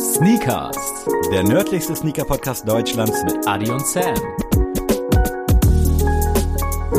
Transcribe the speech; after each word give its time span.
Sneakers, 0.00 1.04
der 1.30 1.42
nördlichste 1.42 1.94
Sneaker-Podcast 1.94 2.66
Deutschlands 2.66 3.22
mit 3.22 3.46
Adi 3.46 3.70
und 3.70 3.86
Sam. 3.86 4.14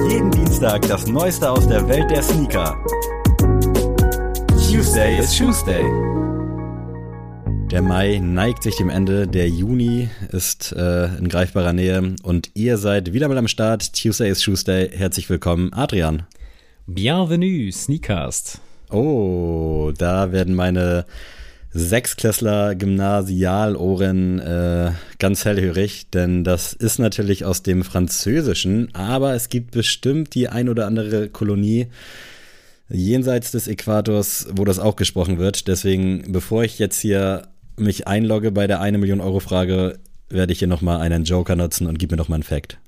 Jeden 0.08 0.30
Dienstag 0.30 0.84
das 0.84 1.08
Neueste 1.08 1.50
aus 1.50 1.68
der 1.68 1.90
Welt 1.90 2.12
der 2.12 2.22
Sneaker. 2.22 2.78
Tuesday 4.50 5.18
is 5.18 5.36
Tuesday. 5.36 5.84
Der 7.72 7.82
Mai 7.82 8.20
neigt 8.20 8.62
sich 8.62 8.76
dem 8.76 8.92
Ende, 8.92 9.28
der 9.28 9.50
Juni 9.50 10.12
ist 10.32 10.72
äh, 10.74 11.06
in 11.18 11.28
greifbarer 11.28 11.74
Nähe 11.74 12.16
und 12.22 12.52
ihr 12.54 12.78
seid 12.78 13.14
wieder 13.14 13.28
mal 13.28 13.38
am 13.40 13.48
Start. 13.48 13.94
Tuesday 13.94 14.30
is 14.30 14.42
Tuesday. 14.42 14.92
Herzlich 14.96 15.28
willkommen, 15.28 15.74
Adrian. 15.74 16.28
Bienvenue, 16.86 17.72
Sneakers. 17.72 18.62
Oh, 18.92 19.92
da 19.98 20.32
werden 20.32 20.54
meine 20.54 21.06
Sechsklässler 21.74 22.76
Gymnasialohren 22.76 24.40
äh, 24.40 24.92
ganz 25.20 25.46
hellhörig, 25.46 26.10
denn 26.10 26.44
das 26.44 26.74
ist 26.74 27.00
natürlich 27.00 27.46
aus 27.46 27.64
dem 27.64 27.84
Französischen, 27.84 28.94
aber 28.94 29.34
es 29.36 29.48
gibt 29.48 29.72
bestimmt 29.72 30.36
die 30.36 30.50
ein 30.50 30.68
oder 30.68 30.86
andere 30.86 31.30
Kolonie 31.30 31.88
jenseits 32.90 33.52
des 33.52 33.68
Äquators, 33.68 34.48
wo 34.52 34.66
das 34.66 34.80
auch 34.80 34.98
gesprochen 34.98 35.38
wird. 35.38 35.70
Deswegen, 35.70 36.34
bevor 36.34 36.64
ich 36.66 36.78
jetzt 36.78 37.00
hier 37.00 37.48
mich 37.78 38.06
einlogge 38.06 38.52
bei 38.52 38.68
der 38.68 38.82
1 38.82 38.98
Million 38.98 39.22
Euro 39.22 39.40
Frage, 39.40 39.98
werde 40.30 40.52
ich 40.52 40.60
hier 40.60 40.68
nochmal 40.68 41.00
einen 41.00 41.24
Joker 41.24 41.56
nutzen 41.56 41.88
und 41.88 42.00
gib 42.00 42.12
mir 42.12 42.18
nochmal 42.18 42.36
einen 42.36 42.44
Fact. 42.44 42.80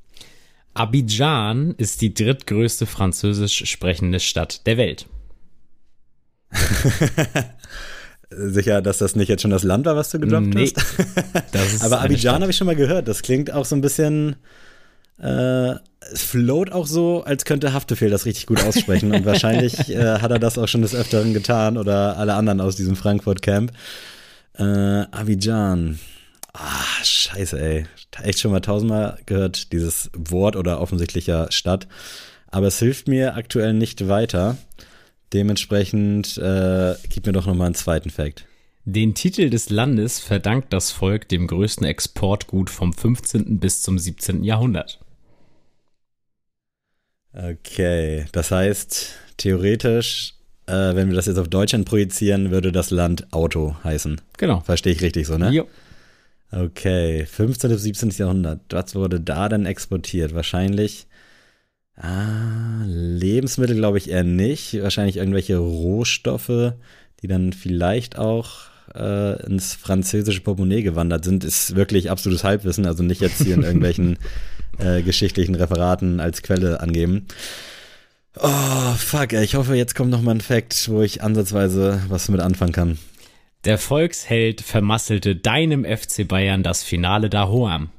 Abidjan 0.74 1.76
ist 1.78 2.02
die 2.02 2.14
drittgrößte 2.14 2.86
französisch 2.86 3.64
sprechende 3.66 4.20
Stadt 4.20 4.66
der 4.68 4.78
Welt. 4.78 5.06
Sicher, 8.36 8.82
dass 8.82 8.98
das 8.98 9.16
nicht 9.16 9.30
jetzt 9.30 9.42
schon 9.42 9.52
das 9.52 9.64
Land 9.64 9.86
war, 9.86 9.96
was 9.96 10.10
du 10.10 10.20
gedroppt 10.20 10.54
nee, 10.54 10.72
hast? 10.76 11.84
Aber 11.84 12.02
Abidjan 12.02 12.42
habe 12.42 12.52
ich 12.52 12.58
schon 12.58 12.68
mal 12.68 12.76
gehört. 12.76 13.08
Das 13.08 13.22
klingt 13.22 13.52
auch 13.52 13.66
so 13.66 13.76
ein 13.76 13.82
bisschen. 13.82 14.36
Äh, 15.20 15.76
es 16.12 16.22
float 16.24 16.72
auch 16.72 16.86
so, 16.86 17.24
als 17.24 17.46
könnte 17.46 17.74
Haftefehl 17.74 18.10
das 18.10 18.26
richtig 18.26 18.46
gut 18.46 18.64
aussprechen. 18.64 19.14
Und 19.14 19.26
wahrscheinlich 19.26 19.90
äh, 19.96 20.20
hat 20.20 20.32
er 20.32 20.40
das 20.40 20.58
auch 20.58 20.68
schon 20.68 20.82
des 20.82 20.94
Öfteren 20.94 21.34
getan 21.34 21.78
oder 21.78 22.18
alle 22.18 22.34
anderen 22.34 22.62
aus 22.62 22.76
diesem 22.76 22.96
Frankfurt-Camp. 22.96 23.72
Äh, 24.58 24.64
Abidjan. 24.64 26.00
Ah, 26.54 27.04
scheiße, 27.04 27.60
ey. 27.60 27.86
Echt 28.22 28.40
schon 28.40 28.52
mal 28.52 28.60
tausendmal 28.60 29.18
gehört, 29.26 29.72
dieses 29.72 30.12
Wort 30.16 30.56
oder 30.56 30.82
offensichtlicher 30.82 31.48
Stadt. 31.52 31.88
Aber 32.48 32.68
es 32.68 32.78
hilft 32.78 33.08
mir 33.08 33.36
aktuell 33.36 33.74
nicht 33.74 34.08
weiter. 34.08 34.58
Dementsprechend 35.34 36.38
äh, 36.38 36.96
gib 37.10 37.26
mir 37.26 37.34
doch 37.34 37.48
nochmal 37.48 37.68
einen 37.68 37.76
zweiten 37.76 38.10
Fact. 38.12 38.46
Den 38.86 39.16
Titel 39.16 39.50
des 39.50 39.70
Landes 39.70 40.20
verdankt 40.20 40.74
das 40.74 40.92
Volk 40.92 41.28
dem 41.30 41.48
größten 41.48 41.86
Exportgut 41.86 42.70
vom 42.70 42.94
15. 42.94 43.60
bis 43.60 43.82
zum 43.82 43.98
17. 43.98 44.44
Jahrhundert. 44.44 45.00
Okay, 47.34 48.26
das 48.32 48.52
heißt, 48.52 49.14
theoretisch, 49.38 50.36
äh, 50.68 50.94
wenn 50.96 51.08
wir 51.08 51.16
das 51.16 51.26
jetzt 51.26 51.40
auf 51.40 51.48
Deutschland 51.48 51.86
projizieren, 51.86 52.52
würde 52.52 52.72
das 52.72 52.92
Land 52.92 53.34
Auto 53.34 53.76
heißen. 53.84 54.22
Genau. 54.38 54.60
Verstehe 54.60 54.94
ich 54.94 55.02
richtig 55.02 55.26
so, 55.26 55.38
ne? 55.38 55.50
Jo. 55.50 55.68
Okay, 56.52 57.26
15. 57.26 57.72
bis 57.72 57.82
17. 57.82 58.10
Jahrhundert. 58.12 58.60
Was 58.70 58.94
wurde 58.94 59.20
da 59.20 59.50
denn 59.50 59.66
exportiert? 59.66 60.36
Wahrscheinlich 60.36 61.08
Ah, 61.96 62.84
Lebensmittel 62.86 63.76
glaube 63.76 63.98
ich 63.98 64.10
eher 64.10 64.24
nicht. 64.24 64.82
Wahrscheinlich 64.82 65.18
irgendwelche 65.18 65.58
Rohstoffe, 65.58 66.74
die 67.22 67.28
dann 67.28 67.54
vielleicht 67.54 68.18
auch 68.18 68.72
äh, 68.96 69.46
ins 69.46 69.76
französische 69.76 70.42
Portemonnaie 70.42 70.82
gewandert 70.82 71.24
sind, 71.24 71.44
ist 71.44 71.76
wirklich 71.76 72.10
absolutes 72.10 72.44
Halbwissen. 72.44 72.86
Also 72.86 73.04
nicht 73.04 73.22
jetzt 73.22 73.44
hier 73.44 73.56
in 73.56 73.64
irgendwelchen 73.64 74.18
äh, 74.80 75.02
geschichtlichen 75.02 75.56
Referaten 75.56 76.20
als 76.20 76.42
Quelle 76.42 76.80
angeben. 76.80 77.28
Oh, 78.40 78.94
fuck, 78.98 79.34
ey. 79.34 79.44
ich 79.44 79.56
hoffe, 79.56 79.76
jetzt 79.76 79.94
kommt 79.94 80.10
noch 80.10 80.22
mal 80.22 80.32
ein 80.32 80.42
Fact, 80.42 80.90
wo 80.90 81.02
ich 81.02 81.22
ansatzweise 81.22 82.02
was 82.10 82.30
mit 82.30 82.42
anfangen 82.42 82.72
kann. 82.72 82.98
Der 83.66 83.78
Volksheld 83.78 84.62
vermasselte 84.62 85.36
deinem 85.36 85.86
FC 85.86 86.28
Bayern 86.28 86.64
das 86.64 86.84
Finale 86.84 87.30
da 87.30 87.48
Hoam. 87.48 87.90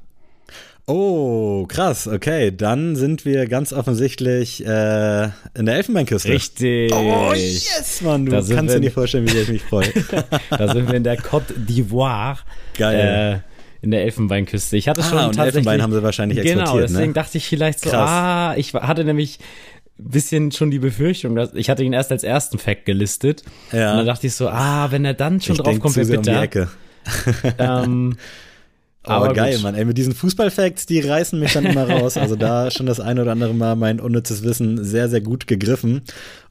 Oh, 0.87 1.65
krass, 1.67 2.07
okay. 2.07 2.55
Dann 2.55 2.95
sind 2.95 3.25
wir 3.25 3.47
ganz 3.47 3.73
offensichtlich 3.73 4.63
äh, 4.63 5.23
in 5.55 5.65
der 5.65 5.75
Elfenbeinküste. 5.75 6.29
Richtig. 6.29 6.93
Oh, 6.93 7.33
yes, 7.33 8.01
Mann, 8.01 8.25
du 8.25 8.31
kannst 8.31 8.75
dir 8.75 8.79
nicht 8.79 8.93
vorstellen, 8.93 9.27
wie 9.27 9.31
sehr 9.31 9.41
ich 9.43 9.49
mich 9.49 9.63
freue. 9.63 9.89
da 10.51 10.71
sind 10.71 10.87
wir 10.87 10.95
in 10.95 11.03
der 11.03 11.17
Côte 11.17 11.53
d'Ivoire. 11.67 12.37
Geil. 12.77 13.41
Äh, 13.41 13.83
in 13.83 13.91
der 13.91 14.03
Elfenbeinküste. 14.03 14.77
Ich 14.77 14.87
hatte 14.87 15.01
ah, 15.01 15.03
schon 15.03 15.17
und 15.17 15.23
tatsächlich, 15.35 15.47
Elfenbein 15.55 15.81
haben 15.81 15.93
sie 15.93 16.03
wahrscheinlich 16.03 16.37
genau, 16.37 16.49
exportiert, 16.49 16.87
Genau, 16.87 16.87
deswegen 16.87 17.11
ne? 17.11 17.13
dachte 17.13 17.37
ich 17.37 17.47
vielleicht 17.47 17.79
so, 17.79 17.89
Krass. 17.89 18.09
ah, 18.09 18.53
ich 18.57 18.73
hatte 18.73 19.05
nämlich 19.05 19.39
ein 19.99 20.09
bisschen 20.09 20.51
schon 20.51 20.71
die 20.71 20.79
Befürchtung, 20.79 21.35
dass 21.35 21.53
ich 21.53 21.69
hatte 21.69 21.83
ihn 21.83 21.93
erst 21.93 22.11
als 22.11 22.23
ersten 22.23 22.59
Fact 22.59 22.85
gelistet. 22.85 23.43
Ja. 23.71 23.91
Und 23.91 23.97
dann 23.97 24.05
dachte 24.05 24.27
ich 24.27 24.35
so, 24.35 24.49
ah, 24.49 24.91
wenn 24.91 25.05
er 25.05 25.13
dann 25.13 25.41
schon 25.41 25.55
ich 25.55 25.61
drauf 25.61 25.79
kommt, 25.79 25.95
wäre 25.95 26.07
bitter. 26.07 26.67
Um 27.57 27.57
ähm, 27.59 28.17
aber 29.05 29.31
oh, 29.31 29.33
geil, 29.33 29.53
gut. 29.53 29.63
Mann. 29.63 29.75
Ey, 29.75 29.85
mit 29.85 29.97
diesen 29.97 30.13
Fußballfacts, 30.13 30.85
die 30.85 30.99
reißen 30.99 31.39
mich 31.39 31.53
dann 31.53 31.65
immer 31.65 31.89
raus. 31.89 32.17
Also 32.17 32.35
da 32.35 32.71
schon 32.71 32.85
das 32.85 32.99
eine 32.99 33.21
oder 33.21 33.31
andere 33.31 33.53
Mal 33.53 33.75
mein 33.75 33.99
unnützes 33.99 34.43
Wissen 34.43 34.83
sehr, 34.83 35.09
sehr 35.09 35.21
gut 35.21 35.47
gegriffen. 35.47 36.01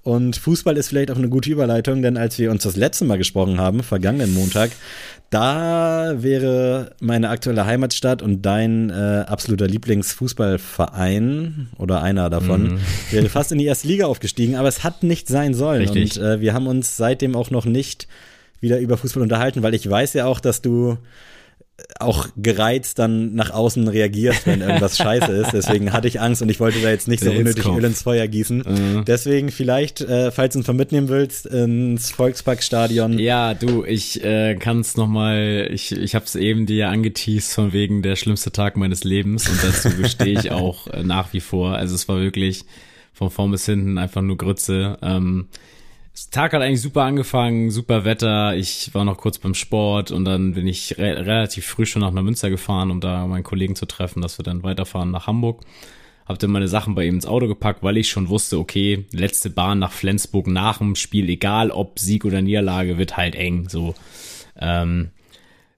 Und 0.02 0.36
Fußball 0.36 0.76
ist 0.76 0.88
vielleicht 0.88 1.10
auch 1.10 1.16
eine 1.16 1.30
gute 1.30 1.50
Überleitung, 1.50 2.02
denn 2.02 2.16
als 2.16 2.38
wir 2.38 2.50
uns 2.50 2.64
das 2.64 2.76
letzte 2.76 3.06
Mal 3.06 3.16
gesprochen 3.16 3.58
haben, 3.58 3.82
vergangenen 3.82 4.34
Montag, 4.34 4.70
da 5.30 6.14
wäre 6.18 6.92
meine 7.00 7.30
aktuelle 7.30 7.66
Heimatstadt 7.66 8.22
und 8.22 8.42
dein 8.42 8.90
äh, 8.90 9.24
absoluter 9.26 9.66
Lieblingsfußballverein 9.66 11.68
oder 11.78 12.02
einer 12.02 12.30
davon, 12.30 12.74
mhm. 12.74 12.78
wäre 13.10 13.28
fast 13.28 13.50
in 13.50 13.58
die 13.58 13.64
erste 13.64 13.88
Liga 13.88 14.06
aufgestiegen, 14.06 14.56
aber 14.56 14.68
es 14.68 14.84
hat 14.84 15.02
nicht 15.02 15.26
sein 15.26 15.54
sollen. 15.54 15.80
Richtig. 15.80 16.18
Und 16.18 16.24
äh, 16.24 16.40
wir 16.40 16.52
haben 16.52 16.66
uns 16.66 16.96
seitdem 16.96 17.34
auch 17.34 17.50
noch 17.50 17.64
nicht 17.64 18.06
wieder 18.60 18.78
über 18.78 18.96
Fußball 18.96 19.22
unterhalten, 19.22 19.62
weil 19.62 19.74
ich 19.74 19.88
weiß 19.88 20.12
ja 20.12 20.26
auch, 20.26 20.40
dass 20.40 20.62
du 20.62 20.98
auch 21.98 22.28
gereizt 22.36 22.98
dann 23.00 23.34
nach 23.34 23.50
außen 23.50 23.88
reagierst, 23.88 24.46
wenn 24.46 24.60
irgendwas 24.60 24.96
scheiße 24.98 25.32
ist. 25.32 25.52
Deswegen 25.52 25.92
hatte 25.92 26.06
ich 26.06 26.20
Angst 26.20 26.40
und 26.40 26.48
ich 26.48 26.60
wollte 26.60 26.80
da 26.80 26.88
jetzt 26.88 27.08
nicht 27.08 27.22
so 27.22 27.30
unnötig 27.30 27.66
Öl 27.66 27.84
ins 27.84 28.02
Feuer 28.02 28.28
gießen. 28.28 28.58
Mhm. 28.58 29.04
Deswegen 29.04 29.50
vielleicht, 29.50 30.00
äh, 30.00 30.30
falls 30.30 30.52
du 30.52 30.60
uns 30.60 30.68
mal 30.68 30.74
mitnehmen 30.74 31.08
willst, 31.08 31.46
ins 31.46 32.10
Volksparkstadion. 32.10 33.18
Ja, 33.18 33.54
du, 33.54 33.84
ich 33.84 34.22
äh, 34.22 34.54
kann 34.54 34.80
es 34.80 34.96
nochmal, 34.96 35.68
ich, 35.72 35.92
ich 35.92 36.14
habe 36.14 36.24
es 36.24 36.36
eben 36.36 36.66
dir 36.66 36.90
angeteased 36.90 37.54
von 37.54 37.72
wegen 37.72 38.02
der 38.02 38.14
schlimmste 38.16 38.52
Tag 38.52 38.76
meines 38.76 39.02
Lebens 39.02 39.48
und 39.48 39.62
dazu 39.62 39.90
bestehe 39.96 40.38
ich 40.38 40.50
auch 40.52 40.86
äh, 40.88 41.02
nach 41.02 41.32
wie 41.32 41.40
vor. 41.40 41.74
Also 41.74 41.94
es 41.94 42.08
war 42.08 42.20
wirklich 42.20 42.64
von 43.12 43.30
vorn 43.30 43.50
bis 43.50 43.66
hinten 43.66 43.98
einfach 43.98 44.22
nur 44.22 44.36
Grütze. 44.36 44.98
Ähm, 45.02 45.46
das 46.14 46.30
Tag 46.30 46.52
hat 46.52 46.62
eigentlich 46.62 46.80
super 46.80 47.02
angefangen, 47.02 47.72
super 47.72 48.04
Wetter. 48.04 48.54
Ich 48.54 48.94
war 48.94 49.04
noch 49.04 49.18
kurz 49.18 49.38
beim 49.38 49.54
Sport 49.54 50.12
und 50.12 50.24
dann 50.24 50.54
bin 50.54 50.68
ich 50.68 50.96
re 50.96 51.26
relativ 51.26 51.66
früh 51.66 51.86
schon 51.86 52.02
nach 52.02 52.12
Neumünster 52.12 52.50
gefahren, 52.50 52.92
um 52.92 53.00
da 53.00 53.26
meinen 53.26 53.42
Kollegen 53.42 53.74
zu 53.74 53.84
treffen, 53.84 54.22
dass 54.22 54.38
wir 54.38 54.44
dann 54.44 54.62
weiterfahren 54.62 55.10
nach 55.10 55.26
Hamburg. 55.26 55.62
Hab 56.24 56.38
dann 56.38 56.52
meine 56.52 56.68
Sachen 56.68 56.94
bei 56.94 57.04
ihm 57.04 57.16
ins 57.16 57.26
Auto 57.26 57.48
gepackt, 57.48 57.82
weil 57.82 57.96
ich 57.96 58.08
schon 58.08 58.28
wusste, 58.28 58.58
okay, 58.58 59.06
letzte 59.10 59.50
Bahn 59.50 59.80
nach 59.80 59.90
Flensburg 59.90 60.46
nach 60.46 60.78
dem 60.78 60.94
Spiel, 60.94 61.28
egal 61.28 61.72
ob 61.72 61.98
Sieg 61.98 62.24
oder 62.24 62.40
Niederlage, 62.40 62.96
wird 62.96 63.16
halt 63.16 63.34
eng. 63.34 63.68
So. 63.68 63.96
Ähm, 64.60 65.10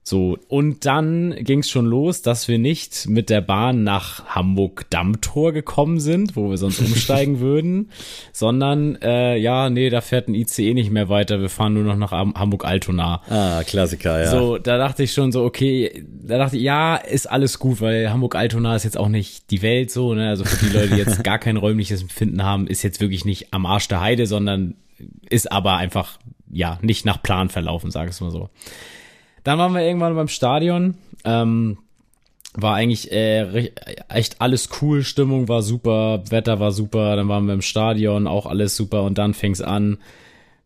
so, 0.09 0.37
und 0.47 0.85
dann 0.85 1.35
ging 1.37 1.59
es 1.59 1.69
schon 1.69 1.85
los, 1.85 2.21
dass 2.21 2.47
wir 2.47 2.59
nicht 2.59 3.09
mit 3.09 3.29
der 3.29 3.41
Bahn 3.41 3.83
nach 3.83 4.25
Hamburg-Dammtor 4.27 5.51
gekommen 5.51 5.99
sind, 5.99 6.37
wo 6.37 6.49
wir 6.49 6.57
sonst 6.57 6.79
umsteigen 6.85 7.41
würden, 7.41 7.89
sondern, 8.31 8.95
äh, 9.01 9.35
ja, 9.35 9.69
nee, 9.69 9.89
da 9.89 9.99
fährt 9.99 10.29
ein 10.29 10.33
ICE 10.33 10.73
nicht 10.73 10.91
mehr 10.91 11.09
weiter, 11.09 11.41
wir 11.41 11.49
fahren 11.49 11.73
nur 11.73 11.83
noch 11.83 11.97
nach 11.97 12.11
Hamburg-Altona. 12.11 13.21
Ah, 13.29 13.63
Klassiker, 13.65 14.23
ja. 14.23 14.31
So, 14.31 14.57
da 14.57 14.77
dachte 14.77 15.03
ich 15.03 15.11
schon 15.11 15.33
so, 15.33 15.43
okay, 15.43 16.05
da 16.25 16.37
dachte 16.37 16.55
ich, 16.55 16.63
ja, 16.63 16.95
ist 16.95 17.29
alles 17.29 17.59
gut, 17.59 17.81
weil 17.81 18.09
Hamburg-Altona 18.09 18.77
ist 18.77 18.85
jetzt 18.85 18.97
auch 18.97 19.09
nicht 19.09 19.51
die 19.51 19.61
Welt 19.61 19.91
so, 19.91 20.13
ne, 20.13 20.29
also 20.29 20.45
für 20.45 20.67
die 20.67 20.71
Leute, 20.71 20.91
die 20.91 21.01
jetzt 21.01 21.21
gar 21.25 21.37
kein 21.37 21.57
räumliches 21.57 22.01
Empfinden 22.01 22.45
haben, 22.45 22.67
ist 22.67 22.81
jetzt 22.81 23.01
wirklich 23.01 23.25
nicht 23.25 23.53
am 23.53 23.65
Arsch 23.65 23.89
der 23.89 23.99
Heide, 23.99 24.25
sondern 24.25 24.75
ist 25.29 25.51
aber 25.51 25.75
einfach, 25.75 26.17
ja, 26.49 26.79
nicht 26.81 27.05
nach 27.05 27.21
Plan 27.21 27.49
verlaufen, 27.49 27.91
sag 27.91 28.09
ich 28.09 28.21
mal 28.21 28.31
so. 28.31 28.49
Dann 29.43 29.59
waren 29.59 29.73
wir 29.73 29.81
irgendwann 29.81 30.15
beim 30.15 30.27
Stadion. 30.27 30.95
Ähm, 31.23 31.77
war 32.57 32.73
eigentlich 32.73 33.11
äh, 33.11 33.71
echt 34.09 34.41
alles 34.41 34.69
cool, 34.81 35.03
Stimmung 35.03 35.47
war 35.47 35.61
super, 35.61 36.23
Wetter 36.29 36.59
war 36.59 36.71
super, 36.71 37.15
dann 37.15 37.29
waren 37.29 37.45
wir 37.45 37.53
im 37.53 37.61
Stadion, 37.61 38.25
auch 38.25 38.47
alles 38.47 38.75
super 38.75 39.03
und 39.03 39.19
dann 39.19 39.35
fing's 39.35 39.61
an. 39.61 39.99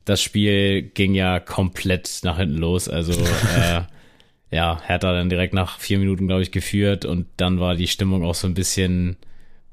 Das 0.05 0.21
Spiel 0.21 0.83
ging 0.83 1.13
ja 1.13 1.39
komplett 1.41 2.21
nach 2.23 2.37
hinten 2.37 2.57
los. 2.57 2.87
Also 2.87 3.11
äh, 3.11 3.81
ja, 4.55 4.81
Hertha 4.85 5.11
dann 5.11 5.29
direkt 5.29 5.53
nach 5.53 5.79
vier 5.79 5.99
Minuten, 5.99 6.27
glaube 6.27 6.41
ich, 6.43 6.51
geführt 6.51 7.03
und 7.03 7.27
dann 7.35 7.59
war 7.59 7.75
die 7.75 7.87
Stimmung 7.87 8.23
auch 8.23 8.35
so 8.35 8.47
ein 8.47 8.53
bisschen, 8.53 9.17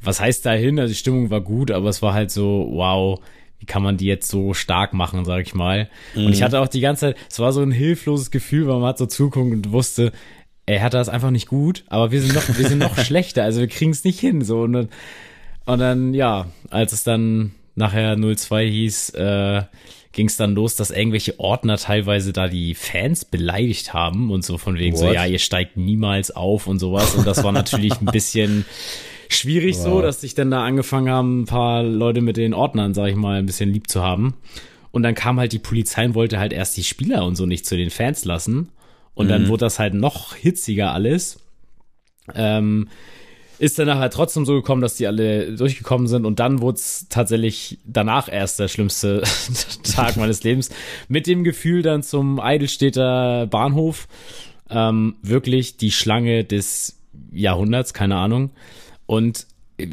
was 0.00 0.20
heißt 0.20 0.44
dahin? 0.44 0.80
Also 0.80 0.92
die 0.92 0.98
Stimmung 0.98 1.30
war 1.30 1.40
gut, 1.40 1.70
aber 1.70 1.88
es 1.88 2.02
war 2.02 2.14
halt 2.14 2.32
so, 2.32 2.68
wow, 2.72 3.20
wie 3.58 3.66
kann 3.66 3.82
man 3.82 3.96
die 3.96 4.06
jetzt 4.06 4.28
so 4.28 4.54
stark 4.54 4.94
machen, 4.94 5.24
sag 5.24 5.42
ich 5.42 5.54
mal. 5.54 5.88
Mhm. 6.14 6.26
Und 6.26 6.32
ich 6.32 6.42
hatte 6.42 6.60
auch 6.60 6.68
die 6.68 6.80
ganze 6.80 7.06
Zeit, 7.06 7.16
es 7.30 7.38
war 7.38 7.52
so 7.52 7.60
ein 7.60 7.72
hilfloses 7.72 8.30
Gefühl, 8.30 8.66
weil 8.66 8.78
man 8.78 8.88
hat 8.88 8.98
so 8.98 9.06
zuguckt 9.06 9.52
und 9.52 9.72
wusste, 9.72 10.12
er 10.66 10.82
hat 10.82 10.94
das 10.94 11.08
einfach 11.08 11.30
nicht 11.30 11.48
gut, 11.48 11.84
aber 11.88 12.10
wir 12.12 12.20
sind 12.20 12.34
noch, 12.34 12.46
wir 12.46 12.68
sind 12.68 12.78
noch 12.78 12.96
schlechter, 13.04 13.42
also 13.42 13.60
wir 13.60 13.68
kriegen 13.68 13.90
es 13.90 14.04
nicht 14.04 14.20
hin, 14.20 14.42
so. 14.42 14.62
Und 14.62 14.72
dann, 14.74 14.88
und 15.64 15.78
dann, 15.78 16.14
ja, 16.14 16.46
als 16.70 16.92
es 16.92 17.04
dann 17.04 17.52
nachher 17.74 18.16
02 18.16 18.68
hieß, 18.68 19.10
äh, 19.10 19.62
ging 20.12 20.26
es 20.26 20.36
dann 20.36 20.54
los, 20.54 20.74
dass 20.76 20.90
irgendwelche 20.90 21.38
Ordner 21.38 21.76
teilweise 21.76 22.32
da 22.32 22.48
die 22.48 22.74
Fans 22.74 23.24
beleidigt 23.24 23.94
haben 23.94 24.30
und 24.30 24.44
so 24.44 24.58
von 24.58 24.76
wegen 24.76 24.96
What? 24.96 25.00
so, 25.00 25.12
ja, 25.12 25.24
ihr 25.26 25.38
steigt 25.38 25.76
niemals 25.76 26.30
auf 26.30 26.66
und 26.66 26.78
sowas. 26.78 27.14
Und 27.14 27.26
das 27.26 27.44
war 27.44 27.52
natürlich 27.52 28.00
ein 28.00 28.06
bisschen 28.06 28.64
schwierig 29.28 29.76
wow. 29.76 29.84
so, 29.84 30.02
dass 30.02 30.20
sich 30.20 30.34
dann 30.34 30.50
da 30.50 30.64
angefangen 30.64 31.10
haben, 31.10 31.42
ein 31.42 31.46
paar 31.46 31.82
Leute 31.82 32.20
mit 32.20 32.36
den 32.36 32.54
Ordnern, 32.54 32.94
sag 32.94 33.08
ich 33.08 33.16
mal, 33.16 33.38
ein 33.38 33.46
bisschen 33.46 33.72
lieb 33.72 33.88
zu 33.88 34.02
haben. 34.02 34.34
Und 34.90 35.02
dann 35.02 35.14
kam 35.14 35.38
halt 35.38 35.52
die 35.52 35.58
Polizei 35.58 36.04
und 36.04 36.14
wollte 36.14 36.38
halt 36.38 36.52
erst 36.52 36.76
die 36.76 36.84
Spieler 36.84 37.24
und 37.24 37.36
so 37.36 37.46
nicht 37.46 37.66
zu 37.66 37.76
den 37.76 37.90
Fans 37.90 38.24
lassen. 38.24 38.70
Und 39.14 39.26
mhm. 39.26 39.30
dann 39.30 39.48
wurde 39.48 39.66
das 39.66 39.78
halt 39.78 39.94
noch 39.94 40.34
hitziger 40.34 40.92
alles. 40.92 41.40
Ähm, 42.34 42.88
ist 43.58 43.78
dann 43.78 43.88
nachher 43.88 44.10
trotzdem 44.10 44.44
so 44.44 44.54
gekommen, 44.54 44.82
dass 44.82 44.96
die 44.96 45.06
alle 45.06 45.56
durchgekommen 45.56 46.06
sind 46.06 46.24
und 46.24 46.38
dann 46.38 46.60
wurde 46.60 46.76
es 46.76 47.06
tatsächlich 47.08 47.78
danach 47.84 48.32
erst 48.32 48.60
der 48.60 48.68
schlimmste 48.68 49.22
Tag 49.82 50.16
meines 50.16 50.44
Lebens 50.44 50.70
mit 51.08 51.26
dem 51.26 51.42
Gefühl 51.42 51.82
dann 51.82 52.04
zum 52.04 52.38
Eidelstädter 52.38 53.48
Bahnhof 53.48 54.06
ähm, 54.70 55.16
wirklich 55.22 55.76
die 55.76 55.90
Schlange 55.90 56.44
des 56.44 56.98
Jahrhunderts, 57.32 57.94
keine 57.94 58.16
Ahnung 58.16 58.50
und 59.08 59.46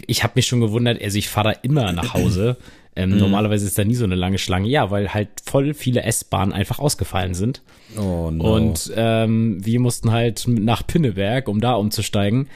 ich 0.08 0.24
habe 0.24 0.34
mich 0.36 0.46
schon 0.46 0.60
gewundert, 0.60 1.02
also 1.02 1.18
ich 1.18 1.30
fahre 1.30 1.54
da 1.54 1.60
immer 1.62 1.94
nach 1.94 2.14
Hause. 2.14 2.58
Ähm, 2.98 3.10
mhm. 3.10 3.18
Normalerweise 3.18 3.66
ist 3.66 3.78
da 3.78 3.84
nie 3.84 3.96
so 3.96 4.06
eine 4.06 4.16
lange 4.16 4.38
Schlange. 4.38 4.70
Ja, 4.70 4.90
weil 4.90 5.14
halt 5.14 5.28
voll 5.44 5.74
viele 5.74 6.04
S-Bahnen 6.04 6.54
einfach 6.54 6.80
ausgefallen 6.80 7.34
sind. 7.34 7.62
Oh 7.98 8.32
no. 8.32 8.56
Und 8.56 8.90
ähm, 8.96 9.58
wir 9.66 9.82
mussten 9.82 10.14
halt 10.14 10.46
nach 10.48 10.88
Pinneberg, 10.88 11.50
um 11.50 11.60
da 11.60 11.74
umzusteigen. 11.74 12.48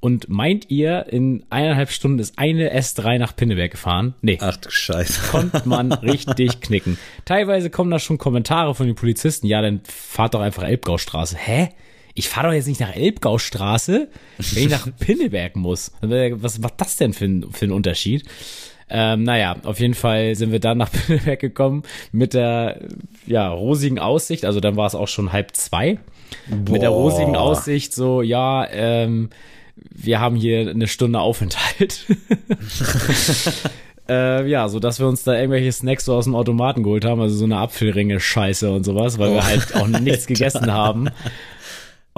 Und 0.00 0.28
meint 0.28 0.70
ihr, 0.70 1.06
in 1.08 1.46
eineinhalb 1.48 1.90
Stunden 1.90 2.18
ist 2.18 2.38
eine 2.38 2.78
S3 2.78 3.16
nach 3.16 3.34
Pinneberg 3.34 3.70
gefahren? 3.70 4.12
Nee. 4.20 4.36
Ach 4.42 4.58
du 4.58 4.70
Scheiße. 4.70 5.22
Konnte 5.30 5.62
man 5.66 5.90
richtig 5.90 6.60
knicken. 6.60 6.98
Teilweise 7.24 7.70
kommen 7.70 7.90
da 7.90 7.98
schon 7.98 8.18
Kommentare 8.18 8.74
von 8.74 8.86
den 8.86 8.94
Polizisten. 8.94 9.46
Ja, 9.46 9.62
dann 9.62 9.80
fahrt 9.84 10.34
doch 10.34 10.40
einfach 10.40 10.64
Elbgaustraße. 10.64 11.38
Hä? 11.38 11.70
Ich 12.18 12.28
fahre 12.28 12.48
doch 12.48 12.52
jetzt 12.52 12.66
nicht 12.66 12.80
nach 12.80 12.96
Elbgaustraße, 12.96 14.08
wenn 14.38 14.62
ich 14.64 14.68
nach 14.68 14.88
Pinneberg 14.98 15.54
muss. 15.54 15.92
Was 16.00 16.58
macht 16.58 16.80
das 16.80 16.96
denn 16.96 17.12
für 17.12 17.26
ein, 17.26 17.46
für 17.52 17.66
ein 17.66 17.70
Unterschied? 17.70 18.24
Ähm, 18.90 19.22
naja, 19.22 19.56
auf 19.62 19.78
jeden 19.78 19.94
Fall 19.94 20.34
sind 20.34 20.50
wir 20.50 20.58
dann 20.58 20.78
nach 20.78 20.90
Pinneberg 21.06 21.38
gekommen 21.38 21.84
mit 22.10 22.34
der 22.34 22.80
ja, 23.26 23.48
rosigen 23.48 24.00
Aussicht. 24.00 24.44
Also 24.44 24.58
dann 24.58 24.74
war 24.74 24.86
es 24.86 24.96
auch 24.96 25.06
schon 25.06 25.32
halb 25.32 25.54
zwei. 25.54 26.00
Boah. 26.48 26.72
Mit 26.72 26.82
der 26.82 26.90
rosigen 26.90 27.36
Aussicht, 27.36 27.94
so, 27.94 28.20
ja, 28.20 28.66
ähm, 28.68 29.30
wir 29.76 30.18
haben 30.18 30.34
hier 30.34 30.68
eine 30.68 30.88
Stunde 30.88 31.20
Aufenthalt. 31.20 32.04
äh, 34.08 34.44
ja, 34.48 34.68
so 34.68 34.80
dass 34.80 34.98
wir 34.98 35.06
uns 35.06 35.22
da 35.22 35.34
irgendwelche 35.34 35.70
Snacks 35.70 36.04
so 36.04 36.14
aus 36.14 36.24
dem 36.24 36.34
Automaten 36.34 36.82
geholt 36.82 37.04
haben, 37.04 37.20
also 37.20 37.36
so 37.36 37.44
eine 37.44 37.58
Apfelringe-Scheiße 37.58 38.72
und 38.72 38.82
sowas, 38.82 39.18
weil 39.18 39.30
oh, 39.30 39.34
wir 39.34 39.46
halt 39.46 39.76
auch 39.76 39.86
nichts 39.86 40.26
gegessen 40.26 40.72
haben. 40.72 41.10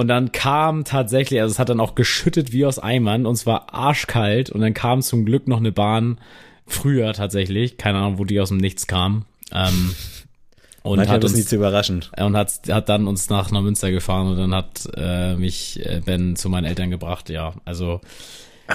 Und 0.00 0.08
dann 0.08 0.32
kam 0.32 0.84
tatsächlich, 0.84 1.42
also 1.42 1.52
es 1.52 1.58
hat 1.58 1.68
dann 1.68 1.78
auch 1.78 1.94
geschüttet 1.94 2.52
wie 2.52 2.64
aus 2.64 2.78
Eimern 2.78 3.26
und 3.26 3.34
es 3.34 3.44
war 3.44 3.74
arschkalt 3.74 4.48
und 4.48 4.62
dann 4.62 4.72
kam 4.72 5.02
zum 5.02 5.26
Glück 5.26 5.46
noch 5.46 5.58
eine 5.58 5.72
Bahn 5.72 6.16
früher 6.66 7.12
tatsächlich, 7.12 7.76
keine 7.76 7.98
Ahnung, 7.98 8.18
wo 8.18 8.24
die 8.24 8.40
aus 8.40 8.48
dem 8.48 8.56
Nichts 8.56 8.86
kam. 8.86 9.26
Ähm, 9.52 9.94
und 10.82 10.96
Manchmal 10.96 11.16
hat 11.16 11.24
uns 11.24 11.34
nicht 11.34 11.50
zu 11.50 11.56
überraschen. 11.56 12.06
Und 12.16 12.34
hat, 12.34 12.50
hat 12.70 12.88
dann 12.88 13.06
uns 13.08 13.28
nach 13.28 13.50
Neumünster 13.50 13.90
gefahren 13.90 14.28
und 14.28 14.38
dann 14.38 14.54
hat 14.54 14.88
äh, 14.96 15.34
mich 15.34 15.84
äh, 15.84 16.00
Ben 16.02 16.34
zu 16.34 16.48
meinen 16.48 16.64
Eltern 16.64 16.88
gebracht. 16.90 17.28
Ja, 17.28 17.52
also 17.66 18.00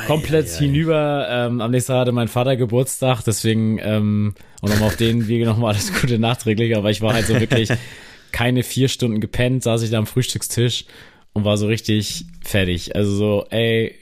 komplett 0.05 0.45
ei, 0.45 0.51
ei, 0.51 0.57
hinüber. 0.59 1.27
Ähm, 1.27 1.59
am 1.59 1.71
nächsten 1.71 1.93
Tag 1.93 2.01
hatte 2.01 2.11
mein 2.11 2.27
Vater 2.27 2.55
Geburtstag, 2.55 3.23
deswegen 3.23 3.79
ähm, 3.81 4.35
und 4.61 4.69
nochmal 4.69 4.89
auf 4.89 4.97
den 4.97 5.27
Wege 5.27 5.47
nochmal 5.47 5.73
alles 5.73 5.91
Gute 5.99 6.19
nachträglich. 6.19 6.77
Aber 6.77 6.91
ich 6.91 7.01
war 7.01 7.15
halt 7.15 7.25
so 7.25 7.39
wirklich 7.39 7.71
keine 8.31 8.61
vier 8.61 8.89
Stunden 8.89 9.21
gepennt, 9.21 9.63
saß 9.63 9.81
ich 9.81 9.89
da 9.89 9.97
am 9.97 10.05
Frühstückstisch 10.05 10.85
und 11.35 11.43
war 11.45 11.57
so 11.57 11.67
richtig 11.67 12.25
fertig. 12.41 12.95
Also 12.95 13.13
so, 13.15 13.45
ey, 13.49 13.93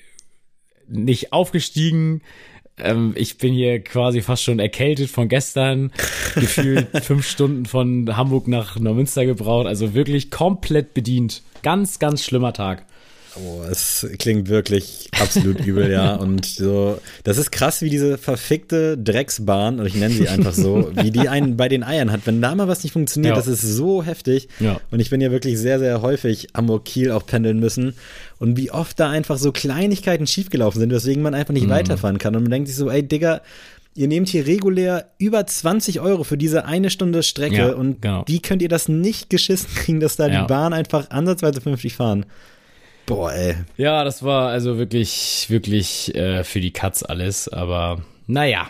nicht 0.88 1.34
aufgestiegen, 1.34 2.22
ähm, 2.78 3.14
ich 3.16 3.38
bin 3.38 3.54
hier 3.54 3.84
quasi 3.84 4.22
fast 4.22 4.44
schon 4.44 4.60
erkältet 4.60 5.10
von 5.10 5.28
gestern, 5.28 5.92
gefühlt 6.36 6.88
fünf 7.04 7.28
Stunden 7.28 7.66
von 7.66 8.16
Hamburg 8.16 8.48
nach 8.48 8.80
Neumünster 8.80 9.26
gebraucht, 9.26 9.68
also 9.68 9.94
wirklich 9.94 10.32
komplett 10.32 10.94
bedient. 10.94 11.42
Ganz, 11.64 12.00
ganz 12.00 12.24
schlimmer 12.24 12.54
Tag. 12.54 12.86
Oh, 13.36 13.64
es 13.70 14.08
klingt 14.20 14.48
wirklich 14.48 15.10
absolut 15.20 15.66
übel, 15.66 15.92
ja. 15.92 16.16
Und 16.24 16.46
so, 16.46 17.00
das 17.24 17.38
ist 17.38 17.52
krass, 17.52 17.82
wie 17.82 17.90
diese 17.90 18.18
verfickte 18.18 18.98
Drecksbahn, 18.98 19.80
und 19.80 19.86
ich 19.88 19.96
nenne 19.96 20.14
sie 20.14 20.28
einfach 20.30 20.54
so, 20.54 20.92
wie 20.96 21.10
die 21.10 21.28
einen 21.30 21.58
bei 21.58 21.68
den 21.68 21.84
Eiern 21.84 22.12
hat. 22.12 22.22
Wenn 22.26 22.42
da 22.42 22.54
mal 22.54 22.68
was 22.68 22.84
nicht 22.84 22.94
funktioniert, 22.94 23.32
ja. 23.32 23.36
das 23.36 23.48
ist 23.48 23.62
so 23.62 24.04
heftig. 24.04 24.50
Ja. 24.60 24.80
Und 24.92 25.00
ich 25.00 25.10
bin 25.10 25.20
ja 25.20 25.32
wirklich 25.32 25.58
sehr, 25.58 25.80
sehr 25.80 26.02
häufig 26.02 26.50
Hamburg-Kiel 26.54 27.12
auch 27.12 27.26
pendeln 27.26 27.60
müssen. 27.60 27.96
Und 28.40 28.58
wie 28.58 28.72
oft 28.72 29.00
da 29.00 29.10
einfach 29.10 29.38
so 29.38 29.52
Kleinigkeiten 29.52 30.28
schiefgelaufen 30.28 30.80
sind, 30.80 30.92
weswegen 30.92 31.24
man 31.24 31.34
einfach 31.34 31.54
nicht 31.54 31.68
mhm. 31.68 31.72
weiterfahren 31.72 32.20
kann. 32.20 32.36
Und 32.36 32.44
man 32.44 32.52
denkt 32.52 32.68
sich 32.68 32.78
so, 32.78 32.90
ey, 32.90 33.02
Digga, 33.02 33.42
ihr 33.96 34.08
nehmt 34.08 34.30
hier 34.30 34.46
regulär 34.46 35.08
über 35.18 35.46
20 35.46 36.00
Euro 36.02 36.24
für 36.24 36.38
diese 36.38 36.66
eine 36.66 36.90
Stunde 36.90 37.24
Strecke 37.24 37.56
ja, 37.56 37.74
und 37.74 38.02
genau. 38.02 38.24
die 38.28 38.42
könnt 38.42 38.62
ihr 38.62 38.70
das 38.70 38.90
nicht 38.90 39.30
geschissen 39.30 39.70
kriegen, 39.76 40.00
dass 40.00 40.16
da 40.16 40.28
ja. 40.28 40.42
die 40.42 40.48
Bahn 40.48 40.74
einfach 40.74 41.10
ansatzweise 41.10 41.62
vernünftig 41.62 41.96
fahren. 41.96 42.26
Boah, 43.06 43.34
ey. 43.34 43.56
Ja, 43.78 44.04
das 44.04 44.24
war 44.24 44.50
also 44.50 44.78
wirklich, 44.78 45.48
wirklich 45.50 46.16
äh, 46.16 46.44
für 46.44 46.62
die 46.62 46.72
Katz 46.72 47.04
alles. 47.04 47.50
Aber 47.50 48.02
naja, 48.28 48.70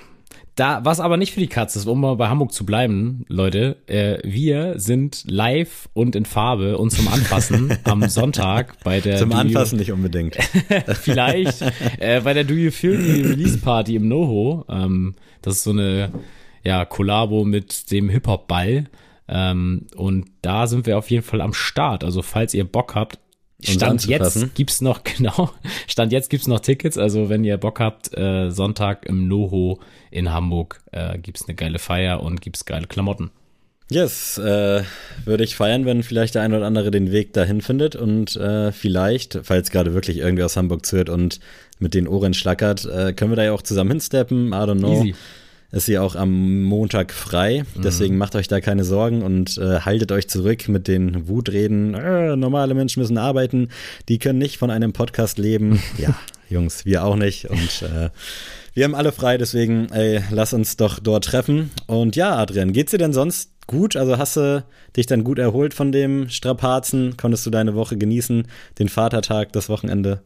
da, 0.56 0.82
was 0.84 1.00
aber 1.00 1.18
nicht 1.18 1.34
für 1.34 1.40
die 1.40 1.48
Katz 1.48 1.76
ist, 1.76 1.88
um 1.88 2.02
mal 2.02 2.16
bei 2.16 2.30
Hamburg 2.30 2.52
zu 2.54 2.66
bleiben, 2.66 3.26
Leute, 3.28 3.78
äh, 3.88 4.20
wir 4.24 4.80
sind 4.80 5.24
live 5.26 5.90
und 5.94 6.16
in 6.16 6.26
Farbe 6.26 6.78
und 6.78 6.92
zum 6.92 7.08
Anfassen 7.08 7.76
am 7.86 8.08
Sonntag 8.08 8.78
bei 8.84 9.00
der 9.00 9.18
Zum 9.18 9.32
Do 9.32 9.38
Anfassen 9.38 9.76
you, 9.76 9.80
nicht 9.80 9.92
unbedingt. 9.92 10.38
vielleicht 11.02 11.64
äh, 12.00 12.22
bei 12.22 12.34
der 12.34 12.44
Do 12.44 12.54
You 12.54 12.70
Feel 12.72 12.98
Me 13.00 13.30
Release 13.30 13.58
Party 13.58 13.96
im 13.96 14.08
NoHo. 14.08 14.66
Ähm, 14.70 15.16
das 15.42 15.56
ist 15.56 15.64
so 15.64 15.72
eine 15.72 16.12
ja, 16.64 16.86
Kollabo 16.86 17.44
mit 17.46 17.92
dem 17.92 18.10
Hip-Hop-Ball. 18.10 18.86
Ähm, 19.28 19.88
und 19.96 20.26
da 20.42 20.68
sind 20.68 20.86
wir 20.86 20.98
auf 20.98 21.10
jeden 21.10 21.24
Fall 21.24 21.42
am 21.42 21.54
Start. 21.54 22.04
Also 22.04 22.22
falls 22.22 22.54
ihr 22.54 22.66
Bock 22.66 22.94
habt, 22.94 23.20
Stand 23.66 24.06
jetzt 24.06 24.56
gibt's 24.56 24.82
noch, 24.82 25.04
genau, 25.18 25.52
Stand 25.88 26.12
jetzt 26.12 26.30
gibt's 26.30 26.48
noch 26.48 26.60
Tickets. 26.60 26.98
Also 26.98 27.30
wenn 27.30 27.44
ihr 27.44 27.58
Bock 27.58 27.80
habt, 27.80 28.16
äh, 28.18 28.50
Sonntag 28.50 29.06
im 29.06 29.28
Noho 29.28 29.80
in 30.12 30.32
Hamburg 30.32 30.82
äh, 30.92 31.18
gibt's 31.18 31.48
eine 31.48 31.56
geile 31.56 31.80
Feier 31.80 32.22
und 32.22 32.42
gibt's 32.42 32.66
geile 32.66 32.88
Klamotten. 32.88 33.32
Yes, 33.90 34.38
äh, 34.38 34.84
würde 35.26 35.44
ich 35.44 35.56
feiern, 35.56 35.86
wenn 35.86 36.04
vielleicht 36.04 36.36
der 36.36 36.42
ein 36.42 36.54
oder 36.54 36.66
andere 36.66 36.90
den 36.90 37.12
Weg 37.12 37.34
dahin 37.34 37.62
findet 37.62 37.96
und 37.96 38.36
äh, 38.38 38.72
vielleicht, 38.72 39.40
falls 39.44 39.72
gerade 39.72 39.94
wirklich 39.94 40.18
irgendwie 40.18 40.44
aus 40.44 40.58
Hamburg 40.58 40.86
zuhört 40.86 41.10
und 41.10 41.40
mit 41.80 41.94
den 41.94 42.08
Ohren 42.08 42.34
schlackert, 42.34 42.86
äh, 42.86 43.14
können 43.14 43.32
wir 43.32 43.36
da 43.36 43.44
ja 43.44 43.52
auch 43.52 43.62
zusammen 43.62 43.92
hinsteppen. 43.92 44.48
I 44.48 44.52
don't 44.52 44.80
know. 44.80 45.04
Easy 45.04 45.16
ist 45.74 45.88
sie 45.88 45.98
auch 45.98 46.16
am 46.16 46.62
Montag 46.64 47.12
frei. 47.12 47.64
Deswegen 47.76 48.14
mhm. 48.14 48.20
macht 48.20 48.36
euch 48.36 48.48
da 48.48 48.62
keine 48.62 48.84
Sorgen 48.84 49.24
und 49.24 49.58
äh, 49.58 49.80
haltet 49.80 50.12
euch 50.12 50.30
zurück 50.30 50.70
mit 50.70 50.88
den 50.88 51.28
Wutreden. 51.28 51.96
Äh, 51.96 52.36
normale 52.36 52.76
Menschen 52.76 53.02
müssen 53.02 53.18
arbeiten. 53.18 53.70
Die 54.08 54.20
können 54.20 54.38
nicht 54.38 54.58
von 54.58 54.70
einem 54.70 54.94
Podcast 54.94 55.40
leben. 55.40 55.82
ja, 55.98 56.16
Jungs, 56.48 56.86
wir 56.86 57.04
auch 57.04 57.16
nicht. 57.16 57.50
Und 57.50 57.82
äh, 57.82 58.12
wir 58.76 58.84
haben 58.84 58.94
alle 58.94 59.12
frei, 59.12 59.40
deswegen, 59.40 59.88
ey, 59.92 60.22
lass 60.30 60.54
uns 60.54 60.78
doch 60.78 61.00
dort 61.00 61.26
treffen. 61.26 61.72
Und 61.88 62.16
ja, 62.16 62.36
Adrian, 62.36 62.72
geht's 62.72 62.92
dir 62.92 63.00
denn 63.00 63.14
sonst 63.14 63.50
gut? 63.66 63.96
Also 63.96 64.20
hast 64.20 64.38
du 64.38 64.64
dich 64.96 65.08
dann 65.08 65.24
gut 65.24 65.40
erholt 65.40 65.74
von 65.74 65.92
dem 65.92 66.30
Strapazen? 66.30 67.18
Konntest 67.18 67.48
du 67.48 67.50
deine 67.50 67.74
Woche 67.74 67.98
genießen? 67.98 68.48
Den 68.78 68.90
Vatertag, 68.90 69.52
das 69.54 69.70
Wochenende? 69.70 70.22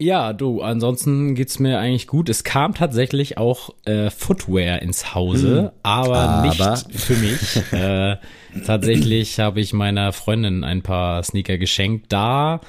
Ja, 0.00 0.32
du, 0.32 0.62
ansonsten 0.62 1.34
geht's 1.34 1.58
mir 1.58 1.78
eigentlich 1.78 2.06
gut. 2.06 2.30
Es 2.30 2.42
kam 2.42 2.72
tatsächlich 2.74 3.36
auch 3.36 3.68
äh, 3.84 4.08
Footwear 4.08 4.80
ins 4.80 5.14
Hause, 5.14 5.58
hm. 5.58 5.70
aber, 5.82 6.18
aber, 6.18 6.46
nicht 6.46 6.92
für 6.98 7.16
mich. 7.16 7.72
äh, 7.72 8.16
tatsächlich 8.64 9.38
habe 9.38 9.60
ich 9.60 9.74
meiner 9.74 10.14
Freundin 10.14 10.64
ein 10.64 10.80
paar 10.80 11.22
Sneaker 11.22 11.58
geschenkt, 11.58 12.06
da 12.12 12.62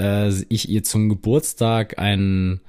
äh, 0.00 0.30
ich 0.48 0.68
ihr 0.68 0.82
zum 0.82 1.08
Geburtstag 1.08 2.00
einen 2.00 2.60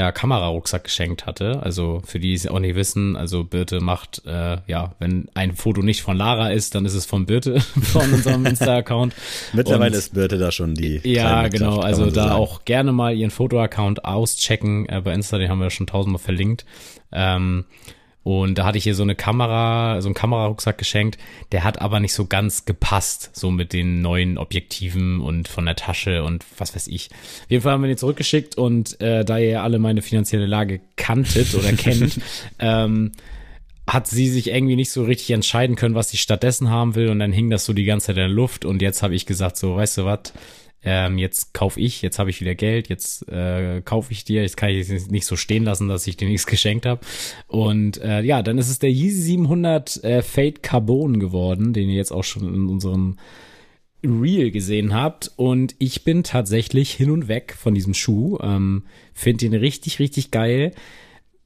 ja, 0.00 0.12
Kamerarucksack 0.12 0.84
geschenkt 0.84 1.26
hatte. 1.26 1.62
Also 1.62 2.00
für 2.06 2.18
die, 2.18 2.28
die 2.28 2.34
es 2.34 2.46
auch 2.46 2.58
nicht 2.58 2.74
wissen, 2.74 3.16
also 3.16 3.44
Birte 3.44 3.80
macht, 3.80 4.22
äh, 4.24 4.56
ja, 4.66 4.94
wenn 4.98 5.28
ein 5.34 5.54
Foto 5.54 5.82
nicht 5.82 6.00
von 6.00 6.16
Lara 6.16 6.52
ist, 6.52 6.74
dann 6.74 6.86
ist 6.86 6.94
es 6.94 7.04
von 7.04 7.26
Birte 7.26 7.60
von 7.82 8.10
unserem 8.10 8.46
Insta-Account. 8.46 9.14
Mittlerweile 9.52 9.92
Und, 9.92 9.98
ist 9.98 10.14
Birte 10.14 10.38
da 10.38 10.52
schon 10.52 10.74
die. 10.74 11.02
Ja, 11.04 11.48
genau. 11.48 11.80
Also 11.80 12.06
so 12.06 12.10
da 12.12 12.28
sagen. 12.28 12.34
auch 12.34 12.64
gerne 12.64 12.92
mal 12.92 13.14
ihren 13.14 13.30
Foto-Account 13.30 14.06
auschecken. 14.06 14.88
Äh, 14.88 15.02
bei 15.02 15.12
Insta, 15.12 15.36
den 15.36 15.50
haben 15.50 15.60
wir 15.60 15.68
schon 15.68 15.86
tausendmal 15.86 16.22
verlinkt. 16.22 16.64
Ähm, 17.12 17.66
Und 18.22 18.58
da 18.58 18.64
hatte 18.66 18.76
ich 18.76 18.84
hier 18.84 18.94
so 18.94 19.02
eine 19.02 19.14
Kamera, 19.14 20.00
so 20.02 20.08
einen 20.08 20.14
Kamerarucksack 20.14 20.76
geschenkt. 20.76 21.18
Der 21.52 21.64
hat 21.64 21.80
aber 21.80 22.00
nicht 22.00 22.12
so 22.12 22.26
ganz 22.26 22.66
gepasst, 22.66 23.30
so 23.32 23.50
mit 23.50 23.72
den 23.72 24.02
neuen 24.02 24.36
Objektiven 24.36 25.20
und 25.20 25.48
von 25.48 25.64
der 25.64 25.76
Tasche 25.76 26.22
und 26.22 26.44
was 26.58 26.74
weiß 26.74 26.88
ich. 26.88 27.10
Auf 27.44 27.50
jeden 27.50 27.62
Fall 27.62 27.72
haben 27.72 27.82
wir 27.82 27.88
den 27.88 27.96
zurückgeschickt 27.96 28.58
und 28.58 29.00
äh, 29.00 29.24
da 29.24 29.38
ihr 29.38 29.62
alle 29.62 29.78
meine 29.78 30.02
finanzielle 30.02 30.46
Lage 30.46 30.80
kanntet 30.96 31.54
oder 31.54 31.72
kennt, 31.72 32.20
ähm, 32.58 33.12
hat 33.86 34.06
sie 34.06 34.28
sich 34.28 34.50
irgendwie 34.50 34.76
nicht 34.76 34.92
so 34.92 35.02
richtig 35.02 35.30
entscheiden 35.30 35.74
können, 35.74 35.94
was 35.94 36.10
sie 36.10 36.16
stattdessen 36.16 36.70
haben 36.70 36.94
will. 36.94 37.08
Und 37.08 37.18
dann 37.18 37.32
hing 37.32 37.50
das 37.50 37.64
so 37.64 37.72
die 37.72 37.84
ganze 37.84 38.08
Zeit 38.08 38.16
in 38.16 38.22
der 38.22 38.28
Luft. 38.28 38.64
Und 38.64 38.82
jetzt 38.82 39.02
habe 39.02 39.14
ich 39.14 39.26
gesagt, 39.26 39.56
so, 39.56 39.76
weißt 39.76 39.98
du 39.98 40.04
was, 40.04 40.32
ähm, 40.82 41.18
jetzt 41.18 41.52
kauf 41.52 41.76
ich, 41.76 42.00
jetzt 42.00 42.18
habe 42.18 42.30
ich 42.30 42.40
wieder 42.40 42.54
Geld, 42.54 42.88
jetzt 42.88 43.28
äh, 43.28 43.82
kaufe 43.82 44.12
ich 44.12 44.24
dir, 44.24 44.42
jetzt 44.42 44.56
kann 44.56 44.70
ich 44.70 44.88
es 44.88 45.10
nicht 45.10 45.26
so 45.26 45.36
stehen 45.36 45.64
lassen, 45.64 45.88
dass 45.88 46.06
ich 46.06 46.16
dir 46.16 46.28
nichts 46.28 46.46
geschenkt 46.46 46.86
habe. 46.86 47.00
Und 47.46 48.00
äh, 48.02 48.22
ja, 48.22 48.42
dann 48.42 48.58
ist 48.58 48.70
es 48.70 48.78
der 48.78 48.90
Yeezy 48.90 49.20
700 49.20 50.04
äh, 50.04 50.22
Fade 50.22 50.60
Carbon 50.62 51.20
geworden, 51.20 51.72
den 51.72 51.88
ihr 51.88 51.96
jetzt 51.96 52.12
auch 52.12 52.24
schon 52.24 52.54
in 52.54 52.68
unserem 52.68 53.18
Real 54.02 54.50
gesehen 54.50 54.94
habt. 54.94 55.30
Und 55.36 55.74
ich 55.78 56.04
bin 56.04 56.22
tatsächlich 56.22 56.92
hin 56.92 57.10
und 57.10 57.28
weg 57.28 57.54
von 57.58 57.74
diesem 57.74 57.92
Schuh. 57.92 58.38
Ähm, 58.40 58.84
Finde 59.12 59.44
ihn 59.44 59.54
richtig, 59.54 59.98
richtig 59.98 60.30
geil. 60.30 60.72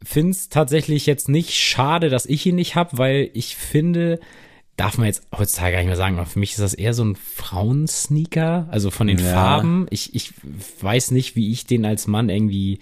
Find's 0.03 0.49
tatsächlich 0.49 1.07
jetzt 1.07 1.29
nicht 1.29 1.55
schade, 1.55 2.09
dass 2.09 2.27
ich 2.27 2.47
ihn 2.47 2.57
nicht 2.57 2.77
hab, 2.77 2.99
weil 2.99 3.31
ich 3.33 3.57
finde, 3.57 4.21
darf 4.77 4.99
man 4.99 5.07
jetzt 5.07 5.27
heutzutage 5.37 5.73
gar 5.73 5.79
nicht 5.79 5.89
mehr 5.89 5.97
sagen, 5.97 6.17
aber 6.17 6.27
für 6.27 6.39
mich 6.39 6.53
ist 6.53 6.61
das 6.61 6.75
eher 6.75 6.95
so 6.95 7.05
ein 7.05 7.17
Frauensneaker, 7.17 8.67
also 8.71 8.91
von 8.91 9.07
den 9.07 9.19
ja. 9.19 9.33
Farben. 9.33 9.87
Ich, 9.91 10.15
ich 10.15 10.33
weiß 10.81 11.13
nicht, 11.13 11.37
wie 11.37 11.53
ich 11.53 11.67
den 11.67 11.85
als 11.85 12.07
Mann 12.07 12.29
irgendwie 12.29 12.81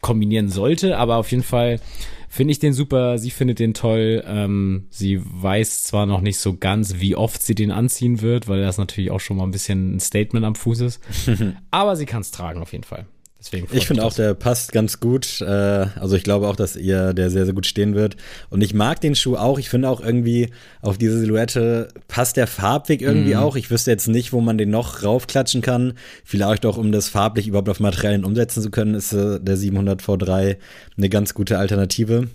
kombinieren 0.00 0.48
sollte, 0.48 0.96
aber 0.98 1.16
auf 1.16 1.30
jeden 1.30 1.42
Fall 1.42 1.80
finde 2.28 2.52
ich 2.52 2.60
den 2.60 2.72
super, 2.72 3.18
sie 3.18 3.30
findet 3.30 3.58
den 3.58 3.74
toll. 3.74 4.22
Ähm, 4.26 4.86
sie 4.90 5.20
weiß 5.20 5.84
zwar 5.84 6.06
noch 6.06 6.20
nicht 6.20 6.38
so 6.38 6.56
ganz, 6.56 7.00
wie 7.00 7.16
oft 7.16 7.42
sie 7.42 7.56
den 7.56 7.72
anziehen 7.72 8.20
wird, 8.20 8.46
weil 8.46 8.62
das 8.62 8.78
natürlich 8.78 9.10
auch 9.10 9.20
schon 9.20 9.36
mal 9.36 9.44
ein 9.44 9.50
bisschen 9.50 9.96
ein 9.96 10.00
Statement 10.00 10.46
am 10.46 10.54
Fuß 10.54 10.80
ist, 10.80 11.00
aber 11.72 11.96
sie 11.96 12.06
kann 12.06 12.22
es 12.22 12.30
tragen 12.30 12.62
auf 12.62 12.72
jeden 12.72 12.84
Fall. 12.84 13.06
Deswegen 13.40 13.66
ich 13.72 13.86
finde 13.86 14.04
auch, 14.04 14.12
der 14.12 14.34
passt 14.34 14.70
ganz 14.72 15.00
gut. 15.00 15.40
Äh, 15.40 15.44
also 15.44 16.14
ich 16.14 16.22
glaube 16.22 16.46
auch, 16.46 16.56
dass 16.56 16.76
ihr 16.76 17.14
der 17.14 17.30
sehr, 17.30 17.46
sehr 17.46 17.54
gut 17.54 17.64
stehen 17.64 17.94
wird. 17.94 18.16
Und 18.50 18.60
ich 18.60 18.74
mag 18.74 19.00
den 19.00 19.14
Schuh 19.14 19.36
auch. 19.36 19.58
Ich 19.58 19.70
finde 19.70 19.88
auch 19.88 20.02
irgendwie 20.02 20.50
auf 20.82 20.98
diese 20.98 21.18
Silhouette 21.18 21.88
passt 22.06 22.36
der 22.36 22.46
Farbweg 22.46 23.00
irgendwie 23.00 23.34
mhm. 23.34 23.40
auch. 23.40 23.56
Ich 23.56 23.70
wüsste 23.70 23.90
jetzt 23.90 24.08
nicht, 24.08 24.34
wo 24.34 24.42
man 24.42 24.58
den 24.58 24.68
noch 24.68 25.02
raufklatschen 25.02 25.62
kann. 25.62 25.94
Vielleicht 26.22 26.66
auch, 26.66 26.76
um 26.76 26.92
das 26.92 27.08
farblich 27.08 27.48
überhaupt 27.48 27.70
auf 27.70 27.80
Materialien 27.80 28.26
umsetzen 28.26 28.62
zu 28.62 28.70
können, 28.70 28.94
ist 28.94 29.14
äh, 29.14 29.40
der 29.40 29.56
700 29.56 30.02
V3 30.02 30.58
eine 30.98 31.08
ganz 31.08 31.32
gute 31.32 31.56
Alternative. 31.56 32.28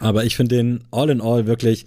Aber 0.00 0.24
ich 0.24 0.34
finde 0.34 0.56
den 0.56 0.84
all 0.90 1.10
in 1.10 1.20
all 1.20 1.46
wirklich, 1.46 1.86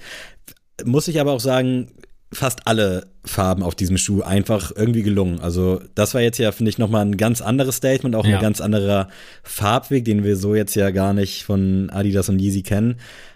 muss 0.86 1.10
ich 1.10 1.20
aber 1.20 1.34
auch 1.34 1.42
sagen, 1.42 1.92
fast 2.34 2.68
alle 2.68 3.08
Farben 3.26 3.64
auf 3.64 3.76
diesem 3.76 3.98
Schuh 3.98 4.22
einfach 4.22 4.72
irgendwie 4.76 5.04
gelungen. 5.04 5.40
Also 5.40 5.82
das 5.96 6.14
war 6.14 6.22
jetzt 6.22 6.38
ja, 6.38 6.52
finde 6.52 6.70
ich, 6.70 6.78
nochmal 6.78 7.06
ein 7.06 7.18
ganz 7.18 7.42
anderes 7.42 7.78
Statement, 7.78 8.16
auch 8.16 8.26
ja. 8.26 8.38
ein 8.38 8.42
ganz 8.42 8.60
anderer 8.62 9.08
Farbweg, 9.44 10.06
den 10.06 10.24
wir 10.24 10.36
so 10.36 10.56
jetzt 10.56 10.76
ja 10.76 10.92
gar 10.92 11.14
nicht 11.14 11.44
von 11.44 11.90
Adidas 11.90 12.30
und 12.30 12.40
Yeezy 12.40 12.64
kennen. 12.64 12.96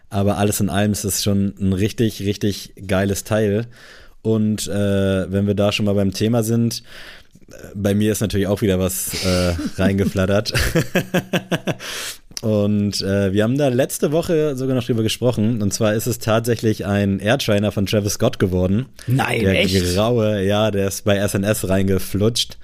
Aber 0.09 0.37
alles 0.37 0.59
in 0.59 0.69
allem 0.69 0.91
ist 0.91 1.03
es 1.03 1.23
schon 1.23 1.53
ein 1.59 1.73
richtig, 1.73 2.21
richtig 2.21 2.73
geiles 2.87 3.23
Teil. 3.23 3.67
Und 4.21 4.67
äh, 4.67 5.31
wenn 5.31 5.47
wir 5.47 5.55
da 5.55 5.71
schon 5.71 5.85
mal 5.85 5.95
beim 5.95 6.11
Thema 6.11 6.43
sind, 6.43 6.83
äh, 7.49 7.53
bei 7.75 7.93
mir 7.93 8.11
ist 8.11 8.21
natürlich 8.21 8.47
auch 8.47 8.61
wieder 8.61 8.79
was 8.79 9.25
äh, 9.25 9.53
reingeflattert. 9.77 10.53
Und 12.41 13.01
äh, 13.01 13.33
wir 13.33 13.43
haben 13.43 13.57
da 13.57 13.69
letzte 13.69 14.11
Woche 14.11 14.55
sogar 14.55 14.75
noch 14.75 14.83
drüber 14.83 15.03
gesprochen. 15.03 15.61
Und 15.61 15.73
zwar 15.73 15.95
ist 15.95 16.05
es 16.05 16.19
tatsächlich 16.19 16.85
ein 16.85 17.19
Airtrainer 17.19 17.71
von 17.71 17.87
Travis 17.87 18.13
Scott 18.13 18.37
geworden. 18.37 18.85
Nein, 19.07 19.41
der 19.41 19.59
echt? 19.59 19.95
graue, 19.95 20.43
ja, 20.43 20.69
der 20.69 20.87
ist 20.87 21.03
bei 21.03 21.25
SNS 21.25 21.67
reingeflutscht. 21.67 22.57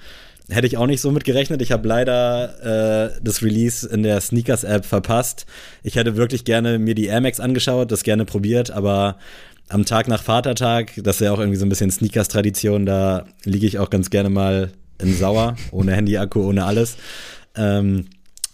Hätte 0.48 0.66
ich 0.66 0.76
auch 0.76 0.86
nicht 0.86 1.00
so 1.00 1.10
mit 1.10 1.24
gerechnet. 1.24 1.62
Ich 1.62 1.72
habe 1.72 1.88
leider 1.88 3.14
äh, 3.14 3.20
das 3.22 3.42
Release 3.42 3.88
in 3.88 4.02
der 4.02 4.20
Sneakers-App 4.20 4.84
verpasst. 4.84 5.46
Ich 5.82 5.96
hätte 5.96 6.16
wirklich 6.16 6.44
gerne 6.44 6.78
mir 6.78 6.94
die 6.94 7.06
Air 7.06 7.22
Max 7.22 7.40
angeschaut, 7.40 7.90
das 7.90 8.04
gerne 8.04 8.26
probiert, 8.26 8.70
aber 8.70 9.16
am 9.68 9.86
Tag 9.86 10.06
nach 10.08 10.22
Vatertag, 10.22 10.92
das 11.02 11.16
ist 11.16 11.20
ja 11.22 11.32
auch 11.32 11.38
irgendwie 11.38 11.56
so 11.56 11.64
ein 11.64 11.70
bisschen 11.70 11.90
Sneakers-Tradition, 11.90 12.84
da 12.84 13.24
liege 13.44 13.66
ich 13.66 13.78
auch 13.78 13.88
ganz 13.88 14.10
gerne 14.10 14.28
mal 14.28 14.70
in 15.00 15.16
Sauer, 15.16 15.56
ohne 15.70 15.92
Handy-Akku, 15.92 16.46
ohne 16.46 16.66
alles. 16.66 16.98
Ähm, 17.56 18.06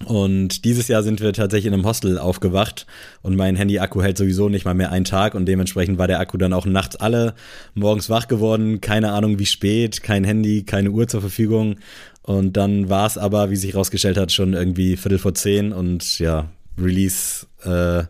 und 0.07 0.64
dieses 0.64 0.88
Jahr 0.88 1.02
sind 1.02 1.21
wir 1.21 1.33
tatsächlich 1.35 1.66
in 1.66 1.75
einem 1.75 1.87
Hostel 1.87 2.19
aufgewacht 2.19 2.87
und 3.21 3.37
mein 3.37 3.54
Handy-Akku 3.54 4.02
hält 4.02 4.16
sowieso 4.16 4.49
nicht 4.49 4.64
mal 4.64 4.75
mehr 4.75 4.90
einen 4.90 5.04
Tag 5.04 5.35
und 5.35 5.47
dementsprechend 5.47 5.99
war 5.99 6.07
der 6.07 6.21
Akku 6.21 6.38
dann 6.38 6.54
auch 6.54 6.64
nachts 6.64 6.97
alle 6.97 7.35
morgens 7.75 8.09
wach 8.09 8.26
geworden, 8.26 8.80
keine 8.80 9.12
Ahnung 9.12 9.38
wie 9.38 9.47
spät, 9.47 10.02
kein 10.02 10.25
Handy, 10.25 10.62
keine 10.62 10.90
Uhr 10.90 11.07
zur 11.07 11.21
Verfügung. 11.21 11.76
Und 12.23 12.57
dann 12.57 12.88
war 12.88 13.07
es 13.07 13.19
aber, 13.19 13.50
wie 13.50 13.57
sich 13.57 13.75
rausgestellt 13.75 14.16
hat, 14.16 14.33
schon 14.33 14.54
irgendwie 14.54 14.97
Viertel 14.97 15.19
vor 15.19 15.35
zehn 15.35 15.73
und 15.73 16.19
ja, 16.19 16.49
Release 16.78 17.47
äh, 17.64 18.04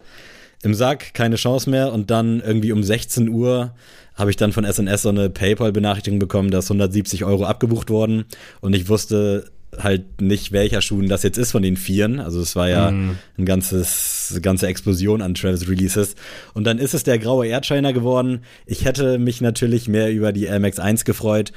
im 0.62 0.74
Sack, 0.74 1.14
keine 1.14 1.36
Chance 1.36 1.70
mehr. 1.70 1.92
Und 1.92 2.10
dann 2.10 2.40
irgendwie 2.40 2.72
um 2.72 2.82
16 2.82 3.28
Uhr 3.28 3.74
habe 4.14 4.30
ich 4.30 4.36
dann 4.36 4.52
von 4.52 4.64
SNS 4.64 5.02
so 5.02 5.08
eine 5.08 5.30
PayPal-Benachrichtigung 5.30 6.18
bekommen, 6.18 6.50
dass 6.50 6.66
170 6.66 7.24
Euro 7.24 7.44
abgebucht 7.44 7.90
wurden 7.90 8.26
und 8.60 8.74
ich 8.74 8.88
wusste 8.88 9.50
halt 9.78 10.20
nicht, 10.20 10.52
welcher 10.52 10.82
Schuh 10.82 11.02
das 11.02 11.22
jetzt 11.22 11.38
ist 11.38 11.52
von 11.52 11.62
den 11.62 11.76
Vieren. 11.76 12.20
Also 12.20 12.40
es 12.40 12.56
war 12.56 12.68
ja 12.68 12.90
mm. 12.90 13.18
ein 13.38 13.44
ganzes, 13.44 14.38
ganze 14.42 14.66
Explosion 14.66 15.22
an 15.22 15.34
Travis 15.34 15.68
Releases. 15.68 16.16
Und 16.54 16.64
dann 16.64 16.78
ist 16.78 16.94
es 16.94 17.04
der 17.04 17.18
graue 17.18 17.46
Airtrainer 17.46 17.92
geworden. 17.92 18.42
Ich 18.66 18.84
hätte 18.84 19.18
mich 19.18 19.40
natürlich 19.40 19.88
mehr 19.88 20.12
über 20.12 20.32
die 20.32 20.44
Air 20.44 20.60
Max 20.60 20.78
1 20.78 21.04
gefreut. 21.04 21.52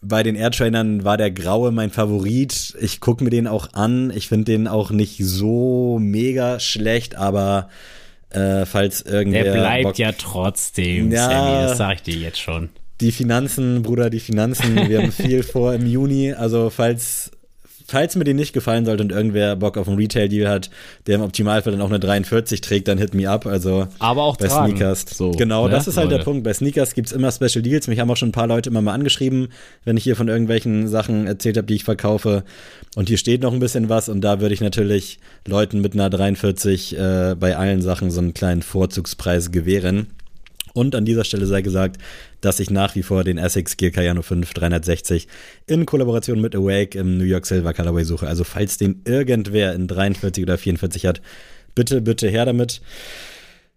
Bei 0.00 0.22
den 0.22 0.36
Airtrainern 0.36 1.04
war 1.04 1.16
der 1.16 1.30
graue 1.30 1.72
mein 1.72 1.90
Favorit. 1.90 2.74
Ich 2.80 3.00
gucke 3.00 3.22
mir 3.22 3.30
den 3.30 3.46
auch 3.46 3.74
an. 3.74 4.10
Ich 4.14 4.28
finde 4.28 4.44
den 4.44 4.66
auch 4.66 4.90
nicht 4.90 5.18
so 5.22 5.98
mega 6.00 6.60
schlecht, 6.60 7.16
aber 7.16 7.68
äh, 8.30 8.64
falls 8.64 9.02
irgendwer. 9.02 9.44
Der 9.44 9.52
bleibt 9.52 9.82
Bock 9.82 9.98
ja 9.98 10.12
trotzdem, 10.12 11.12
ja, 11.12 11.28
Sammy, 11.28 11.62
das 11.68 11.78
sag 11.78 11.96
ich 11.96 12.02
dir 12.02 12.16
jetzt 12.16 12.40
schon. 12.40 12.70
Die 13.00 13.12
Finanzen, 13.12 13.82
Bruder, 13.82 14.08
die 14.08 14.20
Finanzen. 14.20 14.88
Wir 14.88 15.02
haben 15.02 15.12
viel 15.12 15.42
vor 15.42 15.74
im 15.74 15.86
Juni. 15.86 16.32
Also 16.32 16.70
falls 16.70 17.30
falls 17.90 18.14
mir 18.14 18.24
die 18.24 18.34
nicht 18.34 18.52
gefallen 18.52 18.84
sollte 18.84 19.02
und 19.02 19.10
irgendwer 19.10 19.56
Bock 19.56 19.76
auf 19.76 19.88
einen 19.88 19.96
Retail-Deal 19.96 20.48
hat, 20.48 20.70
der 21.06 21.16
im 21.16 21.22
Optimalfall 21.22 21.72
dann 21.72 21.82
auch 21.82 21.88
eine 21.88 21.98
43 21.98 22.60
trägt, 22.60 22.86
dann 22.86 22.98
hit 22.98 23.14
me 23.14 23.28
up. 23.28 23.46
Also 23.46 23.88
aber 23.98 24.22
auch 24.22 24.36
bei 24.36 24.46
tragen. 24.46 24.76
Sneakers. 24.76 25.06
So, 25.12 25.32
genau, 25.32 25.66
ne? 25.66 25.72
das 25.72 25.88
ist 25.88 25.96
halt 25.96 26.06
Leute. 26.06 26.18
der 26.18 26.24
Punkt. 26.24 26.44
Bei 26.44 26.52
Sneakers 26.52 26.94
gibt's 26.94 27.10
immer 27.10 27.32
Special 27.32 27.62
Deals. 27.62 27.88
Mich 27.88 27.98
haben 27.98 28.10
auch 28.10 28.16
schon 28.16 28.28
ein 28.28 28.32
paar 28.32 28.46
Leute 28.46 28.70
immer 28.70 28.80
mal 28.80 28.94
angeschrieben, 28.94 29.48
wenn 29.84 29.96
ich 29.96 30.04
hier 30.04 30.14
von 30.14 30.28
irgendwelchen 30.28 30.86
Sachen 30.86 31.26
erzählt 31.26 31.56
habe, 31.56 31.66
die 31.66 31.74
ich 31.74 31.84
verkaufe. 31.84 32.44
Und 32.94 33.08
hier 33.08 33.18
steht 33.18 33.42
noch 33.42 33.52
ein 33.52 33.60
bisschen 33.60 33.88
was 33.88 34.08
und 34.08 34.20
da 34.20 34.40
würde 34.40 34.54
ich 34.54 34.60
natürlich 34.60 35.18
Leuten 35.46 35.80
mit 35.80 35.94
einer 35.94 36.10
43 36.10 36.96
äh, 36.96 37.34
bei 37.38 37.56
allen 37.56 37.82
Sachen 37.82 38.10
so 38.12 38.20
einen 38.20 38.34
kleinen 38.34 38.62
Vorzugspreis 38.62 39.50
gewähren. 39.50 40.06
Und 40.72 40.94
an 40.94 41.04
dieser 41.04 41.24
Stelle 41.24 41.46
sei 41.46 41.62
gesagt, 41.62 41.98
dass 42.40 42.60
ich 42.60 42.70
nach 42.70 42.94
wie 42.94 43.02
vor 43.02 43.24
den 43.24 43.38
Essex 43.38 43.76
Gear 43.76 43.90
Cayano 43.90 44.22
5 44.22 44.52
360 44.52 45.26
in 45.66 45.86
Kollaboration 45.86 46.40
mit 46.40 46.54
Awake 46.54 46.98
im 46.98 47.18
New 47.18 47.24
York 47.24 47.46
Silver 47.46 47.74
Colorway 47.74 48.04
suche. 48.04 48.26
Also 48.26 48.44
falls 48.44 48.78
den 48.78 49.02
irgendwer 49.04 49.74
in 49.74 49.88
43 49.88 50.44
oder 50.44 50.58
44 50.58 51.06
hat, 51.06 51.20
bitte, 51.74 52.00
bitte 52.00 52.28
her 52.28 52.44
damit. 52.44 52.80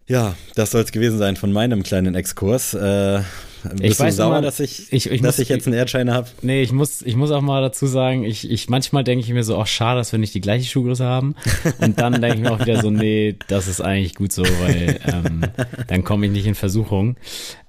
Ja, 0.08 0.36
das 0.56 0.72
soll 0.72 0.82
es 0.82 0.92
gewesen 0.92 1.18
sein 1.18 1.36
von 1.36 1.52
meinem 1.52 1.84
kleinen 1.84 2.16
Exkurs. 2.16 2.74
Äh, 2.74 3.22
bist 3.70 3.84
ich 3.84 4.00
weiß 4.00 4.18
sauer, 4.18 4.38
immer, 4.38 4.42
dass 4.42 4.60
ich, 4.60 4.92
ich, 4.92 5.10
ich 5.10 5.22
dass 5.22 5.38
muss, 5.38 5.40
ich 5.40 5.50
jetzt 5.50 5.68
einen 5.68 5.76
Erdscheiner 5.76 6.14
habe? 6.14 6.30
Nee, 6.42 6.62
ich 6.62 6.72
muss, 6.72 7.02
ich 7.02 7.16
muss 7.16 7.32
auch 7.32 7.42
mal 7.42 7.62
dazu 7.62 7.88
sagen, 7.88 8.24
ich, 8.24 8.50
ich 8.50 8.70
manchmal 8.70 9.04
denke 9.04 9.24
ich 9.24 9.32
mir 9.32 9.44
so, 9.44 9.58
ach 9.58 9.68
schade, 9.68 10.00
dass 10.00 10.12
wir 10.12 10.20
nicht 10.20 10.34
die 10.34 10.42
gleiche 10.42 10.70
Schuhgröße 10.70 11.06
haben. 11.06 11.36
Und 11.80 12.00
dann 12.00 12.22
denke 12.22 12.38
ich 12.38 12.42
mir 12.44 12.52
auch 12.52 12.60
wieder 12.60 12.82
so, 12.82 12.90
nee, 12.90 13.36
das 13.48 13.68
ist 13.68 13.82
eigentlich 13.82 14.16
gut 14.16 14.32
so, 14.32 14.44
weil 14.44 15.00
ähm, 15.06 15.42
dann 15.88 16.04
komme 16.04 16.26
ich 16.26 16.32
nicht 16.32 16.46
in 16.46 16.56
Versuchung. 16.56 17.16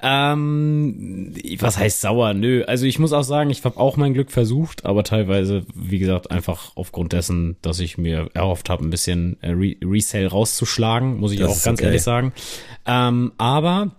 Ähm, 0.02 1.34
was 1.60 1.78
heißt 1.78 2.00
sauer? 2.00 2.34
Nö, 2.34 2.64
also 2.64 2.86
ich 2.86 2.98
muss 2.98 3.12
auch 3.12 3.22
sagen, 3.22 3.50
ich 3.50 3.64
habe 3.64 3.78
auch 3.78 3.96
mein 3.96 4.14
Glück 4.14 4.30
versucht, 4.30 4.84
aber 4.84 5.04
teilweise, 5.04 5.64
wie 5.74 5.98
gesagt, 5.98 6.30
einfach 6.30 6.72
aufgrund 6.74 7.12
dessen, 7.12 7.56
dass 7.62 7.80
ich 7.80 7.98
mir 7.98 8.28
erhofft 8.34 8.68
habe, 8.68 8.84
ein 8.84 8.90
bisschen 8.90 9.36
äh, 9.40 9.50
Re 9.50 9.76
Resale 9.82 10.26
rauszuschlagen, 10.26 11.18
muss 11.18 11.32
ich 11.32 11.38
das 11.38 11.50
auch 11.50 11.62
ganz 11.64 11.78
okay. 11.78 11.86
ehrlich 11.86 12.02
sagen. 12.02 12.32
Ähm, 12.86 13.32
aber 13.38 13.92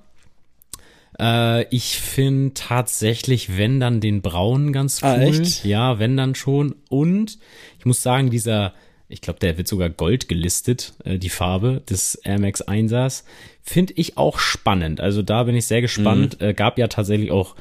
äh, 1.19 1.63
ich 1.74 1.98
finde 1.98 2.53
tatsächlich, 2.53 3.57
wenn 3.57 3.79
dann 3.79 4.01
den 4.01 4.22
braunen 4.22 4.74
ganz 4.74 5.03
ah, 5.03 5.15
cool. 5.15 5.19
Ah, 5.19 5.27
echt? 5.27 5.65
Ja, 5.65 6.00
wenn 6.00 6.17
dann 6.17 6.36
schon. 6.36 6.75
Und 6.89 7.38
ich 7.79 7.86
muss 7.86 8.01
sagen, 8.01 8.29
dieser, 8.29 8.74
ich 9.07 9.22
glaube, 9.22 9.39
der 9.39 9.57
wird 9.57 9.67
sogar 9.67 9.89
Gold 9.89 10.27
gelistet, 10.27 10.93
äh, 11.03 11.17
die 11.17 11.29
Farbe 11.29 11.81
des 11.89 12.15
Air 12.15 12.39
Max 12.39 12.63
1ers. 12.63 13.24
Finde 13.62 13.93
ich 13.95 14.17
auch 14.17 14.39
spannend. 14.39 15.01
Also 15.01 15.22
da 15.22 15.43
bin 15.43 15.55
ich 15.55 15.65
sehr 15.65 15.81
gespannt. 15.81 16.39
Mhm. 16.39 16.48
Äh, 16.48 16.53
gab 16.53 16.77
ja 16.77 16.88
tatsächlich 16.88 17.31
auch 17.31 17.55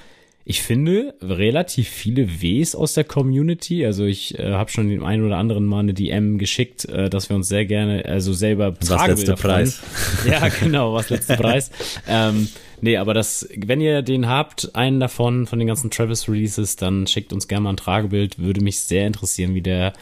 ich 0.46 0.60
finde 0.60 1.14
relativ 1.22 1.88
viele 1.88 2.42
Ws 2.42 2.74
aus 2.74 2.92
der 2.92 3.04
Community. 3.04 3.86
Also 3.86 4.04
ich 4.04 4.38
äh, 4.38 4.52
habe 4.52 4.70
schon 4.70 4.90
dem 4.90 5.02
einen 5.02 5.24
oder 5.24 5.38
anderen 5.38 5.64
mal 5.64 5.80
eine 5.80 5.94
DM 5.94 6.36
geschickt, 6.36 6.84
äh, 6.84 7.08
dass 7.08 7.30
wir 7.30 7.36
uns 7.36 7.48
sehr 7.48 7.64
gerne, 7.64 8.04
also 8.04 8.34
selber 8.34 8.74
Was 8.82 9.06
letzte 9.06 9.34
Preis? 9.34 9.80
Ja, 10.28 10.48
genau, 10.48 10.92
was 10.92 11.08
letzte 11.08 11.36
Preis. 11.36 11.70
ähm, 12.08 12.48
nee, 12.84 12.96
aber 12.98 13.14
das, 13.14 13.48
wenn 13.56 13.80
ihr 13.80 14.02
den 14.02 14.28
habt, 14.28 14.74
einen 14.74 15.00
davon 15.00 15.46
von 15.46 15.58
den 15.58 15.66
ganzen 15.66 15.90
Travis 15.90 16.28
Releases, 16.28 16.76
dann 16.76 17.06
schickt 17.06 17.32
uns 17.32 17.48
gerne 17.48 17.64
mal 17.64 17.70
ein 17.70 17.76
Tragebild. 17.76 18.38
Würde 18.38 18.60
mich 18.60 18.80
sehr 18.80 19.06
interessieren, 19.06 19.54
wie 19.54 19.62
der 19.62 19.94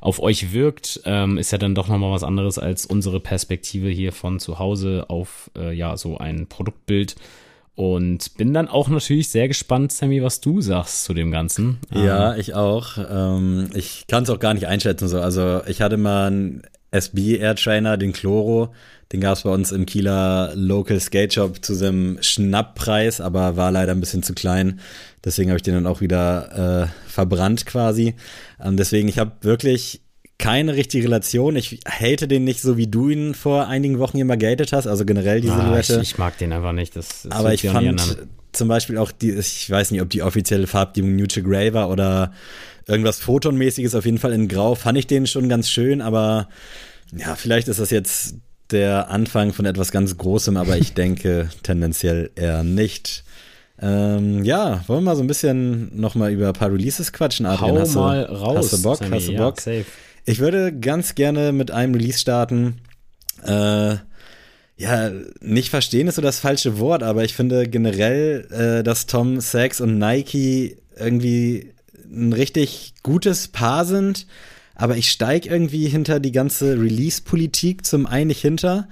auf 0.00 0.20
euch 0.20 0.52
wirkt. 0.52 1.00
Ähm, 1.04 1.38
ist 1.38 1.52
ja 1.52 1.58
dann 1.58 1.74
doch 1.74 1.88
nochmal 1.88 2.10
was 2.10 2.24
anderes 2.24 2.58
als 2.58 2.86
unsere 2.86 3.20
Perspektive 3.20 3.88
hier 3.88 4.12
von 4.12 4.40
zu 4.40 4.58
Hause 4.58 5.06
auf 5.08 5.50
äh, 5.56 5.72
ja 5.72 5.96
so 5.96 6.18
ein 6.18 6.48
Produktbild. 6.48 7.14
Und 7.74 8.36
bin 8.36 8.52
dann 8.52 8.68
auch 8.68 8.88
natürlich 8.88 9.28
sehr 9.28 9.48
gespannt, 9.48 9.92
Sammy, 9.92 10.22
was 10.22 10.40
du 10.40 10.60
sagst 10.60 11.04
zu 11.04 11.14
dem 11.14 11.30
Ganzen. 11.30 11.78
Ja, 11.90 12.34
ähm, 12.34 12.40
ich 12.40 12.54
auch. 12.54 12.98
Ähm, 12.98 13.70
ich 13.74 14.06
kann 14.08 14.24
es 14.24 14.30
auch 14.30 14.40
gar 14.40 14.54
nicht 14.54 14.66
einschätzen. 14.66 15.08
So. 15.08 15.20
Also 15.20 15.62
ich 15.66 15.80
hatte 15.80 15.96
mal 15.96 16.26
einen 16.26 16.62
SB 16.90 17.36
Air 17.38 17.56
Trainer, 17.56 17.96
den 17.96 18.12
Chloro. 18.12 18.72
Den 19.12 19.20
gab 19.20 19.36
es 19.36 19.42
bei 19.42 19.50
uns 19.50 19.72
im 19.72 19.84
Kieler 19.84 20.52
Local 20.54 20.98
Skate 20.98 21.34
Shop 21.34 21.62
zu 21.62 21.74
seinem 21.74 22.16
Schnapppreis, 22.22 23.20
aber 23.20 23.56
war 23.56 23.70
leider 23.70 23.92
ein 23.92 24.00
bisschen 24.00 24.22
zu 24.22 24.32
klein. 24.32 24.80
Deswegen 25.22 25.50
habe 25.50 25.58
ich 25.58 25.62
den 25.62 25.74
dann 25.74 25.86
auch 25.86 26.00
wieder 26.00 26.88
äh, 26.88 27.10
verbrannt 27.10 27.66
quasi. 27.66 28.14
Ähm, 28.62 28.78
deswegen, 28.78 29.08
ich 29.08 29.18
habe 29.18 29.32
wirklich 29.42 30.00
keine 30.38 30.74
richtige 30.74 31.04
Relation. 31.04 31.56
Ich 31.56 31.80
hate 31.86 32.26
den 32.26 32.44
nicht 32.44 32.62
so, 32.62 32.78
wie 32.78 32.86
du 32.86 33.10
ihn 33.10 33.34
vor 33.34 33.68
einigen 33.68 33.98
Wochen 33.98 34.18
immer 34.18 34.38
gated 34.38 34.72
hast, 34.72 34.86
also 34.86 35.04
generell 35.04 35.42
diese 35.42 35.54
ah, 35.54 35.60
Silhouette. 35.60 35.94
Ich, 35.96 36.12
ich, 36.12 36.18
mag 36.18 36.38
den 36.38 36.52
einfach 36.52 36.72
nicht. 36.72 36.96
Das, 36.96 37.22
das 37.22 37.32
Aber 37.32 37.52
ich 37.52 37.62
fand 37.62 38.16
zum 38.52 38.68
Beispiel 38.68 38.96
auch 38.96 39.12
die, 39.12 39.32
ich 39.32 39.70
weiß 39.70 39.90
nicht, 39.90 40.00
ob 40.00 40.08
die 40.08 40.22
offizielle 40.22 40.66
Farbgebung 40.66 41.16
Neutral 41.16 41.44
Grey 41.44 41.74
war 41.74 41.90
oder 41.90 42.32
irgendwas 42.88 43.20
Photonmäßiges, 43.20 43.94
auf 43.94 44.04
jeden 44.06 44.18
Fall 44.18 44.32
in 44.32 44.48
Grau, 44.48 44.74
fand 44.74 44.98
ich 44.98 45.06
den 45.06 45.26
schon 45.26 45.48
ganz 45.48 45.68
schön, 45.68 46.00
aber 46.00 46.48
ja, 47.16 47.36
vielleicht 47.36 47.68
ist 47.68 47.78
das 47.78 47.90
jetzt 47.90 48.36
der 48.70 49.10
Anfang 49.10 49.52
von 49.52 49.66
etwas 49.66 49.90
ganz 49.92 50.16
Großem, 50.16 50.56
aber 50.56 50.76
ich 50.76 50.94
denke 50.94 51.50
tendenziell 51.62 52.30
eher 52.34 52.62
nicht. 52.62 53.24
Ähm, 53.80 54.44
ja, 54.44 54.84
wollen 54.86 55.00
wir 55.00 55.10
mal 55.10 55.16
so 55.16 55.22
ein 55.22 55.26
bisschen 55.26 55.90
nochmal 55.98 56.32
über 56.32 56.48
ein 56.48 56.52
paar 56.52 56.72
Releases 56.72 57.12
quatschen, 57.12 57.46
Adrian? 57.46 57.72
Hau 57.72 57.80
hast 57.80 57.94
mal 57.94 58.26
du, 58.26 58.32
raus. 58.32 58.56
Hast 58.56 58.72
du 58.72 58.82
Bock? 58.82 58.98
Sammy, 58.98 59.16
hast 59.16 59.28
du 59.28 59.36
Bock? 59.36 59.66
Ja, 59.66 59.72
ich 60.24 60.38
würde 60.38 60.72
ganz 60.72 61.14
gerne 61.14 61.52
mit 61.52 61.70
einem 61.70 61.94
Release 61.94 62.18
starten. 62.18 62.78
Äh, 63.44 63.96
ja, 64.76 65.10
nicht 65.40 65.70
verstehen 65.70 66.08
ist 66.08 66.14
so 66.14 66.22
das 66.22 66.38
falsche 66.38 66.78
Wort, 66.78 67.02
aber 67.02 67.24
ich 67.24 67.34
finde 67.34 67.68
generell, 67.68 68.46
äh, 68.50 68.82
dass 68.82 69.06
Tom 69.06 69.40
Sachs 69.40 69.80
und 69.80 69.98
Nike 69.98 70.76
irgendwie 70.96 71.72
ein 72.04 72.32
richtig 72.32 72.94
gutes 73.02 73.48
Paar 73.48 73.84
sind, 73.84 74.26
aber 74.82 74.96
ich 74.96 75.12
steige 75.12 75.48
irgendwie 75.48 75.86
hinter 75.86 76.18
die 76.18 76.32
ganze 76.32 76.72
Release-Politik 76.72 77.86
zum 77.86 78.04
einen 78.04 78.26
nicht 78.26 78.40
hinter. 78.40 78.88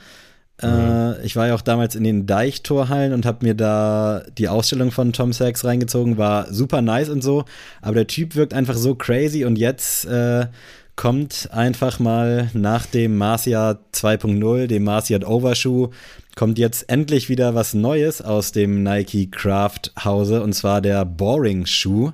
Äh, 0.63 0.69
mhm. 0.69 1.15
Ich 1.25 1.35
war 1.35 1.49
ja 1.49 1.55
auch 1.57 1.63
damals 1.63 1.97
in 1.97 2.05
den 2.05 2.27
Deichtorhallen 2.27 3.13
und 3.13 3.27
habe 3.27 3.45
mir 3.45 3.55
da 3.55 4.23
die 4.39 4.49
Ausstellung 4.49 4.93
von 4.93 5.13
Tom 5.13 5.33
Sachs 5.33 5.65
reingezogen, 5.65 6.17
war 6.17 6.53
super 6.53 6.81
nice 6.81 7.09
und 7.09 7.23
so, 7.23 7.45
aber 7.83 7.95
der 7.95 8.07
Typ 8.07 8.37
wirkt 8.37 8.55
einfach 8.55 8.77
so 8.77 8.95
crazy 8.95 9.45
und 9.45 9.59
jetzt 9.59 10.05
äh, 10.05 10.47
kommt 10.95 11.49
einfach 11.51 11.99
mal 11.99 12.51
nach 12.53 12.87
dem 12.87 13.17
Marcia 13.17 13.81
2.0, 13.93 14.69
dem 14.69 14.85
Marcia 14.85 15.19
Overshoe, 15.27 15.91
kommt 16.37 16.61
jetzt 16.61 16.89
endlich 16.89 17.29
wieder 17.29 17.57
was 17.57 17.75
Neues 17.75 18.23
aus 18.23 18.53
dem 18.53 18.85
Nike 18.85 19.29
Craft 19.29 19.91
Hause 20.05 20.41
und 20.45 20.53
zwar 20.53 20.83
der 20.83 21.05
Boring 21.05 21.67
Shoe. 21.67 22.13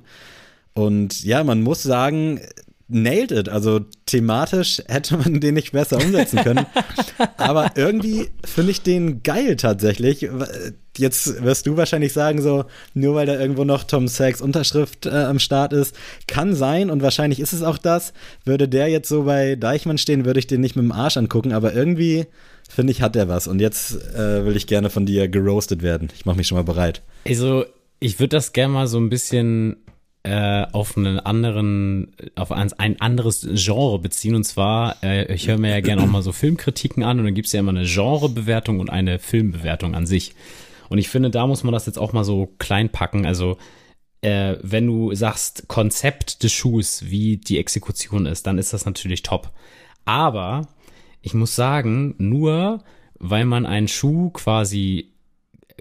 Und 0.72 1.24
ja, 1.24 1.42
man 1.44 1.62
muss 1.62 1.82
sagen, 1.82 2.40
nailed 2.88 3.32
it. 3.32 3.48
Also 3.48 3.80
thematisch 4.06 4.82
hätte 4.86 5.16
man 5.16 5.40
den 5.40 5.54
nicht 5.54 5.72
besser 5.72 5.96
umsetzen 5.96 6.38
können. 6.38 6.66
Aber 7.36 7.72
irgendwie 7.74 8.28
finde 8.44 8.70
ich 8.70 8.82
den 8.82 9.22
geil 9.22 9.56
tatsächlich. 9.56 10.28
Jetzt 10.96 11.42
wirst 11.42 11.66
du 11.66 11.76
wahrscheinlich 11.76 12.12
sagen, 12.12 12.40
so, 12.40 12.64
nur 12.94 13.14
weil 13.14 13.26
da 13.26 13.38
irgendwo 13.38 13.64
noch 13.64 13.84
Tom 13.84 14.08
Sachs 14.08 14.40
Unterschrift 14.40 15.06
äh, 15.06 15.10
am 15.10 15.38
Start 15.38 15.72
ist, 15.72 15.94
kann 16.26 16.54
sein 16.54 16.90
und 16.90 17.02
wahrscheinlich 17.02 17.40
ist 17.40 17.52
es 17.52 17.62
auch 17.62 17.78
das. 17.78 18.12
Würde 18.44 18.68
der 18.68 18.88
jetzt 18.88 19.08
so 19.08 19.24
bei 19.24 19.56
Deichmann 19.56 19.98
stehen, 19.98 20.24
würde 20.24 20.38
ich 20.38 20.46
den 20.46 20.60
nicht 20.60 20.76
mit 20.76 20.84
dem 20.84 20.92
Arsch 20.92 21.16
angucken, 21.16 21.52
aber 21.52 21.74
irgendwie 21.74 22.26
finde 22.68 22.92
ich, 22.92 23.02
hat 23.02 23.16
er 23.16 23.28
was. 23.28 23.46
Und 23.46 23.60
jetzt 23.60 23.94
äh, 24.14 24.44
will 24.44 24.56
ich 24.56 24.66
gerne 24.66 24.90
von 24.90 25.06
dir 25.06 25.28
geroastet 25.28 25.82
werden. 25.82 26.08
Ich 26.14 26.24
mache 26.24 26.36
mich 26.36 26.46
schon 26.46 26.56
mal 26.56 26.64
bereit. 26.64 27.02
Also, 27.26 27.64
ich 28.00 28.18
würde 28.18 28.36
das 28.36 28.52
gerne 28.52 28.72
mal 28.72 28.86
so 28.86 28.98
ein 28.98 29.08
bisschen 29.08 29.76
äh, 30.26 30.66
auf 30.72 30.96
einen 30.96 31.20
anderen, 31.20 32.12
auf 32.34 32.50
ein, 32.50 32.72
ein 32.72 33.00
anderes 33.00 33.46
Genre 33.54 34.00
beziehen. 34.00 34.34
Und 34.34 34.42
zwar, 34.42 34.96
äh, 35.04 35.32
ich 35.32 35.46
höre 35.46 35.56
mir 35.56 35.70
ja 35.70 35.80
gerne 35.80 36.02
auch 36.02 36.06
mal 36.06 36.22
so 36.22 36.32
Filmkritiken 36.32 37.04
an 37.04 37.20
und 37.20 37.26
dann 37.26 37.34
gibt 37.34 37.46
es 37.46 37.52
ja 37.52 37.60
immer 37.60 37.70
eine 37.70 37.84
Genrebewertung 37.84 38.80
und 38.80 38.90
eine 38.90 39.20
Filmbewertung 39.20 39.94
an 39.94 40.04
sich. 40.04 40.34
Und 40.88 40.98
ich 40.98 41.08
finde, 41.08 41.30
da 41.30 41.46
muss 41.46 41.62
man 41.62 41.72
das 41.72 41.86
jetzt 41.86 41.98
auch 41.98 42.12
mal 42.12 42.24
so 42.24 42.48
klein 42.58 42.88
packen. 42.88 43.24
Also, 43.24 43.56
äh, 44.20 44.56
wenn 44.62 44.88
du 44.88 45.14
sagst, 45.14 45.68
Konzept 45.68 46.42
des 46.42 46.52
Schuhs, 46.52 47.04
wie 47.08 47.36
die 47.36 47.58
Exekution 47.58 48.26
ist, 48.26 48.48
dann 48.48 48.58
ist 48.58 48.72
das 48.72 48.84
natürlich 48.84 49.22
top. 49.22 49.52
Aber 50.04 50.66
ich 51.22 51.34
muss 51.34 51.54
sagen, 51.54 52.16
nur 52.18 52.82
weil 53.18 53.44
man 53.44 53.64
einen 53.64 53.88
Schuh 53.88 54.30
quasi 54.30 55.12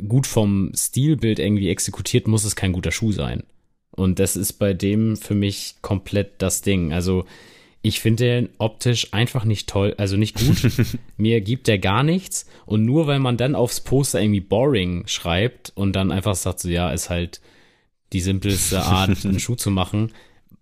gut 0.08 0.28
vom 0.28 0.72
Stilbild 0.76 1.40
irgendwie 1.40 1.70
exekutiert, 1.70 2.28
muss 2.28 2.44
es 2.44 2.56
kein 2.56 2.74
guter 2.74 2.92
Schuh 2.92 3.12
sein. 3.12 3.44
Und 3.96 4.20
das 4.20 4.36
ist 4.36 4.54
bei 4.54 4.74
dem 4.74 5.16
für 5.16 5.36
mich 5.36 5.76
komplett 5.82 6.34
das 6.42 6.62
Ding. 6.62 6.94
Also 6.94 7.26
ich 7.82 8.00
finde 8.00 8.24
den 8.24 8.50
optisch 8.58 9.14
einfach 9.14 9.46
nicht 9.46 9.70
toll, 9.70 9.94
also 9.98 10.18
nicht 10.18 10.40
gut. 10.40 10.72
Mir 11.18 11.40
gibt 11.42 11.68
der 11.68 11.78
gar 11.78 12.04
nichts. 12.04 12.48
Und 12.66 12.84
nur 12.84 13.08
weil 13.08 13.20
man 13.20 13.38
dann 13.38 13.56
aufs 13.56 13.80
Poster 13.80 14.20
irgendwie 14.20 14.42
boring 14.42 15.04
schreibt 15.06 15.72
und 15.76 15.96
dann 15.96 16.12
einfach 16.12 16.36
sagt 16.36 16.60
so, 16.60 16.70
ja, 16.70 16.92
ist 16.92 17.10
halt 17.10 17.42
die 18.12 18.22
simpelste 18.22 18.82
Art, 18.82 19.10
einen 19.26 19.40
Schuh 19.40 19.56
zu 19.56 19.70
machen, 19.70 20.12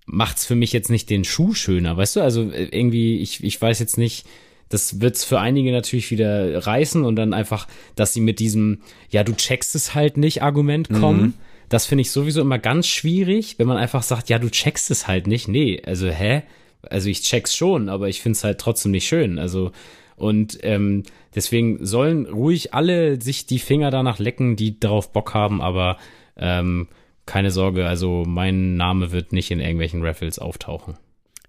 macht's 0.05 0.45
für 0.45 0.55
mich 0.55 0.73
jetzt 0.73 0.89
nicht 0.89 1.09
den 1.09 1.23
Schuh 1.23 1.53
schöner. 1.53 1.95
Weißt 1.95 2.17
du, 2.17 2.21
also 2.21 2.51
irgendwie, 2.51 3.19
ich, 3.19 3.41
ich 3.43 3.59
weiß 3.59 3.79
jetzt 3.79 3.97
nicht, 3.97 4.27
das 4.67 4.99
wird's 4.99 5.23
für 5.23 5.39
einige 5.39 5.71
natürlich 5.71 6.11
wieder 6.11 6.67
reißen 6.67 7.05
und 7.05 7.15
dann 7.15 7.33
einfach, 7.33 7.67
dass 7.95 8.13
sie 8.13 8.21
mit 8.21 8.39
diesem, 8.39 8.81
ja, 9.09 9.23
du 9.23 9.33
checkst 9.33 9.75
es 9.75 9.95
halt 9.95 10.17
nicht 10.17 10.43
Argument 10.43 10.89
kommen. 10.89 11.21
Mhm 11.21 11.33
das 11.73 11.87
finde 11.87 12.01
ich 12.01 12.11
sowieso 12.11 12.41
immer 12.41 12.59
ganz 12.59 12.87
schwierig, 12.87 13.57
wenn 13.57 13.67
man 13.67 13.77
einfach 13.77 14.03
sagt, 14.03 14.29
ja, 14.29 14.37
du 14.37 14.49
checkst 14.49 14.91
es 14.91 15.07
halt 15.07 15.25
nicht. 15.25 15.47
Nee, 15.47 15.81
also 15.85 16.07
hä? 16.07 16.43
Also 16.83 17.09
ich 17.09 17.21
check's 17.21 17.55
schon, 17.55 17.89
aber 17.89 18.09
ich 18.09 18.21
finde 18.21 18.37
es 18.37 18.43
halt 18.43 18.59
trotzdem 18.59 18.91
nicht 18.91 19.07
schön. 19.07 19.39
Also 19.39 19.71
und 20.15 20.59
ähm, 20.61 21.03
deswegen 21.33 21.83
sollen 21.83 22.27
ruhig 22.27 22.73
alle 22.75 23.19
sich 23.19 23.47
die 23.47 23.57
Finger 23.57 23.89
danach 23.89 24.19
lecken, 24.19 24.55
die 24.55 24.79
darauf 24.79 25.11
Bock 25.11 25.33
haben, 25.33 25.61
aber 25.61 25.97
ähm, 26.37 26.89
keine 27.25 27.49
Sorge, 27.49 27.87
also 27.87 28.23
mein 28.27 28.75
Name 28.75 29.11
wird 29.11 29.33
nicht 29.33 29.49
in 29.49 29.59
irgendwelchen 29.59 30.03
Raffles 30.05 30.37
auftauchen. 30.37 30.97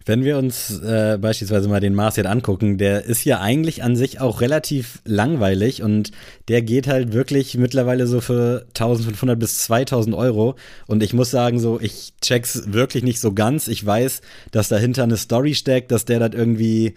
Wenn 0.07 0.23
wir 0.23 0.37
uns 0.37 0.81
äh, 0.81 1.17
beispielsweise 1.19 1.69
mal 1.69 1.81
den 1.81 1.95
Mars 1.95 2.17
jetzt 2.17 2.27
angucken, 2.27 2.77
der 2.77 3.05
ist 3.05 3.25
ja 3.25 3.41
eigentlich 3.41 3.83
an 3.83 3.97
sich 3.97 4.21
auch 4.21 4.43
relativ 4.43 5.01
langweilig 5.07 5.83
und 5.83 6.11
der 6.49 6.61
geht 6.61 6.87
halt 6.87 7.15
wirklich 7.15 7.57
mittlerweile 7.57 8.07
so 8.07 8.21
für 8.21 8.67
1500 8.69 9.39
bis 9.39 9.59
2000 9.59 10.15
Euro. 10.15 10.57
Und 10.87 11.03
ich 11.03 11.15
muss 11.15 11.31
sagen, 11.31 11.59
so, 11.59 11.81
ich 11.81 12.13
check's 12.21 12.65
wirklich 12.67 13.03
nicht 13.03 13.19
so 13.19 13.33
ganz. 13.33 13.67
Ich 13.67 13.85
weiß, 13.85 14.21
dass 14.51 14.69
dahinter 14.69 15.05
eine 15.05 15.17
Story 15.17 15.55
steckt, 15.55 15.91
dass 15.91 16.05
der 16.05 16.19
das 16.19 16.35
irgendwie 16.35 16.95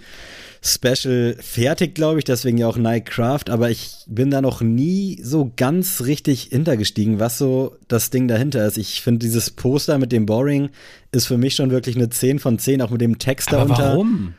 Special 0.61 1.35
fertig, 1.39 1.95
glaube 1.95 2.19
ich, 2.19 2.25
deswegen 2.25 2.57
ja 2.57 2.67
auch 2.67 2.77
Nike 2.77 3.11
Craft, 3.11 3.49
aber 3.49 3.69
ich 3.69 3.91
bin 4.07 4.31
da 4.31 4.41
noch 4.41 4.61
nie 4.61 5.19
so 5.23 5.51
ganz 5.55 6.01
richtig 6.01 6.49
hintergestiegen, 6.51 7.19
was 7.19 7.37
so 7.37 7.75
das 7.87 8.09
Ding 8.09 8.27
dahinter 8.27 8.65
ist. 8.65 8.77
Ich 8.77 9.01
finde 9.01 9.19
dieses 9.19 9.51
Poster 9.51 9.97
mit 9.97 10.11
dem 10.11 10.25
Boring 10.25 10.69
ist 11.11 11.27
für 11.27 11.37
mich 11.37 11.55
schon 11.55 11.71
wirklich 11.71 11.95
eine 11.95 12.09
10 12.09 12.39
von 12.39 12.59
10, 12.59 12.81
auch 12.81 12.89
mit 12.89 13.01
dem 13.01 13.19
Text 13.19 13.53
aber 13.53 13.65
darunter. 13.65 13.91
Warum? 13.91 14.33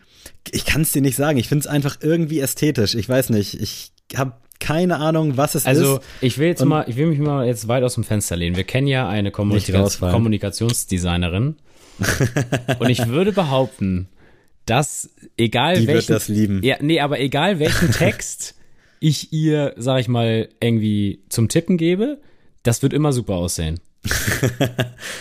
Ich 0.51 0.65
kann 0.65 0.83
es 0.83 0.93
dir 0.93 1.03
nicht 1.03 1.17
sagen. 1.17 1.39
Ich 1.39 1.49
finde 1.49 1.61
es 1.61 1.67
einfach 1.67 1.99
irgendwie 2.01 2.41
ästhetisch. 2.41 2.95
Ich 2.95 3.09
weiß 3.09 3.31
nicht. 3.31 3.61
Ich 3.61 3.91
habe 4.17 4.33
keine 4.61 4.97
Ahnung, 4.97 5.37
was 5.37 5.55
es 5.55 5.67
also, 5.67 5.83
ist. 5.83 5.89
Also 5.89 6.03
ich 6.21 6.39
will 6.39 6.49
jetzt 6.49 6.63
Und 6.63 6.69
mal, 6.69 6.85
ich 6.89 6.97
will 6.97 7.07
mich 7.07 7.19
mal 7.19 7.47
jetzt 7.47 7.69
weit 7.69 7.83
aus 7.83 7.95
dem 7.95 8.05
Fenster 8.05 8.37
lehnen. 8.37 8.57
Wir 8.57 8.65
kennen 8.65 8.87
ja 8.87 9.09
eine 9.09 9.31
Kommunika 9.31 9.89
Kommunikationsdesignerin. 10.01 11.57
Und 12.79 12.91
ich 12.91 13.09
würde 13.09 13.33
behaupten, 13.33 14.09
dass 14.69 15.11
egal 15.37 15.81
Die 15.81 15.87
welchen, 15.87 16.09
wird 16.09 16.11
das 16.11 16.29
lieben. 16.29 16.63
Ja, 16.63 16.77
nee, 16.81 17.01
aber 17.01 17.21
egal 17.21 17.59
welchen 17.59 17.91
Text 17.93 18.55
ich 19.01 19.33
ihr, 19.33 19.75
sag 19.77 20.01
ich 20.01 20.09
mal, 20.09 20.49
irgendwie 20.61 21.23
zum 21.29 21.49
Tippen 21.49 21.77
gebe, 21.77 22.19
das 22.63 22.83
wird 22.83 22.93
immer 22.93 23.13
super 23.13 23.35
aussehen. 23.35 23.81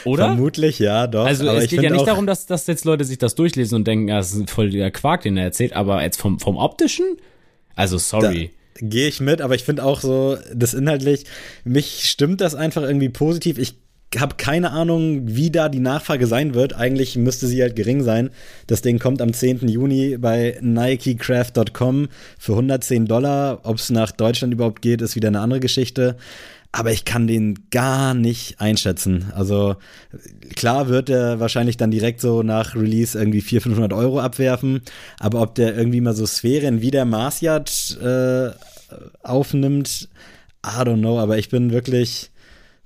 Oder? 0.06 0.26
Vermutlich, 0.26 0.80
ja, 0.80 1.08
doch. 1.08 1.26
Also 1.26 1.48
es 1.50 1.70
geht 1.70 1.82
ja 1.82 1.90
nicht 1.90 2.08
darum, 2.08 2.28
dass, 2.28 2.46
dass 2.46 2.68
jetzt 2.68 2.86
Leute 2.86 3.04
sich 3.04 3.18
das 3.18 3.36
durchlesen 3.36 3.76
und 3.76 3.88
denken, 3.88 4.08
ja, 4.08 4.18
das 4.18 4.34
ist 4.34 4.50
voll 4.50 4.70
der 4.70 4.92
Quark, 4.92 5.24
den 5.24 5.38
er 5.38 5.44
erzählt, 5.46 5.74
aber 5.74 6.02
jetzt 6.02 6.20
vom, 6.20 6.40
vom 6.40 6.58
optischen, 6.58 7.06
also 7.76 7.98
sorry. 7.98 8.52
Gehe 8.80 9.08
ich 9.08 9.20
mit, 9.20 9.42
aber 9.42 9.56
ich 9.56 9.64
finde 9.64 9.84
auch 9.84 10.02
so, 10.02 10.38
das 10.54 10.76
inhaltlich, 10.76 11.26
mich 11.64 12.10
stimmt 12.10 12.42
das 12.42 12.54
einfach 12.54 12.84
irgendwie 12.84 13.10
positiv. 13.10 13.58
Ich 13.58 13.76
habe 14.18 14.36
keine 14.38 14.72
Ahnung, 14.72 15.24
wie 15.26 15.52
da 15.52 15.68
die 15.68 15.80
Nachfrage 15.80 16.28
sein 16.28 16.54
wird. 16.54 16.74
Eigentlich 16.74 17.18
müsste 17.18 17.48
sie 17.48 17.62
halt 17.62 17.76
gering 17.76 18.04
sein. 18.04 18.30
Das 18.66 18.82
Ding 18.82 19.00
kommt 19.00 19.22
am 19.22 19.34
10. 19.34 19.68
Juni 19.68 20.18
bei 20.18 20.58
NikeCraft.com 20.62 22.08
für 22.40 22.54
110 22.54 23.06
Dollar. 23.06 23.60
Ob 23.64 23.78
es 23.78 23.90
nach 23.90 24.12
Deutschland 24.12 24.54
überhaupt 24.54 24.82
geht, 24.82 25.02
ist 25.02 25.16
wieder 25.16 25.28
eine 25.28 25.42
andere 25.42 25.60
Geschichte. 25.60 26.16
Aber 26.72 26.92
ich 26.92 27.06
kann 27.06 27.28
den 27.28 27.70
gar 27.70 28.14
nicht 28.14 28.62
einschätzen. 28.62 29.32
Also 29.36 29.76
klar 30.56 30.88
wird 30.88 31.10
er 31.10 31.40
wahrscheinlich 31.40 31.76
dann 31.76 31.92
direkt 31.92 32.22
so 32.22 32.44
nach 32.44 32.76
Release 32.76 33.18
irgendwie 33.18 33.42
400, 33.42 33.64
500 33.64 33.94
Euro 33.94 34.20
abwerfen. 34.20 34.82
Aber 35.20 35.42
ob 35.42 35.56
der 35.56 35.76
irgendwie 35.76 36.02
mal 36.02 36.16
so 36.16 36.26
Sphären 36.26 36.82
wie 36.82 36.92
der 36.92 37.06
Marsyard 37.06 37.98
äh, 38.02 38.52
aufnimmt, 39.24 40.08
I 40.66 40.82
don't 40.82 41.00
know. 41.00 41.20
Aber 41.20 41.38
ich 41.38 41.50
bin 41.50 41.72
wirklich 41.72 42.32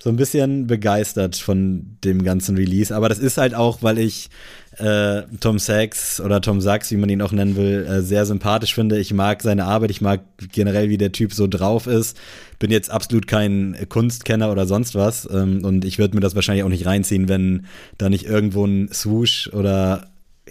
so 0.02 0.10
ein 0.10 0.16
bisschen 0.16 0.66
begeistert 0.66 1.36
von 1.36 1.98
dem 2.04 2.24
ganzen 2.24 2.58
Release. 2.58 2.96
Aber 2.96 3.08
das 3.08 3.20
ist 3.20 3.38
halt 3.38 3.54
auch, 3.54 3.84
weil 3.84 4.00
ich 4.00 4.30
äh, 4.78 5.22
Tom 5.40 5.60
Sachs 5.60 6.20
oder 6.20 6.42
Tom 6.42 6.60
Sachs, 6.60 6.90
wie 6.90 6.98
man 6.98 7.10
ihn 7.10 7.22
auch 7.22 7.32
nennen 7.32 7.56
will, 7.56 7.86
äh, 7.86 8.02
sehr 8.02 8.26
sympathisch 8.26 8.74
finde. 8.74 8.98
Ich 8.98 9.14
mag 9.14 9.44
seine 9.44 9.66
Arbeit, 9.66 9.92
ich 9.92 10.02
mag 10.02 10.22
generell, 10.52 10.90
wie 10.90 10.98
der 10.98 11.12
Typ 11.12 11.34
so 11.34 11.46
drauf 11.46 11.86
ist. 11.86 12.18
Bin 12.58 12.72
jetzt 12.72 12.90
absolut 12.90 13.28
kein 13.28 13.78
Kunstkenner 13.90 14.52
oder 14.52 14.66
sonst 14.66 14.96
was. 14.96 15.30
Ähm, 15.32 15.64
und 15.64 15.86
ich 15.86 16.00
würde 16.00 16.16
mir 16.16 16.22
das 16.22 16.34
wahrscheinlich 16.34 16.64
auch 16.64 16.70
nicht 16.70 16.88
reinziehen, 16.88 17.30
wenn 17.30 17.68
da 18.00 18.10
nicht 18.10 18.26
irgendwo 18.26 18.66
ein 18.66 18.90
Swoosh 18.92 19.52
oder 19.54 20.08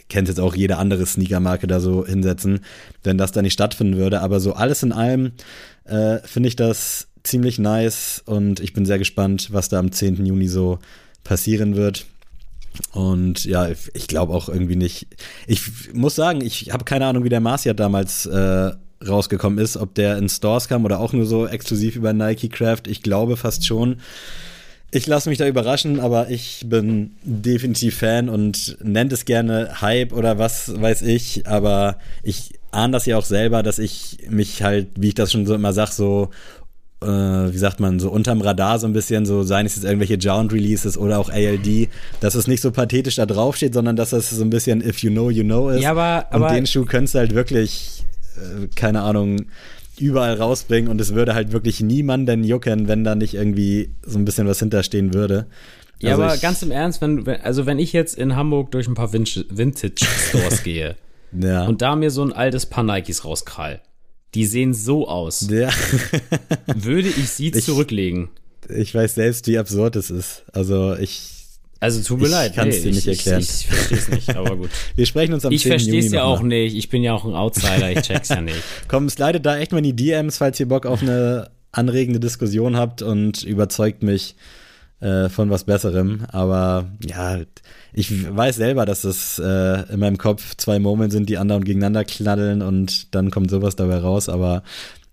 kennt 0.08 0.28
jetzt 0.28 0.38
auch 0.38 0.54
jede 0.54 0.76
andere 0.76 1.06
Sneakermarke 1.06 1.66
da 1.66 1.80
so 1.80 2.06
hinsetzen, 2.06 2.60
wenn 3.02 3.18
das 3.18 3.32
da 3.32 3.42
nicht 3.42 3.54
stattfinden 3.54 3.96
würde. 3.96 4.20
Aber 4.20 4.38
so 4.38 4.52
alles 4.52 4.84
in 4.84 4.92
allem 4.92 5.32
äh, 5.86 6.18
finde 6.24 6.48
ich 6.48 6.54
das 6.54 7.08
ziemlich 7.22 7.58
nice 7.58 8.22
und 8.26 8.60
ich 8.60 8.72
bin 8.72 8.86
sehr 8.86 8.98
gespannt, 8.98 9.48
was 9.52 9.68
da 9.68 9.78
am 9.78 9.92
10. 9.92 10.24
Juni 10.24 10.48
so 10.48 10.78
passieren 11.24 11.76
wird. 11.76 12.06
Und 12.92 13.44
ja, 13.44 13.68
ich 13.68 14.06
glaube 14.06 14.32
auch 14.32 14.48
irgendwie 14.48 14.76
nicht. 14.76 15.06
Ich 15.46 15.92
muss 15.92 16.14
sagen, 16.14 16.40
ich 16.40 16.72
habe 16.72 16.84
keine 16.84 17.06
Ahnung, 17.06 17.24
wie 17.24 17.28
der 17.28 17.40
Marcia 17.40 17.74
damals 17.74 18.26
äh, 18.26 18.70
rausgekommen 19.06 19.58
ist, 19.58 19.76
ob 19.76 19.94
der 19.94 20.18
in 20.18 20.28
Stores 20.28 20.68
kam 20.68 20.84
oder 20.84 21.00
auch 21.00 21.12
nur 21.12 21.26
so 21.26 21.46
exklusiv 21.46 21.96
über 21.96 22.12
Nike 22.12 22.48
Craft. 22.48 22.82
Ich 22.86 23.02
glaube 23.02 23.36
fast 23.36 23.66
schon. 23.66 23.96
Ich 24.92 25.06
lasse 25.06 25.28
mich 25.28 25.38
da 25.38 25.46
überraschen, 25.46 26.00
aber 26.00 26.30
ich 26.30 26.64
bin 26.66 27.12
definitiv 27.22 27.98
Fan 27.98 28.28
und 28.28 28.76
nennt 28.82 29.12
es 29.12 29.24
gerne 29.24 29.80
Hype 29.80 30.12
oder 30.12 30.38
was 30.38 30.80
weiß 30.80 31.02
ich, 31.02 31.46
aber 31.46 31.98
ich 32.24 32.58
ahne 32.72 32.92
das 32.92 33.06
ja 33.06 33.16
auch 33.16 33.24
selber, 33.24 33.62
dass 33.62 33.78
ich 33.78 34.18
mich 34.28 34.62
halt, 34.62 34.88
wie 34.96 35.08
ich 35.08 35.14
das 35.14 35.30
schon 35.30 35.46
so 35.46 35.54
immer 35.54 35.72
sag, 35.72 35.92
so 35.92 36.30
äh, 37.02 37.06
wie 37.06 37.58
sagt 37.58 37.80
man, 37.80 37.98
so 37.98 38.10
unterm 38.10 38.40
Radar 38.40 38.78
so 38.78 38.86
ein 38.86 38.92
bisschen, 38.92 39.24
so 39.24 39.42
seien 39.42 39.66
es 39.66 39.76
jetzt 39.76 39.84
irgendwelche 39.84 40.14
Jound-Releases 40.14 40.98
oder 40.98 41.18
auch 41.18 41.30
ALD, 41.30 41.88
dass 42.20 42.34
es 42.34 42.46
nicht 42.46 42.60
so 42.60 42.70
pathetisch 42.70 43.16
da 43.16 43.26
draufsteht, 43.26 43.74
sondern 43.74 43.96
dass 43.96 44.10
das 44.10 44.30
so 44.30 44.42
ein 44.42 44.50
bisschen 44.50 44.86
If 44.86 44.98
you 44.98 45.10
know, 45.10 45.30
you 45.30 45.44
know 45.44 45.70
ist. 45.70 45.82
Ja, 45.82 45.92
aber, 45.92 46.26
aber 46.30 46.48
und 46.48 46.54
den 46.54 46.66
Schuh 46.66 46.84
könntest 46.84 47.14
du 47.14 47.20
halt 47.20 47.34
wirklich, 47.34 48.04
äh, 48.36 48.66
keine 48.74 49.02
Ahnung, 49.02 49.46
überall 49.98 50.34
rausbringen 50.34 50.90
und 50.90 51.00
es 51.00 51.14
würde 51.14 51.34
halt 51.34 51.52
wirklich 51.52 51.80
niemanden 51.80 52.44
jucken, 52.44 52.88
wenn 52.88 53.04
da 53.04 53.14
nicht 53.14 53.34
irgendwie 53.34 53.90
so 54.02 54.18
ein 54.18 54.24
bisschen 54.24 54.46
was 54.46 54.58
hinterstehen 54.58 55.14
würde. 55.14 55.46
Ja, 56.00 56.12
also 56.12 56.22
aber 56.22 56.36
ganz 56.38 56.62
im 56.62 56.70
Ernst, 56.70 57.02
wenn, 57.02 57.26
wenn, 57.26 57.40
also 57.42 57.66
wenn 57.66 57.78
ich 57.78 57.92
jetzt 57.92 58.16
in 58.16 58.34
Hamburg 58.34 58.70
durch 58.70 58.88
ein 58.88 58.94
paar 58.94 59.12
Vintage-Stores 59.12 60.62
gehe 60.64 60.96
ja. 61.38 61.66
und 61.66 61.82
da 61.82 61.96
mir 61.96 62.10
so 62.10 62.22
ein 62.22 62.32
altes 62.32 62.66
Paar 62.66 62.84
Nikes 62.84 63.24
rauskrall, 63.24 63.80
die 64.34 64.46
sehen 64.46 64.74
so 64.74 65.08
aus. 65.08 65.48
Ja. 65.50 65.70
Würde 66.74 67.08
ich 67.08 67.30
sie 67.30 67.48
ich, 67.48 67.64
zurücklegen. 67.64 68.28
Ich 68.68 68.94
weiß 68.94 69.14
selbst, 69.16 69.46
wie 69.48 69.58
absurd 69.58 69.96
es 69.96 70.10
ist. 70.10 70.44
Also 70.52 70.94
ich. 70.96 71.36
Also 71.80 72.02
tut 72.02 72.20
mir 72.20 72.26
ich 72.26 72.32
leid. 72.32 72.50
Ich 72.50 72.56
kann 72.56 72.68
es 72.68 72.82
dir 72.82 72.92
nicht 72.92 73.06
erklären. 73.06 73.40
Ich, 73.40 73.48
ich 73.48 73.66
verstehe 73.66 73.98
es 73.98 74.08
nicht, 74.08 74.36
aber 74.36 74.56
gut. 74.56 74.70
Wir 74.96 75.06
sprechen 75.06 75.32
uns 75.32 75.46
am 75.46 75.52
Ich 75.52 75.66
verstehe 75.66 75.98
es 75.98 76.12
ja 76.12 76.24
auch 76.24 76.42
nicht. 76.42 76.76
Ich 76.76 76.90
bin 76.90 77.02
ja 77.02 77.14
auch 77.14 77.24
ein 77.24 77.34
Outsider. 77.34 77.90
Ich 77.90 78.02
check's 78.02 78.28
ja 78.28 78.40
nicht. 78.40 78.62
Komm, 78.88 79.08
slidet 79.08 79.46
da 79.46 79.56
echt 79.58 79.72
mal 79.72 79.78
in 79.78 79.84
die 79.84 79.96
DMs, 79.96 80.38
falls 80.38 80.60
ihr 80.60 80.68
Bock 80.68 80.84
auf 80.84 81.00
eine 81.00 81.50
anregende 81.72 82.20
Diskussion 82.20 82.76
habt 82.76 83.00
und 83.00 83.42
überzeugt 83.44 84.02
mich 84.02 84.34
äh, 85.00 85.28
von 85.28 85.50
was 85.50 85.64
Besserem. 85.64 86.26
Aber 86.30 86.86
ja, 87.04 87.38
ich 87.92 88.36
weiß 88.36 88.56
selber, 88.56 88.86
dass 88.86 89.04
es 89.04 89.38
äh, 89.38 89.92
in 89.92 90.00
meinem 90.00 90.18
Kopf 90.18 90.56
zwei 90.56 90.78
Murmeln 90.78 91.10
sind, 91.10 91.28
die 91.28 91.38
andauernd 91.38 91.64
gegeneinander 91.64 92.04
knallen 92.04 92.62
und 92.62 93.14
dann 93.14 93.30
kommt 93.30 93.50
sowas 93.50 93.76
dabei 93.76 93.98
raus. 93.98 94.28
Aber 94.28 94.62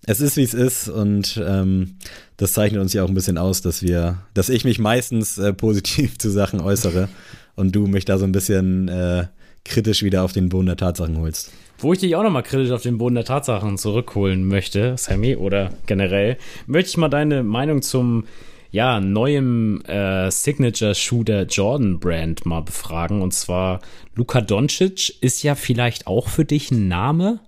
es 0.05 0.21
ist, 0.21 0.37
wie 0.37 0.43
es 0.43 0.53
ist 0.53 0.89
und 0.89 1.41
ähm, 1.45 1.95
das 2.37 2.53
zeichnet 2.53 2.81
uns 2.81 2.93
ja 2.93 3.03
auch 3.03 3.09
ein 3.09 3.13
bisschen 3.13 3.37
aus, 3.37 3.61
dass 3.61 3.81
wir, 3.81 4.19
dass 4.33 4.49
ich 4.49 4.63
mich 4.63 4.79
meistens 4.79 5.37
äh, 5.37 5.53
positiv 5.53 6.17
zu 6.19 6.29
Sachen 6.29 6.61
äußere 6.61 7.09
und 7.55 7.75
du 7.75 7.87
mich 7.87 8.05
da 8.05 8.17
so 8.17 8.25
ein 8.25 8.31
bisschen 8.31 8.87
äh, 8.87 9.27
kritisch 9.65 10.03
wieder 10.03 10.23
auf 10.23 10.31
den 10.31 10.49
Boden 10.49 10.67
der 10.67 10.77
Tatsachen 10.77 11.17
holst. 11.17 11.51
Wo 11.79 11.93
ich 11.93 11.99
dich 11.99 12.15
auch 12.15 12.23
nochmal 12.23 12.43
kritisch 12.43 12.71
auf 12.71 12.81
den 12.81 12.97
Boden 12.97 13.15
der 13.15 13.25
Tatsachen 13.25 13.77
zurückholen 13.77 14.47
möchte, 14.47 14.95
Sammy, 14.97 15.35
oder 15.35 15.71
generell, 15.85 16.37
möchte 16.65 16.89
ich 16.89 16.97
mal 16.97 17.09
deine 17.09 17.43
Meinung 17.43 17.81
zum 17.81 18.23
ja, 18.71 18.99
neuem 18.99 19.81
äh, 19.85 20.29
Signature-Schuh 20.29 21.23
der 21.23 21.43
Jordan-Brand 21.43 22.45
mal 22.45 22.61
befragen. 22.61 23.21
Und 23.21 23.33
zwar 23.33 23.79
Luka 24.15 24.41
Doncic 24.41 25.21
ist 25.21 25.43
ja 25.43 25.55
vielleicht 25.55 26.07
auch 26.07 26.27
für 26.27 26.45
dich 26.45 26.71
ein 26.71 26.87
Name. 26.87 27.39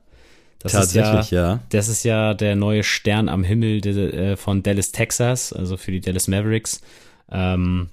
Das 0.59 0.73
Tatsächlich, 0.73 1.31
ja, 1.31 1.53
ja. 1.53 1.59
Das 1.69 1.87
ist 1.87 2.03
ja 2.03 2.33
der 2.33 2.55
neue 2.55 2.83
Stern 2.83 3.29
am 3.29 3.43
Himmel 3.43 3.79
de, 3.79 4.11
äh, 4.11 4.35
von 4.35 4.61
Dallas, 4.61 4.91
Texas, 4.91 5.53
also 5.53 5.77
für 5.77 5.91
die 5.91 6.01
Dallas 6.01 6.27
Mavericks. 6.27 6.81
Ähm, 7.31 7.89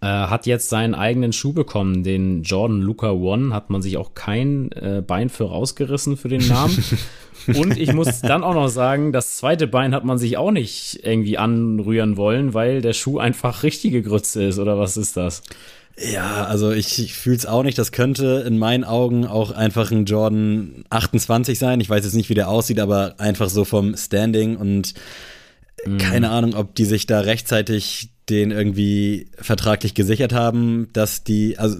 äh, 0.00 0.06
hat 0.06 0.46
jetzt 0.46 0.68
seinen 0.68 0.94
eigenen 0.94 1.32
Schuh 1.32 1.52
bekommen, 1.52 2.02
den 2.02 2.42
Jordan 2.42 2.80
Luca 2.80 3.10
One. 3.10 3.54
Hat 3.54 3.70
man 3.70 3.82
sich 3.82 3.96
auch 3.96 4.14
kein 4.14 4.72
äh, 4.72 5.02
Bein 5.06 5.28
für 5.28 5.44
rausgerissen 5.44 6.16
für 6.16 6.28
den 6.28 6.46
Namen. 6.46 6.82
Und 7.46 7.78
ich 7.78 7.92
muss 7.92 8.20
dann 8.20 8.42
auch 8.42 8.54
noch 8.54 8.68
sagen, 8.68 9.12
das 9.12 9.36
zweite 9.36 9.66
Bein 9.66 9.94
hat 9.94 10.04
man 10.04 10.18
sich 10.18 10.36
auch 10.36 10.50
nicht 10.50 11.00
irgendwie 11.04 11.38
anrühren 11.38 12.16
wollen, 12.16 12.54
weil 12.54 12.82
der 12.82 12.92
Schuh 12.92 13.18
einfach 13.18 13.62
richtige 13.62 14.02
Grütze 14.02 14.42
ist, 14.44 14.58
oder 14.58 14.78
was 14.78 14.96
ist 14.96 15.16
das? 15.16 15.42
Ja, 15.98 16.44
also 16.44 16.72
ich, 16.72 16.98
ich 16.98 17.14
fühle 17.14 17.36
es 17.36 17.46
auch 17.46 17.62
nicht. 17.62 17.78
Das 17.78 17.90
könnte 17.90 18.44
in 18.46 18.58
meinen 18.58 18.84
Augen 18.84 19.26
auch 19.26 19.50
einfach 19.50 19.90
ein 19.90 20.04
Jordan 20.04 20.84
28 20.90 21.58
sein. 21.58 21.80
Ich 21.80 21.88
weiß 21.88 22.04
jetzt 22.04 22.14
nicht, 22.14 22.28
wie 22.28 22.34
der 22.34 22.48
aussieht, 22.48 22.80
aber 22.80 23.14
einfach 23.18 23.48
so 23.48 23.64
vom 23.64 23.96
Standing 23.96 24.56
und 24.56 24.92
mhm. 25.84 25.98
keine 25.98 26.30
Ahnung, 26.30 26.54
ob 26.54 26.74
die 26.74 26.84
sich 26.84 27.06
da 27.06 27.20
rechtzeitig 27.20 28.10
den 28.28 28.50
irgendwie 28.50 29.28
vertraglich 29.38 29.94
gesichert 29.94 30.32
haben, 30.32 30.88
dass 30.92 31.22
die, 31.22 31.58
also 31.58 31.78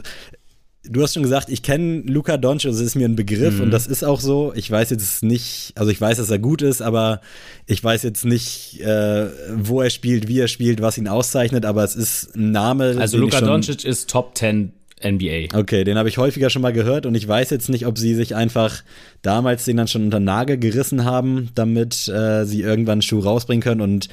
du 0.84 1.02
hast 1.02 1.14
schon 1.14 1.22
gesagt, 1.22 1.48
ich 1.48 1.62
kenne 1.62 2.02
Luca 2.02 2.36
Doncic, 2.36 2.70
das 2.70 2.80
ist 2.80 2.94
mir 2.94 3.08
ein 3.08 3.16
Begriff 3.16 3.56
mhm. 3.56 3.62
und 3.62 3.70
das 3.70 3.86
ist 3.86 4.04
auch 4.04 4.20
so. 4.20 4.52
Ich 4.54 4.70
weiß 4.70 4.90
jetzt 4.90 5.22
nicht, 5.22 5.72
also 5.74 5.90
ich 5.90 6.00
weiß, 6.00 6.18
dass 6.18 6.30
er 6.30 6.38
gut 6.38 6.62
ist, 6.62 6.82
aber 6.82 7.20
ich 7.66 7.82
weiß 7.82 8.02
jetzt 8.04 8.24
nicht, 8.24 8.80
äh, 8.80 9.28
wo 9.56 9.82
er 9.82 9.90
spielt, 9.90 10.28
wie 10.28 10.40
er 10.40 10.48
spielt, 10.48 10.80
was 10.80 10.98
ihn 10.98 11.08
auszeichnet, 11.08 11.64
aber 11.64 11.84
es 11.84 11.96
ist 11.96 12.36
ein 12.36 12.52
Name. 12.52 12.96
Also 12.98 13.18
Luca 13.18 13.40
Doncic 13.40 13.84
ist 13.84 14.08
Top 14.08 14.36
10 14.36 14.72
NBA. 15.04 15.58
Okay, 15.58 15.84
den 15.84 15.98
habe 15.98 16.08
ich 16.08 16.18
häufiger 16.18 16.48
schon 16.48 16.62
mal 16.62 16.72
gehört 16.72 17.04
und 17.04 17.14
ich 17.14 17.26
weiß 17.28 17.50
jetzt 17.50 17.68
nicht, 17.68 17.86
ob 17.86 17.98
sie 17.98 18.14
sich 18.14 18.34
einfach 18.34 18.82
damals 19.22 19.64
den 19.64 19.76
dann 19.76 19.88
schon 19.88 20.04
unter 20.04 20.20
Nagel 20.20 20.58
gerissen 20.58 21.04
haben, 21.04 21.50
damit 21.54 22.08
äh, 22.08 22.44
sie 22.44 22.62
irgendwann 22.62 22.92
einen 22.92 23.02
Schuh 23.02 23.20
rausbringen 23.20 23.62
können 23.62 23.82
und 23.82 24.08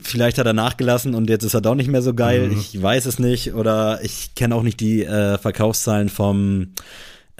vielleicht 0.00 0.38
hat 0.38 0.46
er 0.46 0.52
nachgelassen 0.52 1.14
und 1.14 1.28
jetzt 1.28 1.44
ist 1.44 1.54
er 1.54 1.60
doch 1.60 1.74
nicht 1.74 1.90
mehr 1.90 2.02
so 2.02 2.14
geil. 2.14 2.48
Mhm. 2.48 2.58
Ich 2.58 2.80
weiß 2.80 3.06
es 3.06 3.18
nicht 3.18 3.54
oder 3.54 4.00
ich 4.02 4.34
kenne 4.34 4.54
auch 4.54 4.62
nicht 4.62 4.80
die 4.80 5.04
äh, 5.04 5.38
Verkaufszahlen 5.38 6.08
vom 6.08 6.74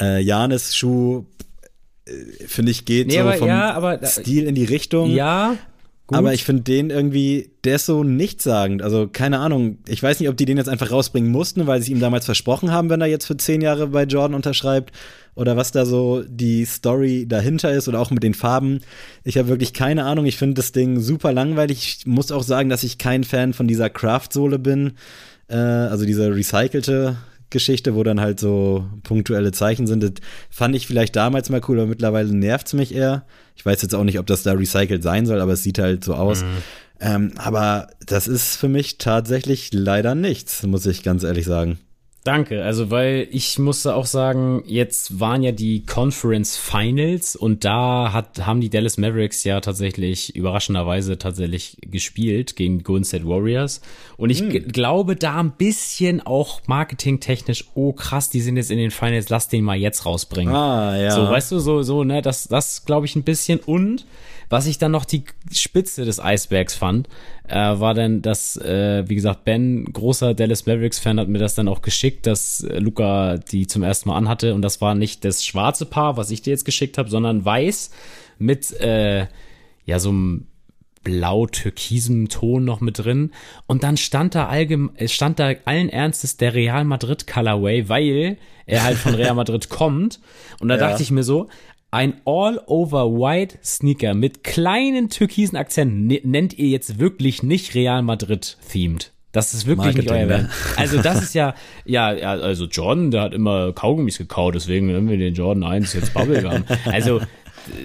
äh, 0.01 0.21
Janis-Schuh. 0.21 1.25
Äh, 2.07 2.47
finde 2.47 2.73
ich, 2.73 2.85
geht 2.85 3.07
nee, 3.07 3.23
so 3.23 3.33
vom 3.33 3.49
ja, 3.49 3.73
aber, 3.73 4.05
Stil 4.05 4.47
in 4.47 4.55
die 4.55 4.65
Richtung. 4.65 5.11
Ja, 5.11 5.57
Gut. 6.09 6.17
Aber 6.17 6.33
ich 6.33 6.45
finde 6.45 6.63
den 6.63 6.89
irgendwie, 6.89 7.51
der 7.65 7.77
ist 7.77 7.85
so 7.85 8.03
nichtssagend. 8.03 8.81
Also 8.81 9.09
keine 9.13 9.41
Ahnung. 9.41 9.77
Ich 9.87 10.03
weiß 10.03 10.19
nicht, 10.19 10.31
ob 10.31 10.39
die 10.39 10.47
den 10.47 10.57
jetzt 10.57 10.71
einfach 10.71 10.91
rausbringen 10.91 11.31
mussten, 11.31 11.67
weil 11.67 11.83
sie 11.83 11.93
ihm 11.93 12.01
damals 12.01 12.25
versprochen 12.25 12.73
haben, 12.73 12.89
wenn 12.89 13.03
er 13.03 13.09
jetzt 13.09 13.27
für 13.27 13.37
zehn 13.37 13.61
Jahre 13.61 13.89
bei 13.89 14.05
Jordan 14.05 14.35
unterschreibt. 14.35 14.95
Oder 15.35 15.59
was 15.59 15.71
da 15.71 15.85
so 15.85 16.25
die 16.27 16.65
Story 16.65 17.27
dahinter 17.29 17.73
ist 17.73 17.89
oder 17.89 18.01
auch 18.01 18.11
mit 18.11 18.23
den 18.23 18.33
Farben. 18.33 18.81
Ich 19.23 19.37
habe 19.37 19.49
wirklich 19.49 19.75
keine 19.75 20.05
Ahnung. 20.05 20.25
Ich 20.25 20.39
finde 20.39 20.55
das 20.55 20.73
Ding 20.73 20.99
super 20.99 21.31
langweilig. 21.31 21.99
Ich 21.99 22.07
muss 22.07 22.33
auch 22.33 22.43
sagen, 22.43 22.71
dass 22.71 22.85
ich 22.85 22.97
kein 22.97 23.23
Fan 23.23 23.53
von 23.53 23.69
dieser 23.69 23.91
Craft-Sohle 23.91 24.59
bin. 24.59 24.95
Äh, 25.49 25.57
also 25.57 26.07
diese 26.07 26.35
recycelte 26.35 27.19
Geschichte, 27.51 27.95
wo 27.95 28.03
dann 28.03 28.21
halt 28.21 28.41
so 28.41 28.87
punktuelle 29.03 29.53
Zeichen 29.53 29.87
sind. 29.87 30.03
Das 30.03 30.13
fand 30.51 30.75
ich 30.77 30.87
vielleicht 30.87 31.17
damals 31.17 31.51
mal 31.51 31.61
cool, 31.69 31.79
aber 31.81 31.89
mittlerweile 31.89 32.33
nervt 32.35 32.69
es 32.69 32.73
mich 32.75 32.95
eher. 32.95 33.25
Ich 33.57 33.65
weiß 33.65 33.83
jetzt 33.83 33.95
auch 33.95 34.05
nicht, 34.05 34.19
ob 34.19 34.27
das 34.27 34.43
da 34.43 34.53
recycelt 34.53 35.03
sein 35.03 35.27
soll, 35.27 35.41
aber 35.41 35.53
es 35.53 35.63
sieht 35.63 35.79
halt 35.79 36.05
so 36.05 36.15
aus. 36.15 36.43
Mhm. 36.43 36.47
Ähm, 37.01 37.33
aber 37.37 37.89
das 38.05 38.29
ist 38.29 38.57
für 38.57 38.69
mich 38.69 38.99
tatsächlich 38.99 39.71
leider 39.73 40.15
nichts, 40.15 40.63
muss 40.65 40.87
ich 40.87 41.03
ganz 41.03 41.23
ehrlich 41.23 41.47
sagen. 41.47 41.79
Danke, 42.29 42.63
also 42.63 42.91
weil 42.91 43.27
ich 43.31 43.59
musste 43.59 43.95
auch 43.95 44.05
sagen, 44.05 44.63
jetzt 44.67 45.19
waren 45.19 45.43
ja 45.43 45.51
die 45.51 45.87
Conference 45.87 46.59
Finals 46.59 47.35
und 47.35 47.65
da 47.65 48.13
hat, 48.13 48.45
haben 48.45 48.61
die 48.61 48.69
Dallas 48.69 48.99
Mavericks 48.99 49.45
ja 49.45 49.63
tatsächlich 49.63 50.37
überraschenderweise 50.37 51.17
tatsächlich 51.17 51.79
gespielt 51.81 52.55
gegen 52.55 52.77
die 52.77 52.85
Golden 52.85 53.05
State 53.05 53.27
Warriors 53.27 53.81
und 54.19 54.29
ich 54.29 54.41
hm. 54.41 54.69
glaube 54.69 55.17
da 55.17 55.41
ein 55.41 55.53
bisschen 55.53 56.21
auch 56.21 56.61
marketingtechnisch, 56.67 57.65
oh 57.73 57.95
krass, 57.95 58.29
die 58.29 58.43
sind 58.43 58.59
jetzt 58.59 58.71
in 58.71 58.77
den 58.77 58.91
Finals, 58.91 59.31
lass 59.31 59.49
den 59.49 59.65
mal 59.65 59.79
jetzt 59.79 60.05
rausbringen. 60.05 60.55
Ah, 60.55 60.99
ja. 60.99 61.13
So, 61.13 61.23
weißt 61.23 61.53
du, 61.53 61.61
so, 61.61 61.83
so, 61.83 62.05
ne, 62.05 62.21
das, 62.21 62.47
das 62.47 62.85
glaube 62.85 63.07
ich 63.07 63.17
ein 63.17 63.23
bisschen 63.23 63.59
und 63.59 64.05
was 64.49 64.67
ich 64.67 64.79
dann 64.79 64.93
noch 64.93 65.05
die 65.05 65.25
Spitze 65.53 66.05
des 66.05 66.21
Eisbergs 66.21 66.75
fand, 66.75 67.09
äh, 67.47 67.55
war 67.55 67.95
dann, 67.95 68.23
dass, 68.23 68.57
äh, 68.57 69.05
wie 69.07 69.15
gesagt, 69.15 69.45
Ben, 69.45 69.85
großer 69.93 70.35
Dallas 70.35 70.67
Mavericks-Fan, 70.67 71.21
hat 71.21 71.29
mir 71.29 71.39
das 71.39 71.55
dann 71.55 71.69
auch 71.69 71.83
geschickt, 71.83 72.27
dass 72.27 72.63
äh, 72.63 72.79
Luca 72.79 73.39
die 73.39 73.67
zum 73.67 73.83
ersten 73.83 74.09
Mal 74.09 74.17
anhatte. 74.17 74.55
Und 74.55 74.63
das 74.63 74.81
war 74.81 74.95
nicht 74.95 75.25
das 75.25 75.45
schwarze 75.45 75.87
Paar, 75.87 76.17
was 76.17 76.31
ich 76.31 76.43
dir 76.43 76.51
jetzt 76.51 76.65
geschickt 76.65 76.99
habe, 76.99 77.11
sondern 77.11 77.45
weiß 77.45 77.91
mit, 78.39 78.73
äh, 78.81 79.27
ja, 79.85 79.99
so 79.99 80.11
einem 80.11 80.47
blau-türkisem 81.05 82.29
Ton 82.29 82.65
noch 82.65 82.81
mit 82.81 82.99
drin. 82.99 83.33
Und 83.67 83.83
dann 83.83 83.97
stand 83.97 84.35
da 84.35 84.49
allgemein, 84.49 85.09
stand 85.09 85.39
da 85.39 85.53
allen 85.65 85.89
Ernstes 85.89 86.37
der 86.37 86.55
Real 86.55 86.85
Madrid 86.85 87.27
Colorway, 87.27 87.89
weil 87.89 88.37
er 88.67 88.85
halt 88.85 88.99
von 88.99 89.15
Real 89.15 89.35
Madrid 89.35 89.69
kommt. 89.71 90.21
Und 90.61 90.69
da 90.69 90.77
ja. 90.77 90.89
dachte 90.89 91.03
ich 91.03 91.11
mir 91.11 91.23
so, 91.23 91.49
ein 91.91 92.21
All-Over-White 92.25 93.59
Sneaker 93.65 94.15
mit 94.15 94.45
kleinen 94.45 95.09
türkisen 95.09 95.57
Akzenten 95.57 96.07
nennt 96.07 96.59
ihr 96.59 96.69
jetzt 96.69 96.99
wirklich 96.99 97.43
nicht 97.43 97.75
Real 97.75 98.03
Madrid 98.03 98.59
themed. 98.71 99.13
Das 99.33 99.55
ist 99.55 99.67
wirklich 99.67 99.95
Marketing, 99.95 100.05
nicht 100.05 100.33
euer. 100.33 100.39
Ne? 100.43 100.51
Also 100.77 101.01
das 101.03 101.23
ist 101.23 101.35
ja, 101.35 101.55
ja, 101.85 102.13
ja, 102.13 102.31
also 102.33 102.65
Jordan, 102.65 103.11
der 103.11 103.23
hat 103.23 103.35
immer 103.35 103.73
Kaugummis 103.73 104.19
gekaut, 104.19 104.55
deswegen 104.55 104.87
nennen 104.87 105.09
wir 105.09 105.19
den 105.19 105.35
Jordan 105.35 105.65
1 105.65 105.93
jetzt 105.93 106.15
Bubblegum. 106.15 106.65
Also 106.87 107.21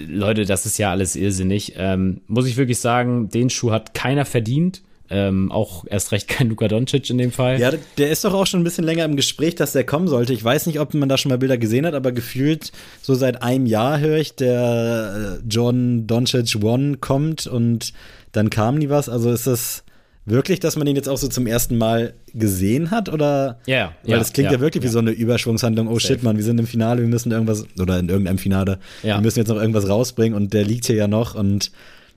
Leute, 0.08 0.46
das 0.46 0.66
ist 0.66 0.78
ja 0.78 0.92
alles 0.92 1.16
irrsinnig. 1.16 1.74
Ähm, 1.78 2.22
muss 2.28 2.48
ich 2.48 2.56
wirklich 2.56 2.80
sagen, 2.80 3.30
den 3.30 3.50
Schuh 3.50 3.72
hat 3.72 3.94
keiner 3.94 4.26
verdient. 4.26 4.82
Ähm, 5.10 5.52
auch 5.52 5.86
erst 5.88 6.12
recht 6.12 6.28
kein 6.28 6.50
Luka 6.50 6.68
Doncic 6.68 7.10
in 7.10 7.18
dem 7.18 7.32
Fall. 7.32 7.60
Ja, 7.60 7.72
der 7.98 8.10
ist 8.10 8.24
doch 8.24 8.34
auch 8.34 8.48
schon 8.48 8.62
ein 8.62 8.64
bisschen 8.64 8.86
länger 8.86 9.06
im 9.06 9.16
Gespräch, 9.16 9.56
dass 9.56 9.74
der 9.74 9.84
kommen 9.84 10.08
sollte. 10.08 10.34
Ich 10.34 10.44
weiß 10.44 10.66
nicht, 10.66 10.80
ob 10.80 10.94
man 10.94 11.10
da 11.10 11.18
schon 11.18 11.30
mal 11.30 11.38
Bilder 11.38 11.58
gesehen 11.58 11.86
hat, 11.86 11.94
aber 11.94 12.12
gefühlt 12.12 12.72
so 13.02 13.14
seit 13.14 13.44
einem 13.44 13.66
Jahr 13.66 14.00
höre 14.00 14.18
ich, 14.18 14.36
der 14.36 15.40
äh, 15.40 15.48
John 15.48 16.08
Doncic 16.08 16.64
One 16.64 16.98
kommt 16.98 17.48
und 17.48 17.94
dann 18.32 18.50
kam 18.50 18.76
nie 18.76 18.90
was. 18.90 19.10
Also 19.10 19.32
ist 19.32 19.46
das 19.46 19.84
wirklich, 20.26 20.60
dass 20.60 20.78
man 20.78 20.88
ihn 20.88 20.96
jetzt 20.96 21.10
auch 21.10 21.18
so 21.18 21.28
zum 21.28 21.48
ersten 21.48 21.78
Mal 21.78 22.14
gesehen 22.34 22.90
hat? 22.90 23.10
Oder? 23.10 23.60
Ja, 23.66 23.76
yeah, 23.76 23.96
Weil 24.04 24.12
ja, 24.12 24.18
das 24.20 24.34
klingt 24.34 24.52
ja, 24.52 24.58
ja 24.58 24.62
wirklich 24.62 24.84
wie 24.84 24.88
so 24.90 25.00
eine 25.00 25.12
Überschwungshandlung. 25.12 25.88
Oh 25.88 26.00
Safe. 26.00 26.14
shit, 26.14 26.24
Mann, 26.24 26.38
wir 26.38 26.44
sind 26.44 26.60
im 26.60 26.68
Finale, 26.68 27.02
wir 27.02 27.10
müssen 27.10 27.32
irgendwas, 27.32 27.66
oder 27.80 28.00
in 28.00 28.10
irgendeinem 28.10 28.38
Finale, 28.38 28.80
wir 29.02 29.22
müssen 29.22 29.40
jetzt 29.40 29.50
noch 29.50 29.58
irgendwas 29.58 29.90
rausbringen 29.90 30.36
und 30.36 30.54
der 30.54 30.64
liegt 30.64 30.86
hier 30.86 30.96
ja 30.96 31.08
noch 31.08 31.36
und 31.36 31.72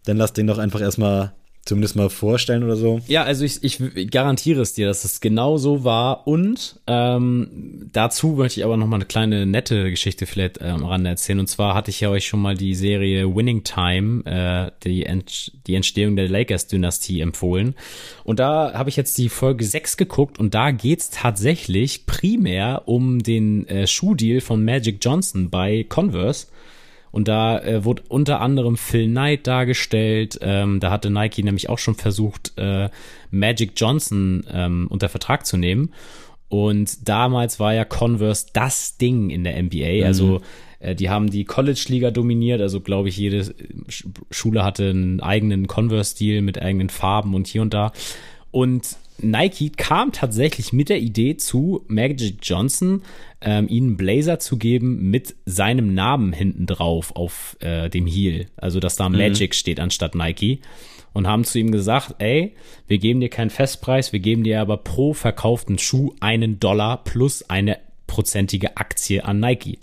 dann 0.05 0.16
lass 0.16 0.33
den 0.33 0.46
doch 0.46 0.59
einfach 0.59 0.81
erstmal 0.81 1.33
zumindest 1.66 1.96
mal 1.96 2.09
vorstellen 2.09 2.62
oder 2.62 2.76
so? 2.76 3.00
Ja, 3.09 3.24
also 3.24 3.44
ich, 3.44 3.62
ich 3.62 4.11
garantiere 4.11 4.62
es 4.62 4.72
dir, 4.72 4.87
dass 4.87 5.05
es 5.05 5.20
genau 5.20 5.59
so 5.59 5.85
war. 5.85 6.26
Und 6.26 6.81
ähm, 6.87 7.90
dazu 7.92 8.29
möchte 8.29 8.61
ich 8.61 8.64
aber 8.64 8.76
noch 8.76 8.87
mal 8.87 8.96
eine 8.96 9.05
kleine 9.05 9.44
nette 9.44 9.90
Geschichte 9.90 10.26
vielleicht 10.26 10.59
äh, 10.59 10.68
am 10.68 10.85
Rande 10.85 11.11
erzählen. 11.11 11.40
Und 11.40 11.48
zwar 11.48 11.74
hatte 11.74 11.90
ich 11.90 12.00
ja 12.00 12.09
euch 12.09 12.26
schon 12.26 12.40
mal 12.40 12.55
die 12.55 12.74
Serie 12.74 13.35
Winning 13.35 13.64
Time, 13.64 14.24
äh, 14.24 14.70
die, 14.85 15.05
Ent 15.05 15.52
die 15.66 15.74
Entstehung 15.74 16.14
der 16.16 16.29
Lakers-Dynastie 16.29 17.20
empfohlen. 17.20 17.74
Und 18.22 18.38
da 18.38 18.72
habe 18.72 18.88
ich 18.88 18.96
jetzt 18.96 19.18
die 19.18 19.29
Folge 19.29 19.64
6 19.64 19.96
geguckt 19.96 20.38
und 20.38 20.55
da 20.55 20.70
geht's 20.70 21.11
tatsächlich 21.11 22.07
primär 22.07 22.83
um 22.87 23.18
den 23.22 23.66
äh, 23.68 23.88
Schuhdeal 23.88 24.40
von 24.40 24.64
Magic 24.64 24.98
Johnson 25.00 25.50
bei 25.50 25.85
Converse. 25.88 26.46
Und 27.16 27.29
da 27.29 27.59
äh, 27.61 27.83
wurde 27.83 28.02
unter 28.11 28.42
anderem 28.42 28.76
Phil 28.76 29.07
Knight 29.07 29.46
dargestellt. 29.46 30.38
Ähm, 30.42 30.81
da 30.81 30.90
hatte 30.90 31.09
Nike 31.09 31.42
nämlich 31.42 31.70
auch 31.70 31.79
schon 31.79 31.94
versucht, 31.94 32.52
äh, 32.59 32.90
Magic 33.31 33.72
Johnson 33.74 34.44
ähm, 34.52 34.87
unter 34.90 35.09
Vertrag 35.09 35.46
zu 35.46 35.57
nehmen. 35.57 35.94
Und 36.50 37.09
damals 37.09 37.59
war 37.59 37.72
ja 37.72 37.87
Converse 37.87 38.48
das 38.52 38.98
Ding 38.98 39.31
in 39.31 39.44
der 39.44 39.62
NBA. 39.62 40.00
Mhm. 40.00 40.05
Also 40.05 40.40
äh, 40.79 40.94
die 40.94 41.09
haben 41.09 41.31
die 41.31 41.46
College-Liga 41.46 42.11
dominiert. 42.11 42.61
Also 42.61 42.83
glaube 42.83 43.09
ich, 43.09 43.16
jede 43.16 43.55
Schule 44.31 44.62
hatte 44.62 44.90
einen 44.90 45.20
eigenen 45.20 45.68
Converse-Stil 45.68 46.42
mit 46.42 46.61
eigenen 46.61 46.90
Farben 46.90 47.35
und 47.35 47.46
hier 47.46 47.62
und 47.62 47.72
da. 47.72 47.92
Und 48.50 48.98
Nike 49.18 49.70
kam 49.70 50.12
tatsächlich 50.12 50.72
mit 50.72 50.88
der 50.88 51.00
Idee 51.00 51.37
zu 51.37 51.85
Magic 51.88 52.38
Johnson, 52.42 53.02
ähm, 53.40 53.68
ihnen 53.68 53.96
Blazer 53.96 54.38
zu 54.38 54.57
geben 54.57 55.11
mit 55.11 55.35
seinem 55.46 55.94
Namen 55.94 56.33
hinten 56.33 56.66
drauf 56.66 57.14
auf 57.14 57.57
äh, 57.61 57.88
dem 57.88 58.07
Heel. 58.07 58.46
Also, 58.57 58.81
dass 58.81 58.96
da 58.96 59.09
mhm. 59.09 59.16
Magic 59.16 59.55
steht 59.55 59.81
anstatt 59.81 60.14
Nike. 60.14 60.61
Und 61.12 61.26
haben 61.26 61.44
zu 61.44 61.59
ihm 61.59 61.70
gesagt, 61.70 62.16
ey, 62.18 62.55
wir 62.88 62.98
geben 62.98 63.20
dir 63.20 63.31
keinen 63.31 63.48
Festpreis, 63.48 64.12
wir 64.12 64.20
geben 64.20 64.44
dir 64.44 64.61
aber 64.61 64.76
pro 64.76 65.14
verkauften 65.14 65.79
Schuh 65.79 66.12
einen 66.20 66.61
Dollar 66.61 67.05
plus 67.05 67.48
eine 67.48 67.79
prozentige 68.07 68.76
Aktie 68.76 69.24
an 69.24 69.40
Nike. 69.40 69.79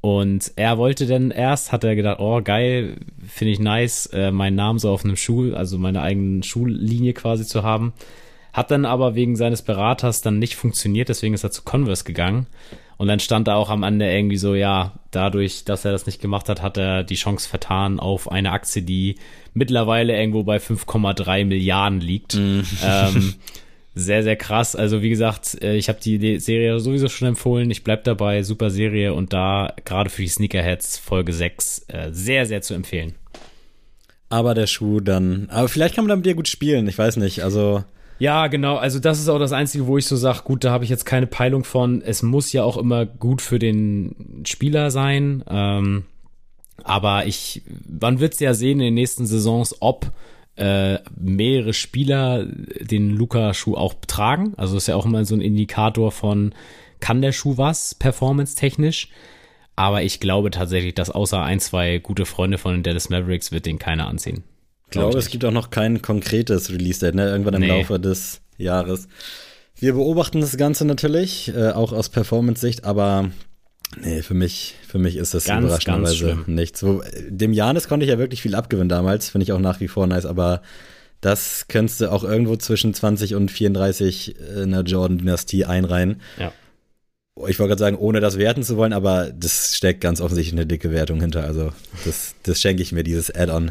Und 0.00 0.52
er 0.56 0.78
wollte 0.78 1.06
dann 1.06 1.30
erst, 1.30 1.72
hat 1.72 1.84
er 1.84 1.94
gedacht, 1.94 2.20
oh 2.20 2.40
geil, 2.42 2.96
finde 3.26 3.52
ich 3.52 3.58
nice, 3.58 4.06
äh, 4.06 4.30
meinen 4.30 4.56
Namen 4.56 4.78
so 4.78 4.90
auf 4.90 5.04
einem 5.04 5.16
Schuh, 5.16 5.52
also 5.52 5.78
meine 5.78 6.00
eigene 6.00 6.42
Schuhlinie 6.42 7.12
quasi 7.12 7.44
zu 7.44 7.62
haben. 7.62 7.92
Hat 8.60 8.70
dann 8.70 8.84
aber 8.84 9.14
wegen 9.14 9.36
seines 9.36 9.62
Beraters 9.62 10.20
dann 10.20 10.38
nicht 10.38 10.54
funktioniert, 10.54 11.08
deswegen 11.08 11.32
ist 11.32 11.44
er 11.44 11.50
zu 11.50 11.62
Converse 11.62 12.04
gegangen. 12.04 12.46
Und 12.98 13.08
dann 13.08 13.18
stand 13.18 13.48
da 13.48 13.54
auch 13.54 13.70
am 13.70 13.82
Ende 13.82 14.12
irgendwie 14.12 14.36
so, 14.36 14.54
ja, 14.54 15.00
dadurch, 15.12 15.64
dass 15.64 15.86
er 15.86 15.92
das 15.92 16.04
nicht 16.04 16.20
gemacht 16.20 16.46
hat, 16.50 16.60
hat 16.60 16.76
er 16.76 17.02
die 17.02 17.14
Chance 17.14 17.48
vertan 17.48 17.98
auf 17.98 18.30
eine 18.30 18.52
Aktie, 18.52 18.82
die 18.82 19.14
mittlerweile 19.54 20.14
irgendwo 20.14 20.42
bei 20.42 20.58
5,3 20.58 21.46
Milliarden 21.46 22.02
liegt. 22.02 22.34
Mm. 22.34 22.60
Ähm, 22.84 23.34
sehr, 23.94 24.22
sehr 24.24 24.36
krass. 24.36 24.76
Also 24.76 25.00
wie 25.00 25.08
gesagt, 25.08 25.56
äh, 25.62 25.76
ich 25.76 25.88
habe 25.88 25.98
die 25.98 26.38
Serie 26.38 26.80
sowieso 26.80 27.08
schon 27.08 27.28
empfohlen. 27.28 27.70
Ich 27.70 27.82
bleib 27.82 28.04
dabei, 28.04 28.42
super 28.42 28.68
Serie 28.68 29.14
und 29.14 29.32
da 29.32 29.72
gerade 29.86 30.10
für 30.10 30.20
die 30.20 30.28
Sneakerheads 30.28 30.98
Folge 30.98 31.32
6 31.32 31.86
äh, 31.88 32.08
sehr, 32.10 32.44
sehr 32.44 32.60
zu 32.60 32.74
empfehlen. 32.74 33.14
Aber 34.28 34.52
der 34.52 34.66
Schuh 34.66 35.00
dann, 35.00 35.48
aber 35.48 35.68
vielleicht 35.68 35.94
kann 35.94 36.04
man 36.04 36.10
damit 36.10 36.26
ja 36.26 36.34
gut 36.34 36.48
spielen, 36.48 36.86
ich 36.88 36.98
weiß 36.98 37.16
nicht, 37.16 37.42
also 37.42 37.84
ja, 38.20 38.46
genau. 38.48 38.76
Also 38.76 39.00
das 39.00 39.18
ist 39.18 39.28
auch 39.28 39.38
das 39.38 39.52
Einzige, 39.52 39.86
wo 39.86 39.98
ich 39.98 40.06
so 40.06 40.14
sage, 40.14 40.42
gut, 40.44 40.62
da 40.62 40.70
habe 40.70 40.84
ich 40.84 40.90
jetzt 40.90 41.06
keine 41.06 41.26
Peilung 41.26 41.64
von. 41.64 42.02
Es 42.02 42.22
muss 42.22 42.52
ja 42.52 42.62
auch 42.62 42.76
immer 42.76 43.06
gut 43.06 43.40
für 43.40 43.58
den 43.58 44.42
Spieler 44.46 44.90
sein. 44.90 45.42
Ähm, 45.48 46.04
aber 46.84 47.26
ich, 47.26 47.62
man 47.88 48.20
wird 48.20 48.38
ja 48.40 48.54
sehen 48.54 48.78
in 48.78 48.86
den 48.86 48.94
nächsten 48.94 49.26
Saisons, 49.26 49.76
ob 49.80 50.12
äh, 50.56 50.98
mehrere 51.18 51.72
Spieler 51.72 52.44
den 52.44 53.10
Luca-Schuh 53.10 53.74
auch 53.74 53.94
tragen. 54.06 54.52
Also 54.58 54.76
ist 54.76 54.88
ja 54.88 54.96
auch 54.96 55.06
immer 55.06 55.24
so 55.24 55.34
ein 55.34 55.40
Indikator 55.40 56.12
von, 56.12 56.54
kann 57.00 57.22
der 57.22 57.32
Schuh 57.32 57.56
was, 57.56 57.94
performance-technisch. 57.94 59.08
Aber 59.76 60.02
ich 60.02 60.20
glaube 60.20 60.50
tatsächlich, 60.50 60.94
dass 60.94 61.08
außer 61.08 61.42
ein, 61.42 61.58
zwei 61.58 61.98
gute 61.98 62.26
Freunde 62.26 62.58
von 62.58 62.74
den 62.74 62.82
Dallas 62.82 63.08
Mavericks 63.08 63.50
wird 63.50 63.64
den 63.64 63.78
keiner 63.78 64.08
anziehen. 64.08 64.44
Ich 64.90 64.98
glaube, 64.98 65.18
es 65.18 65.30
gibt 65.30 65.44
auch 65.44 65.52
noch 65.52 65.70
kein 65.70 66.02
konkretes 66.02 66.70
Release-Date, 66.70 67.14
ne? 67.14 67.28
Irgendwann 67.30 67.54
im 67.54 67.60
nee. 67.60 67.68
Laufe 67.68 68.00
des 68.00 68.40
Jahres. 68.58 69.06
Wir 69.76 69.92
beobachten 69.92 70.40
das 70.40 70.56
Ganze 70.56 70.84
natürlich, 70.84 71.52
äh, 71.54 71.70
auch 71.70 71.92
aus 71.92 72.08
Performance-Sicht, 72.08 72.84
aber 72.84 73.30
nee, 74.02 74.22
für 74.22 74.34
mich, 74.34 74.74
für 74.86 74.98
mich 74.98 75.16
ist 75.16 75.32
das 75.32 75.44
ganz, 75.44 75.64
überraschenderweise 75.64 76.26
ganz 76.26 76.48
nichts. 76.48 76.82
Wo, 76.82 77.02
dem 77.28 77.52
Janis 77.52 77.86
konnte 77.86 78.04
ich 78.04 78.10
ja 78.10 78.18
wirklich 78.18 78.42
viel 78.42 78.56
abgewinnen 78.56 78.88
damals, 78.88 79.30
finde 79.30 79.44
ich 79.44 79.52
auch 79.52 79.60
nach 79.60 79.78
wie 79.78 79.86
vor 79.86 80.08
nice, 80.08 80.26
aber 80.26 80.60
das 81.20 81.66
könntest 81.68 82.00
du 82.00 82.10
auch 82.10 82.24
irgendwo 82.24 82.56
zwischen 82.56 82.92
20 82.92 83.36
und 83.36 83.50
34 83.52 84.34
in 84.56 84.72
der 84.72 84.82
Jordan-Dynastie 84.82 85.66
einreihen. 85.66 86.20
Ja. 86.36 86.52
Ich 87.48 87.60
wollte 87.60 87.68
gerade 87.68 87.78
sagen, 87.78 87.96
ohne 87.96 88.18
das 88.18 88.38
werten 88.38 88.64
zu 88.64 88.76
wollen, 88.76 88.92
aber 88.92 89.30
das 89.30 89.76
steckt 89.76 90.00
ganz 90.00 90.20
offensichtlich 90.20 90.58
eine 90.58 90.66
dicke 90.66 90.90
Wertung 90.90 91.20
hinter. 91.20 91.44
Also, 91.44 91.72
das, 92.04 92.34
das 92.42 92.60
schenke 92.60 92.82
ich 92.82 92.90
mir, 92.90 93.04
dieses 93.04 93.30
Add-on. 93.30 93.70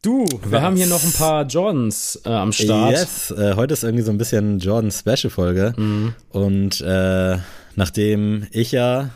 Du, 0.00 0.24
wir 0.44 0.52
Was? 0.52 0.62
haben 0.62 0.76
hier 0.76 0.86
noch 0.86 1.02
ein 1.02 1.12
paar 1.12 1.44
Jordans 1.44 2.20
äh, 2.24 2.28
am 2.28 2.52
Start. 2.52 2.92
Yes, 2.92 3.32
äh, 3.32 3.54
heute 3.56 3.72
ist 3.72 3.82
irgendwie 3.82 4.04
so 4.04 4.12
ein 4.12 4.18
bisschen 4.18 4.60
Jordan-Special-Folge. 4.60 5.74
Mhm. 5.76 6.14
Und 6.30 6.80
äh, 6.82 7.38
nachdem 7.74 8.46
ich 8.52 8.70
ja, 8.70 9.10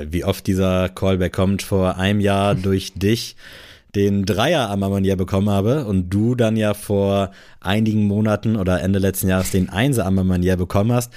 wie 0.00 0.24
oft 0.24 0.46
dieser 0.46 0.90
Callback 0.90 1.32
kommt, 1.32 1.62
vor 1.62 1.96
einem 1.96 2.20
Jahr 2.20 2.54
durch 2.54 2.92
dich 2.94 3.34
den 3.96 4.26
Dreier 4.26 4.70
am 4.70 4.84
Amanier 4.84 5.16
bekommen 5.16 5.50
habe 5.50 5.86
und 5.86 6.10
du 6.10 6.36
dann 6.36 6.56
ja 6.56 6.74
vor 6.74 7.32
einigen 7.58 8.06
Monaten 8.06 8.54
oder 8.54 8.80
Ende 8.80 9.00
letzten 9.00 9.28
Jahres 9.28 9.50
den 9.50 9.70
Einser 9.70 10.06
am 10.06 10.20
Amanier 10.20 10.56
bekommen 10.56 10.92
hast 10.92 11.12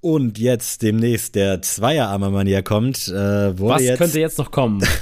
und 0.00 0.38
jetzt 0.38 0.82
demnächst 0.82 1.34
der 1.34 1.62
Zweier 1.62 2.08
am 2.08 2.24
Amanier 2.24 2.62
kommt, 2.62 3.08
äh, 3.08 3.58
Was 3.58 3.82
jetzt 3.82 3.98
könnte 3.98 4.18
jetzt 4.18 4.38
noch 4.38 4.50
kommen? 4.50 4.82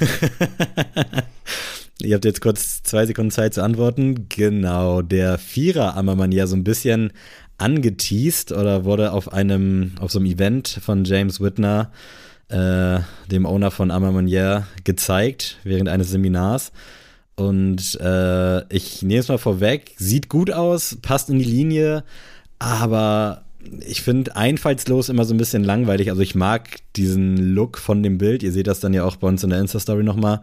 Ihr 2.05 2.15
habt 2.15 2.25
jetzt 2.25 2.41
kurz 2.41 2.83
zwei 2.83 3.07
Sekunden 3.07 3.31
Zeit 3.31 3.55
zu 3.55 3.62
antworten. 3.62 4.27
Genau, 4.29 5.03
der 5.03 5.38
Vierer 5.38 5.97
Ammermann 5.97 6.33
ja 6.33 6.47
so 6.47 6.57
ein 6.57 6.65
bisschen 6.65 7.12
angeteased 7.59 8.51
oder 8.51 8.85
wurde 8.85 9.12
auf 9.12 9.33
einem, 9.33 9.93
auf 10.01 10.11
so 10.11 10.19
einem 10.19 10.27
Event 10.27 10.81
von 10.83 11.05
James 11.05 11.41
Whitner, 11.41 11.93
äh, 12.49 12.99
dem 13.31 13.47
Owner 13.47 13.71
von 13.71 13.91
Amamonier, 13.93 14.67
gezeigt 14.83 15.59
während 15.62 15.88
eines 15.88 16.11
Seminars. 16.11 16.73
Und 17.37 17.99
äh, 18.01 18.75
ich 18.75 19.03
nehme 19.03 19.21
es 19.21 19.29
mal 19.29 19.38
vorweg, 19.38 19.95
sieht 19.97 20.29
gut 20.29 20.51
aus, 20.51 20.99
passt 21.03 21.31
in 21.31 21.38
die 21.38 21.45
Linie, 21.45 22.05
aber 22.59 23.45
ich 23.87 24.03
finde 24.03 24.35
einfallslos 24.35 25.09
immer 25.09 25.25
so 25.25 25.35
ein 25.35 25.38
bisschen 25.38 25.62
langweilig. 25.62 26.11
Also 26.11 26.23
ich 26.23 26.35
mag 26.35 26.79
diesen 26.97 27.37
Look 27.37 27.79
von 27.79 28.03
dem 28.03 28.19
Bild. 28.19 28.43
Ihr 28.43 28.51
seht 28.51 28.67
das 28.67 28.81
dann 28.81 28.93
ja 28.93 29.05
auch 29.05 29.17
bei 29.17 29.29
uns 29.29 29.45
in 29.45 29.51
der 29.51 29.61
Insta-Story 29.61 30.03
nochmal. 30.03 30.43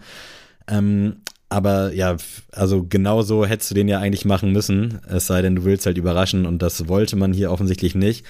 Ähm, 0.69 1.17
aber 1.49 1.93
ja, 1.93 2.15
also 2.51 2.85
genau 2.87 3.23
so 3.23 3.43
hättest 3.45 3.71
du 3.71 3.75
den 3.75 3.87
ja 3.87 3.99
eigentlich 3.99 4.23
machen 4.23 4.51
müssen. 4.51 4.99
Es 5.07 5.25
sei 5.25 5.41
denn, 5.41 5.55
du 5.55 5.65
willst 5.65 5.87
halt 5.87 5.97
überraschen 5.97 6.45
und 6.45 6.61
das 6.61 6.87
wollte 6.87 7.15
man 7.15 7.33
hier 7.33 7.51
offensichtlich 7.51 7.95
nicht. 7.95 8.23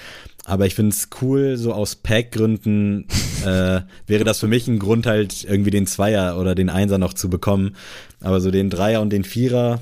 Aber 0.45 0.65
ich 0.65 0.73
finde 0.73 0.95
es 0.95 1.09
cool, 1.21 1.57
so 1.57 1.73
aus 1.73 1.95
Pack-Gründen 1.95 3.07
äh, 3.45 3.81
wäre 4.07 4.23
das 4.23 4.39
für 4.39 4.47
mich 4.47 4.67
ein 4.67 4.79
Grund, 4.79 5.05
halt 5.05 5.43
irgendwie 5.43 5.69
den 5.69 5.85
Zweier 5.85 6.39
oder 6.39 6.55
den 6.55 6.69
Einser 6.69 6.97
noch 6.97 7.13
zu 7.13 7.29
bekommen. 7.29 7.75
Aber 8.21 8.39
so 8.39 8.51
den 8.51 8.69
Dreier 8.69 9.01
und 9.01 9.11
den 9.11 9.25
Vierer, 9.25 9.81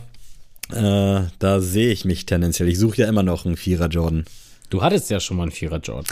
äh, 0.71 1.21
da 1.37 1.59
sehe 1.59 1.91
ich 1.91 2.05
mich 2.05 2.25
tendenziell. 2.25 2.67
Ich 2.67 2.79
suche 2.79 2.97
ja 2.97 3.07
immer 3.07 3.23
noch 3.23 3.45
einen 3.45 3.55
Vierer 3.55 3.87
Jordan. 3.87 4.25
Du 4.71 4.81
hattest 4.81 5.11
ja 5.11 5.19
schon 5.19 5.37
mal 5.37 5.43
einen 5.43 5.51
Vierer 5.51 5.77
Jordan. 5.77 6.05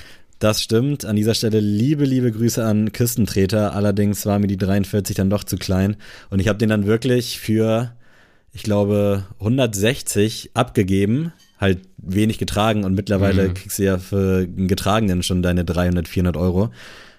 Das 0.45 0.62
stimmt. 0.62 1.05
An 1.05 1.15
dieser 1.15 1.34
Stelle 1.34 1.60
liebe, 1.60 2.05
liebe 2.05 2.31
Grüße 2.31 2.63
an 2.63 2.91
Küstentreter. 2.91 3.73
Allerdings 3.73 4.27
war 4.27 4.38
mir 4.38 4.45
die 4.45 4.58
43 4.58 5.15
dann 5.15 5.31
doch 5.31 5.43
zu 5.43 5.58
klein. 5.58 5.95
Und 6.29 6.39
ich 6.39 6.47
habe 6.47 6.60
den 6.60 6.69
dann 6.69 6.86
wirklich 6.86 7.39
für, 7.39 7.95
ich 8.53 8.62
glaube, 8.62 9.23
160 9.39 10.51
abgegeben. 10.53 11.34
Halt 11.60 11.79
wenig 11.97 12.38
getragen 12.38 12.84
und 12.84 12.93
mittlerweile 12.93 13.47
mhm. 13.49 13.53
kriegst 13.55 13.79
du 13.79 13.86
ja 13.86 13.97
für 13.97 14.41
einen 14.41 14.67
getragenen 14.67 15.23
schon 15.23 15.41
deine 15.41 15.65
300, 15.65 16.08
400 16.08 16.38
Euro. 16.38 16.69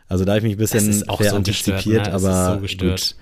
Also 0.07 0.25
da 0.25 0.35
habe 0.35 0.39
ich 0.39 0.45
mich 0.45 0.55
ein 0.55 0.59
bisschen 0.59 0.93
fair 0.93 1.31
so 1.31 1.37
antizipiert, 1.37 2.07
ne? 2.07 2.13
aber 2.13 2.61
so 2.65 2.77
gut. 2.77 3.17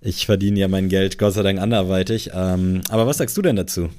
Ich 0.00 0.24
verdiene 0.24 0.58
ja 0.58 0.68
mein 0.68 0.88
Geld 0.88 1.18
Gott 1.18 1.34
sei 1.34 1.42
Dank 1.42 1.60
anderweitig. 1.60 2.30
Ähm, 2.32 2.80
aber 2.88 3.06
was 3.06 3.18
sagst 3.18 3.36
du 3.36 3.42
denn 3.42 3.56
dazu? 3.56 3.90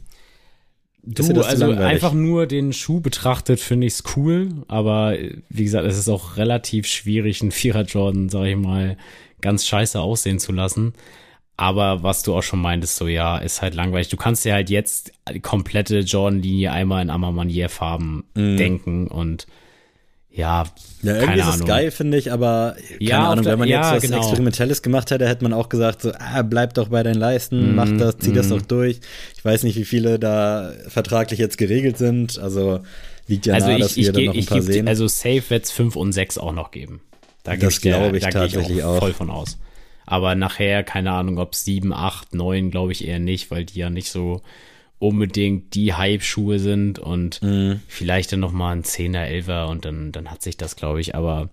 Du, 1.03 1.41
also 1.41 1.71
einfach 1.71 2.13
nur 2.13 2.45
den 2.45 2.73
Schuh 2.73 2.99
betrachtet, 2.99 3.59
finde 3.59 3.87
ich 3.87 3.93
es 3.93 4.03
cool, 4.15 4.49
aber 4.67 5.17
wie 5.49 5.63
gesagt, 5.63 5.87
es 5.87 5.97
ist 5.97 6.09
auch 6.09 6.37
relativ 6.37 6.85
schwierig, 6.85 7.41
einen 7.41 7.51
Vierer 7.51 7.83
Jordan, 7.83 8.29
sag 8.29 8.45
ich 8.45 8.55
mal, 8.55 8.97
ganz 9.41 9.65
scheiße 9.65 9.99
aussehen 9.99 10.37
zu 10.37 10.51
lassen. 10.51 10.93
Aber 11.57 12.03
was 12.03 12.23
du 12.23 12.35
auch 12.35 12.43
schon 12.43 12.61
meintest, 12.61 12.95
so 12.95 13.07
ja, 13.07 13.37
ist 13.37 13.61
halt 13.61 13.75
langweilig. 13.75 14.09
Du 14.09 14.17
kannst 14.17 14.45
dir 14.45 14.53
halt 14.53 14.69
jetzt 14.69 15.11
die 15.31 15.39
komplette 15.39 15.99
Jordan-Linie 15.99 16.71
einmal 16.71 17.01
in 17.01 17.09
Amamanier-Farben 17.09 18.23
mm. 18.33 18.57
denken 18.57 19.07
und 19.07 19.47
ja, 20.33 20.63
ja 21.03 21.15
irgendwie 21.15 21.39
ist 21.39 21.55
es 21.55 21.65
geil, 21.65 21.91
finde 21.91 22.17
ich, 22.17 22.31
aber 22.31 22.75
keine 22.87 23.03
ja, 23.03 23.29
Ahnung, 23.29 23.45
wenn 23.45 23.59
man 23.59 23.67
ja, 23.67 23.81
jetzt 23.81 23.95
was 23.95 24.09
genau. 24.09 24.21
Experimentelles 24.21 24.81
gemacht 24.81 25.11
hätte, 25.11 25.27
hätte 25.27 25.43
man 25.43 25.53
auch 25.53 25.67
gesagt, 25.67 26.01
so, 26.01 26.11
ah, 26.17 26.41
bleib 26.41 26.73
doch 26.75 26.87
bei 26.87 27.03
deinen 27.03 27.19
Leisten, 27.19 27.73
mm, 27.73 27.75
mach 27.75 27.89
das, 27.97 28.17
zieh 28.19 28.31
mm. 28.31 28.35
das 28.35 28.49
doch 28.49 28.61
durch. 28.61 29.01
Ich 29.35 29.43
weiß 29.43 29.63
nicht, 29.63 29.77
wie 29.77 29.83
viele 29.83 30.19
da 30.19 30.71
vertraglich 30.87 31.39
jetzt 31.39 31.57
geregelt 31.57 31.97
sind, 31.97 32.39
also 32.39 32.79
liegt 33.27 33.45
ja 33.45 33.55
also 33.55 33.67
nahe, 33.67 33.77
ich, 33.77 33.83
dass 33.83 33.97
wir 33.97 34.13
da 34.13 34.21
noch 34.21 34.33
ein 34.35 34.45
paar 34.45 34.61
sehen. 34.61 34.87
Also 34.87 35.07
safe 35.07 35.43
wird 35.49 35.65
es 35.65 35.71
5 35.71 35.95
und 35.97 36.13
6 36.13 36.37
auch 36.37 36.53
noch 36.53 36.71
geben. 36.71 37.01
Da 37.43 37.57
das 37.57 37.81
glaube 37.81 38.17
ich, 38.17 38.23
tatsächlich 38.23 38.77
ich 38.77 38.83
auch, 38.83 38.95
auch 38.95 38.99
voll 38.99 39.13
von 39.13 39.29
aus. 39.29 39.57
Aber 40.05 40.35
nachher, 40.35 40.83
keine 40.83 41.11
Ahnung, 41.11 41.39
ob 41.39 41.55
7, 41.55 41.93
8, 41.93 42.35
9, 42.35 42.71
glaube 42.71 42.91
ich 42.91 43.07
eher 43.07 43.19
nicht, 43.19 43.51
weil 43.51 43.65
die 43.65 43.79
ja 43.79 43.89
nicht 43.89 44.09
so 44.09 44.41
unbedingt 45.01 45.73
die 45.73 45.93
Hype-Schuhe 45.93 46.59
sind 46.59 46.99
und 46.99 47.41
mhm. 47.41 47.81
vielleicht 47.87 48.31
dann 48.31 48.39
nochmal 48.39 48.75
ein 48.75 48.83
10er, 48.83 49.27
11er 49.27 49.65
und 49.65 49.83
dann, 49.83 50.11
dann 50.11 50.29
hat 50.29 50.43
sich 50.43 50.57
das, 50.57 50.75
glaube 50.75 51.01
ich, 51.01 51.15
aber 51.15 51.49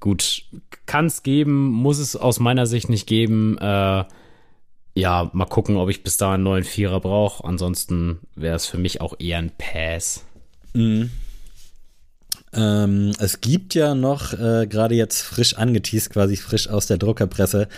gut, 0.00 0.44
kann 0.84 1.06
es 1.06 1.22
geben, 1.22 1.68
muss 1.68 1.98
es 1.98 2.16
aus 2.16 2.40
meiner 2.40 2.66
Sicht 2.66 2.88
nicht 2.88 3.06
geben. 3.06 3.56
Äh, 3.58 4.04
ja, 4.94 5.30
mal 5.32 5.46
gucken, 5.46 5.76
ob 5.76 5.90
ich 5.90 6.02
bis 6.02 6.16
da 6.16 6.34
einen 6.34 6.42
neuen 6.42 6.64
Vierer 6.64 6.98
brauche. 6.98 7.44
Ansonsten 7.44 8.18
wäre 8.34 8.56
es 8.56 8.66
für 8.66 8.78
mich 8.78 9.00
auch 9.00 9.14
eher 9.20 9.38
ein 9.38 9.52
Pass. 9.56 10.24
Mhm. 10.74 11.10
Ähm, 12.54 13.12
es 13.20 13.40
gibt 13.40 13.74
ja 13.74 13.94
noch, 13.94 14.32
äh, 14.32 14.66
gerade 14.66 14.96
jetzt 14.96 15.22
frisch 15.22 15.56
angeteased, 15.56 16.10
quasi 16.10 16.36
frisch 16.36 16.68
aus 16.68 16.86
der 16.86 16.98
Druckerpresse, 16.98 17.68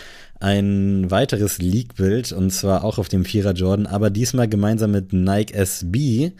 ein 0.45 1.11
weiteres 1.11 1.57
Leak-Bild 1.57 2.33
und 2.33 2.51
zwar 2.51 2.85
auch 2.85 2.99
auf 2.99 3.09
dem 3.09 3.25
Vierer 3.25 3.53
Jordan, 3.53 3.87
aber 3.87 4.11
diesmal 4.11 4.47
gemeinsam 4.47 4.91
mit 4.91 5.15
Nike 5.15 5.55
SB. 5.55 6.33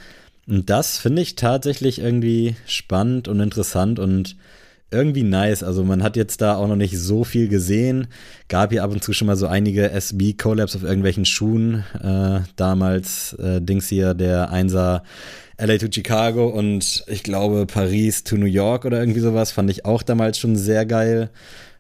Und 0.47 0.69
das 0.69 0.99
finde 0.99 1.23
ich 1.23 1.37
tatsächlich 1.37 2.01
irgendwie 2.01 2.55
spannend 2.67 3.29
und 3.29 3.41
interessant 3.41 3.99
und 3.99 4.37
irgendwie 4.91 5.23
nice. 5.23 5.63
Also 5.63 5.85
man 5.85 6.03
hat 6.03 6.17
jetzt 6.17 6.43
da 6.43 6.57
auch 6.57 6.69
noch 6.69 6.77
nicht 6.77 6.99
so 6.99 7.25
viel 7.25 7.49
gesehen. 7.49 8.09
Gab 8.49 8.73
hier 8.73 8.85
ab 8.85 8.93
und 8.93 9.03
zu 9.03 9.15
schon 9.15 9.27
mal 9.27 9.37
so 9.37 9.47
einige 9.47 9.91
SB-Collabs 9.91 10.77
auf 10.77 10.83
irgendwelchen 10.83 11.25
Schuhen. 11.25 11.83
Äh, 11.99 12.41
damals 12.57 13.33
äh, 13.35 13.63
Dings 13.63 13.89
hier, 13.89 14.13
der 14.13 14.51
Einser 14.51 15.03
LA 15.59 15.79
to 15.79 15.87
Chicago 15.91 16.49
und 16.49 17.05
ich 17.07 17.23
glaube 17.23 17.65
Paris 17.65 18.23
to 18.23 18.37
New 18.37 18.45
York 18.45 18.85
oder 18.85 19.01
irgendwie 19.01 19.21
sowas. 19.21 19.51
Fand 19.51 19.71
ich 19.71 19.87
auch 19.87 20.03
damals 20.03 20.39
schon 20.39 20.57
sehr 20.57 20.85
geil. 20.85 21.31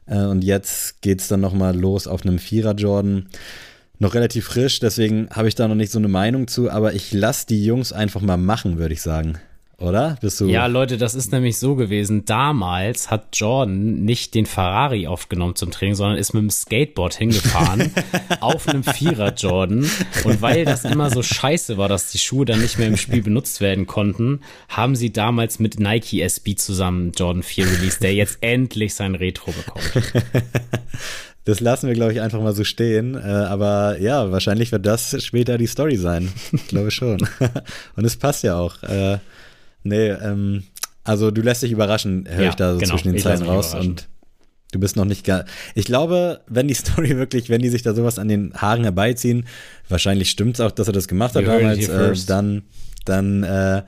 Äh, 0.07 0.25
und 0.25 0.45
jetzt 0.45 1.03
geht 1.03 1.21
es 1.21 1.29
dann 1.29 1.41
nochmal 1.41 1.77
los 1.77 2.07
auf 2.07 2.25
einem 2.25 2.39
Vierer 2.39 2.75
Jordan. 2.75 3.27
Noch 3.99 4.15
relativ 4.15 4.47
frisch, 4.47 4.81
deswegen 4.81 5.29
habe 5.31 5.49
ich 5.49 5.55
da 5.55 5.69
noch 5.69 5.77
nicht 5.77 5.93
so 5.93 5.99
eine 5.99 6.09
Meinung 6.09 6.49
zu, 6.49 6.71
aber 6.71 6.95
ich 6.95 7.13
lasse 7.13 7.47
die 7.47 7.65
Jungs 7.65 7.93
einfach 7.93 8.21
mal 8.21 8.37
machen, 8.37 8.79
würde 8.79 8.95
ich 8.95 9.03
sagen 9.03 9.39
oder? 9.79 10.17
Bist 10.21 10.41
du 10.41 10.47
ja, 10.47 10.67
Leute, 10.67 10.99
das 10.99 11.15
ist 11.15 11.33
nämlich 11.33 11.59
so 11.59 11.75
gewesen. 11.75 12.25
Damals 12.25 13.11
hat 13.11 13.37
Jordan 13.37 14.05
nicht 14.05 14.35
den 14.35 14.47
Ferrari 14.47 15.07
aufgenommen 15.07 15.57
zum 15.57 15.71
Training, 15.71 15.95
sondern 15.95 16.19
ist 16.19 16.33
mit 16.33 16.43
dem 16.43 16.51
Skateboard 16.51 17.15
hingefahren 17.15 17.93
auf 18.41 18.69
einem 18.69 18.85
Vierer 18.85 19.35
Jordan. 19.35 19.89
Und 20.25 20.43
weil 20.43 20.65
das 20.65 20.85
immer 20.85 21.11
so 21.11 21.23
scheiße 21.23 21.77
war, 21.77 21.89
dass 21.89 22.11
die 22.13 22.19
Schuhe 22.19 22.45
dann 22.45 22.61
nicht 22.61 22.79
mehr 22.79 22.89
im 22.89 22.97
Spiel 22.97 23.23
benutzt 23.23 23.61
werden 23.61 23.87
konnten, 23.87 24.41
haben 24.69 24.97
sie 24.97 25.13
damals 25.13 25.59
mit 25.59 25.81
Nike 25.81 26.21
SB 26.21 26.55
zusammen 26.55 27.13
Jordan 27.13 27.43
4 27.43 27.67
released, 27.67 28.03
der 28.03 28.15
jetzt 28.15 28.39
endlich 28.41 28.95
sein 28.95 29.15
Retro 29.15 29.53
bekommt. 29.53 29.93
Das 31.47 31.61
lassen 31.61 31.89
wir, 31.89 31.95
glaube 31.95 32.13
ich, 32.13 32.23
einfach 32.23 32.41
mal 32.41 32.55
so 32.55 32.65
stehen. 32.65 33.17
Äh, 33.17 33.19
aber 33.19 33.99
ja, 34.01 34.33
wahrscheinlich 34.33 34.73
wird 34.73 34.87
das 34.87 35.23
später 35.23 35.59
die 35.59 35.67
Story 35.67 35.97
sein. 35.97 36.33
Ich 36.53 36.69
glaube 36.69 36.91
schon. 36.91 37.19
Und 37.97 38.05
es 38.07 38.17
passt 38.17 38.45
ja 38.45 38.57
auch. 38.57 38.77
Nee, 39.85 40.09
ähm, 40.09 40.65
also 41.05 41.31
du 41.31 41.43
lässt 41.43 41.63
dich 41.63 41.71
überraschen, 41.71 42.27
höre 42.29 42.45
ja, 42.45 42.51
ich 42.51 42.57
da 42.57 42.73
so 42.73 42.81
genau, 42.81 42.95
zwischen 42.95 43.13
den 43.13 43.23
Zeilen 43.23 43.43
raus. 43.43 43.75
und 43.75 44.09
du 44.73 44.81
bist 44.81 44.97
noch 44.97 45.05
nicht 45.05 45.25
gar. 45.25 45.45
Ich 45.75 45.85
glaube, 45.85 46.41
wenn 46.49 46.67
die 46.67 46.75
Story 46.75 47.17
wirklich, 47.17 47.49
wenn 47.51 47.63
die 47.63 47.69
sich 47.69 47.83
da 47.83 47.95
sowas 47.95 48.19
an 48.19 48.29
den 48.29 48.53
Haaren 48.55 48.83
herbeiziehen, 48.83 49.47
wahrscheinlich 49.89 50.31
stimmt 50.31 50.55
es 50.55 50.61
auch, 50.61 50.71
dass 50.71 50.89
er 50.89 50.93
das 50.93 51.07
gemacht 51.07 51.35
hat 51.37 51.47
damals, 51.47 51.89
äh, 51.89 52.15
dann, 52.27 52.63
dann, 53.05 53.43
äh, 53.45 53.83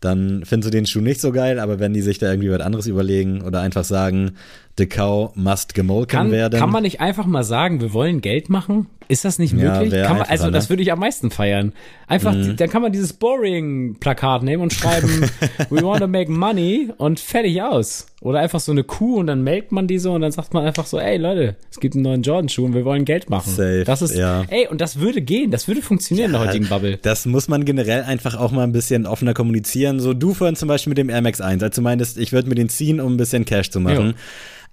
dann 0.00 0.44
findest 0.44 0.68
du 0.68 0.76
den 0.76 0.86
Schuh 0.86 1.00
nicht 1.00 1.20
so 1.20 1.30
geil, 1.30 1.60
aber 1.60 1.78
wenn 1.78 1.94
die 1.94 2.02
sich 2.02 2.18
da 2.18 2.30
irgendwie 2.30 2.50
was 2.50 2.60
anderes 2.60 2.86
überlegen 2.86 3.42
oder 3.42 3.60
einfach 3.60 3.84
sagen, 3.84 4.32
The 4.78 4.86
Cow 4.86 5.32
must 5.34 5.74
gemolken 5.74 6.18
kann, 6.18 6.30
werden. 6.30 6.58
Kann 6.58 6.70
man 6.70 6.82
nicht 6.82 7.00
einfach 7.00 7.26
mal 7.26 7.44
sagen, 7.44 7.80
wir 7.80 7.92
wollen 7.92 8.20
Geld 8.20 8.48
machen? 8.48 8.86
Ist 9.08 9.26
das 9.26 9.38
nicht 9.38 9.52
möglich? 9.52 9.92
Ja, 9.92 10.14
man, 10.14 10.22
also, 10.22 10.46
ne? 10.46 10.52
das 10.52 10.70
würde 10.70 10.82
ich 10.82 10.90
am 10.90 11.00
meisten 11.00 11.30
feiern. 11.30 11.74
Einfach, 12.06 12.32
mhm. 12.32 12.56
dann 12.56 12.70
kann 12.70 12.80
man 12.80 12.92
dieses 12.92 13.12
Boring-Plakat 13.12 14.42
nehmen 14.42 14.62
und 14.62 14.72
schreiben, 14.72 15.28
we 15.70 15.82
want 15.82 16.00
to 16.00 16.08
make 16.08 16.30
money 16.30 16.88
und 16.96 17.20
fertig 17.20 17.60
aus. 17.60 18.06
Oder 18.22 18.40
einfach 18.40 18.60
so 18.60 18.72
eine 18.72 18.84
Kuh 18.84 19.18
und 19.18 19.26
dann 19.26 19.42
melkt 19.42 19.70
man 19.70 19.86
die 19.86 19.98
so 19.98 20.14
und 20.14 20.22
dann 20.22 20.32
sagt 20.32 20.54
man 20.54 20.64
einfach 20.64 20.86
so, 20.86 20.98
ey 20.98 21.18
Leute, 21.18 21.56
es 21.70 21.78
gibt 21.78 21.94
einen 21.94 22.04
neuen 22.04 22.22
Jordan-Schuh 22.22 22.64
und 22.64 22.74
wir 22.74 22.86
wollen 22.86 23.04
Geld 23.04 23.28
machen. 23.28 23.50
Safe, 23.50 23.84
das 23.84 24.00
ist, 24.00 24.14
ja. 24.14 24.44
ey, 24.48 24.68
und 24.68 24.80
das 24.80 25.00
würde 25.00 25.20
gehen, 25.20 25.50
das 25.50 25.68
würde 25.68 25.82
funktionieren 25.82 26.32
ja, 26.32 26.38
in 26.38 26.40
der 26.40 26.48
heutigen 26.48 26.68
Bubble. 26.68 26.98
Das 27.02 27.26
muss 27.26 27.48
man 27.48 27.66
generell 27.66 28.04
einfach 28.04 28.36
auch 28.38 28.52
mal 28.52 28.62
ein 28.62 28.72
bisschen 28.72 29.06
offener 29.06 29.34
kommunizieren. 29.34 30.00
So, 30.00 30.14
du 30.14 30.32
vorhin 30.32 30.56
zum 30.56 30.68
Beispiel 30.68 30.92
mit 30.92 30.98
dem 30.98 31.10
Air 31.10 31.20
Max 31.20 31.42
1, 31.42 31.62
als 31.62 31.76
du 31.76 31.82
meintest, 31.82 32.16
ich 32.16 32.32
würde 32.32 32.48
mir 32.48 32.54
den 32.54 32.70
ziehen, 32.70 33.00
um 33.00 33.14
ein 33.14 33.16
bisschen 33.18 33.44
Cash 33.44 33.70
zu 33.70 33.80
machen. 33.80 34.10
Jo. 34.10 34.14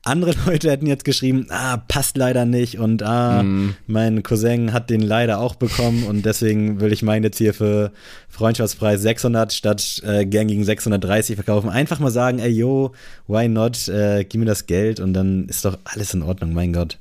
Andere 0.03 0.33
Leute 0.45 0.71
hätten 0.71 0.85
jetzt 0.85 1.05
geschrieben, 1.05 1.47
ah, 1.49 1.77
passt 1.77 2.17
leider 2.17 2.45
nicht 2.45 2.79
und 2.79 3.03
ah, 3.03 3.43
mm. 3.43 3.75
mein 3.87 4.23
Cousin 4.23 4.73
hat 4.73 4.89
den 4.89 5.01
leider 5.01 5.39
auch 5.39 5.55
bekommen 5.55 6.03
und 6.03 6.25
deswegen 6.25 6.79
will 6.79 6.93
ich 6.93 7.03
meinen 7.03 7.23
jetzt 7.23 7.37
hier 7.37 7.53
für 7.53 7.91
Freundschaftspreis 8.29 9.01
600 9.01 9.53
statt 9.53 10.01
äh, 10.05 10.25
gängigen 10.25 10.63
630 10.63 11.35
verkaufen. 11.35 11.69
Einfach 11.69 11.99
mal 11.99 12.11
sagen, 12.11 12.39
ey, 12.39 12.49
yo, 12.49 12.93
why 13.27 13.47
not, 13.47 13.87
äh, 13.87 14.23
gib 14.23 14.39
mir 14.39 14.45
das 14.45 14.65
Geld 14.65 14.99
und 14.99 15.13
dann 15.13 15.47
ist 15.47 15.65
doch 15.65 15.77
alles 15.83 16.13
in 16.13 16.21
Ordnung, 16.21 16.53
mein 16.53 16.73
Gott. 16.73 16.97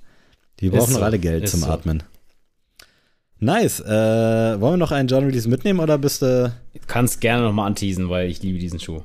Die 0.60 0.70
brauchen 0.70 0.92
so, 0.92 0.98
noch 0.98 1.06
alle 1.06 1.18
Geld 1.18 1.48
zum 1.48 1.60
so. 1.60 1.66
Atmen. 1.66 2.02
Nice. 3.40 3.80
Äh, 3.80 3.86
wollen 4.60 4.72
wir 4.72 4.76
noch 4.76 4.90
einen 4.90 5.08
John 5.08 5.24
Release 5.24 5.48
mitnehmen 5.48 5.78
oder 5.78 5.96
bist 5.98 6.22
du. 6.22 6.52
Du 6.74 6.80
kannst 6.88 7.20
gerne 7.20 7.44
nochmal 7.44 7.68
anteasen, 7.68 8.08
weil 8.08 8.28
ich 8.28 8.42
liebe 8.42 8.58
diesen 8.58 8.80
Schuh. 8.80 9.02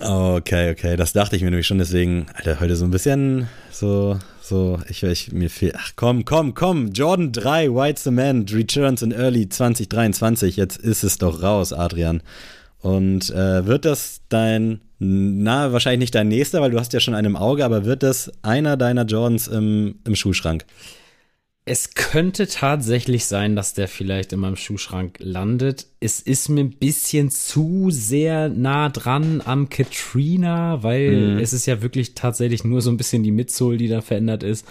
Okay, 0.00 0.70
okay, 0.70 0.96
das 0.96 1.12
dachte 1.12 1.36
ich 1.36 1.42
mir 1.42 1.50
nämlich 1.50 1.66
schon, 1.66 1.78
deswegen, 1.78 2.26
Alter, 2.34 2.60
heute 2.60 2.74
so 2.74 2.84
ein 2.84 2.90
bisschen 2.90 3.48
so, 3.70 4.18
so, 4.42 4.78
ich, 4.88 5.02
ich 5.02 5.32
mir 5.32 5.50
viel, 5.50 5.72
ach 5.76 5.92
komm, 5.94 6.24
komm, 6.24 6.54
komm, 6.54 6.92
Jordan 6.92 7.32
3, 7.32 7.68
White 7.74 8.00
Cement, 8.00 8.52
Returns 8.52 9.02
in 9.02 9.12
Early 9.12 9.48
2023, 9.48 10.56
jetzt 10.56 10.78
ist 10.78 11.04
es 11.04 11.18
doch 11.18 11.42
raus, 11.42 11.72
Adrian. 11.72 12.22
Und 12.80 13.30
äh, 13.30 13.66
wird 13.66 13.84
das 13.84 14.20
dein, 14.28 14.80
na, 14.98 15.72
wahrscheinlich 15.72 16.00
nicht 16.00 16.14
dein 16.14 16.28
nächster, 16.28 16.60
weil 16.60 16.70
du 16.70 16.78
hast 16.78 16.92
ja 16.92 17.00
schon 17.00 17.14
einen 17.14 17.28
im 17.28 17.36
Auge, 17.36 17.64
aber 17.64 17.84
wird 17.84 18.02
das 18.02 18.30
einer 18.42 18.76
deiner 18.76 19.04
Jordans 19.04 19.48
im, 19.48 19.96
im 20.04 20.16
Schuhschrank? 20.16 20.64
Es 21.66 21.94
könnte 21.94 22.46
tatsächlich 22.46 23.24
sein, 23.24 23.56
dass 23.56 23.72
der 23.72 23.88
vielleicht 23.88 24.34
in 24.34 24.40
meinem 24.40 24.56
Schuhschrank 24.56 25.16
landet. 25.20 25.86
Es 25.98 26.20
ist 26.20 26.50
mir 26.50 26.60
ein 26.60 26.76
bisschen 26.76 27.30
zu 27.30 27.86
sehr 27.90 28.50
nah 28.50 28.90
dran 28.90 29.40
am 29.42 29.70
Katrina, 29.70 30.82
weil 30.82 31.34
mhm. 31.34 31.38
es 31.38 31.54
ist 31.54 31.64
ja 31.64 31.80
wirklich 31.80 32.14
tatsächlich 32.14 32.64
nur 32.64 32.82
so 32.82 32.90
ein 32.90 32.98
bisschen 32.98 33.22
die 33.22 33.30
Midsole, 33.30 33.78
die 33.78 33.88
da 33.88 34.02
verändert 34.02 34.42
ist. 34.42 34.66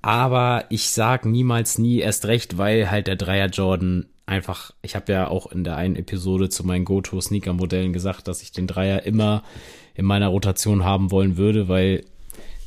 Aber 0.00 0.64
ich 0.70 0.88
sag 0.88 1.26
niemals 1.26 1.76
nie 1.76 1.98
erst 1.98 2.24
recht, 2.24 2.56
weil 2.56 2.90
halt 2.90 3.08
der 3.08 3.16
Dreier 3.16 3.48
Jordan 3.48 4.06
einfach, 4.24 4.72
ich 4.80 4.96
habe 4.96 5.12
ja 5.12 5.28
auch 5.28 5.52
in 5.52 5.64
der 5.64 5.76
einen 5.76 5.96
Episode 5.96 6.48
zu 6.48 6.64
meinen 6.64 6.86
Go-To-Sneaker-Modellen 6.86 7.92
gesagt, 7.92 8.26
dass 8.26 8.40
ich 8.40 8.52
den 8.52 8.66
Dreier 8.66 9.02
immer 9.02 9.42
in 9.94 10.06
meiner 10.06 10.28
Rotation 10.28 10.82
haben 10.82 11.10
wollen 11.10 11.36
würde, 11.36 11.68
weil 11.68 12.04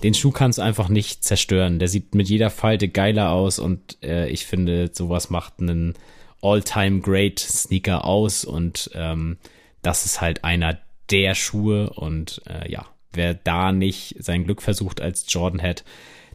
den 0.05 0.13
Schuh 0.13 0.29
kannst 0.29 0.59
du 0.59 0.61
einfach 0.61 0.87
nicht 0.87 1.23
zerstören. 1.23 1.79
Der 1.79 1.87
sieht 1.87 2.13
mit 2.13 2.29
jeder 2.29 2.51
Falte 2.51 2.89
geiler 2.89 3.31
aus 3.31 3.57
und 3.57 3.97
äh, 4.03 4.29
ich 4.29 4.45
finde, 4.45 4.91
sowas 4.93 5.31
macht 5.31 5.53
einen 5.59 5.95
all-time 6.43 7.01
great 7.01 7.39
Sneaker 7.39 8.05
aus 8.05 8.45
und 8.45 8.91
ähm, 8.93 9.37
das 9.81 10.05
ist 10.05 10.21
halt 10.21 10.43
einer 10.43 10.77
der 11.09 11.33
Schuhe 11.33 11.89
und 11.89 12.39
äh, 12.45 12.71
ja, 12.71 12.85
wer 13.13 13.33
da 13.33 13.71
nicht 13.71 14.17
sein 14.19 14.43
Glück 14.43 14.61
versucht 14.61 15.01
als 15.01 15.25
Jordan 15.27 15.59
Head, 15.59 15.83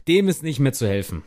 dem 0.05 0.27
ist 0.27 0.43
nicht 0.43 0.59
mehr 0.59 0.73
zu 0.73 0.85
helfen. 0.85 1.23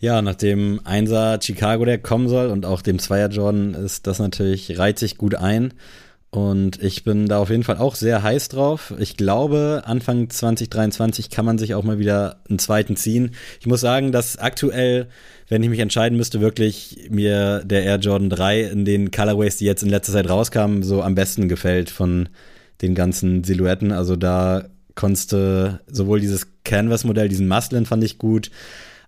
Ja, 0.00 0.22
nach 0.22 0.36
dem 0.36 0.80
Einser 0.84 1.38
Chicago, 1.42 1.84
der 1.84 1.98
kommen 1.98 2.30
soll 2.30 2.46
und 2.46 2.64
auch 2.64 2.80
dem 2.80 2.98
Zweier 2.98 3.28
Jordan 3.28 3.74
ist 3.74 4.06
das 4.06 4.20
natürlich, 4.20 4.78
reiht 4.78 4.98
sich 4.98 5.18
gut 5.18 5.34
ein. 5.34 5.74
Und 6.30 6.82
ich 6.82 7.04
bin 7.04 7.26
da 7.26 7.38
auf 7.38 7.48
jeden 7.48 7.64
Fall 7.64 7.78
auch 7.78 7.94
sehr 7.94 8.22
heiß 8.22 8.50
drauf. 8.50 8.92
Ich 8.98 9.16
glaube, 9.16 9.82
Anfang 9.86 10.28
2023 10.28 11.30
kann 11.30 11.46
man 11.46 11.56
sich 11.56 11.74
auch 11.74 11.84
mal 11.84 11.98
wieder 11.98 12.42
einen 12.50 12.58
zweiten 12.58 12.96
ziehen. 12.96 13.30
Ich 13.60 13.66
muss 13.66 13.80
sagen, 13.80 14.12
dass 14.12 14.36
aktuell, 14.36 15.08
wenn 15.48 15.62
ich 15.62 15.70
mich 15.70 15.80
entscheiden 15.80 16.18
müsste, 16.18 16.42
wirklich 16.42 17.08
mir 17.08 17.64
der 17.64 17.84
Air 17.84 17.96
Jordan 17.96 18.28
3 18.28 18.60
in 18.60 18.84
den 18.84 19.10
Colorways, 19.10 19.56
die 19.56 19.64
jetzt 19.64 19.82
in 19.82 19.88
letzter 19.88 20.12
Zeit 20.12 20.28
rauskamen, 20.28 20.82
so 20.82 21.02
am 21.02 21.14
besten 21.14 21.48
gefällt 21.48 21.88
von 21.88 22.28
den 22.82 22.94
ganzen 22.94 23.42
Silhouetten. 23.42 23.90
Also 23.90 24.14
da 24.14 24.66
konntest 24.94 25.30
sowohl 25.30 26.20
dieses 26.20 26.48
Canvas-Modell, 26.64 27.30
diesen 27.30 27.48
Muslin 27.48 27.86
fand 27.86 28.04
ich 28.04 28.18
gut, 28.18 28.50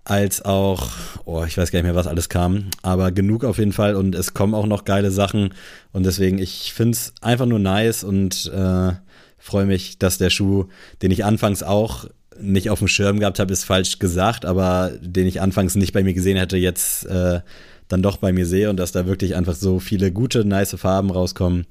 als 0.05 0.45
auch, 0.45 0.91
oh, 1.25 1.45
ich 1.45 1.57
weiß 1.59 1.71
gar 1.71 1.79
nicht 1.79 1.87
mehr, 1.87 1.95
was 1.95 2.07
alles 2.07 2.29
kam, 2.29 2.71
aber 2.83 3.13
genug 3.13 3.45
auf 3.45 3.59
jeden 3.59 3.73
Fall 3.73 3.95
und 3.95 4.15
es 4.15 4.35
kommen 4.35 4.55
auch 4.55 4.67
noch 4.67 4.85
geile 4.85 5.11
Sachen 5.11 5.55
und 5.93 6.05
deswegen, 6.05 6.39
ich 6.39 6.73
finde 6.73 6.93
es 6.93 7.13
einfach 7.21 7.47
nur 7.47 7.59
nice 7.59 8.05
und 8.05 8.51
äh, 8.55 8.93
freue 9.39 9.67
mich, 9.67 9.99
dass 9.99 10.19
der 10.19 10.31
Schuh, 10.31 10.67
den 11.03 11.11
ich 11.11 11.25
anfangs 11.25 11.63
auch 11.63 12.07
nicht 12.41 12.71
auf 12.71 12.79
dem 12.79 12.89
Schirm 12.89 13.21
gehabt 13.21 13.39
habe, 13.39 13.53
ist 13.53 13.65
falsch 13.65 13.99
gesagt, 13.99 14.45
aber 14.47 14.93
den 15.01 15.27
ich 15.27 15.41
anfangs 15.41 15.75
nicht 15.75 15.93
bei 15.93 16.03
mir 16.03 16.15
gesehen 16.15 16.39
hätte, 16.39 16.57
jetzt 16.57 17.05
äh, 17.07 17.41
dann 17.89 18.03
doch 18.03 18.17
bei 18.17 18.33
mir 18.33 18.47
sehe 18.47 18.71
und 18.71 18.77
dass 18.77 18.93
da 18.93 19.07
wirklich 19.07 19.35
einfach 19.35 19.55
so 19.55 19.79
viele 19.79 20.13
gute, 20.13 20.45
nice 20.45 20.75
Farben 20.77 21.11
rauskommen, 21.11 21.67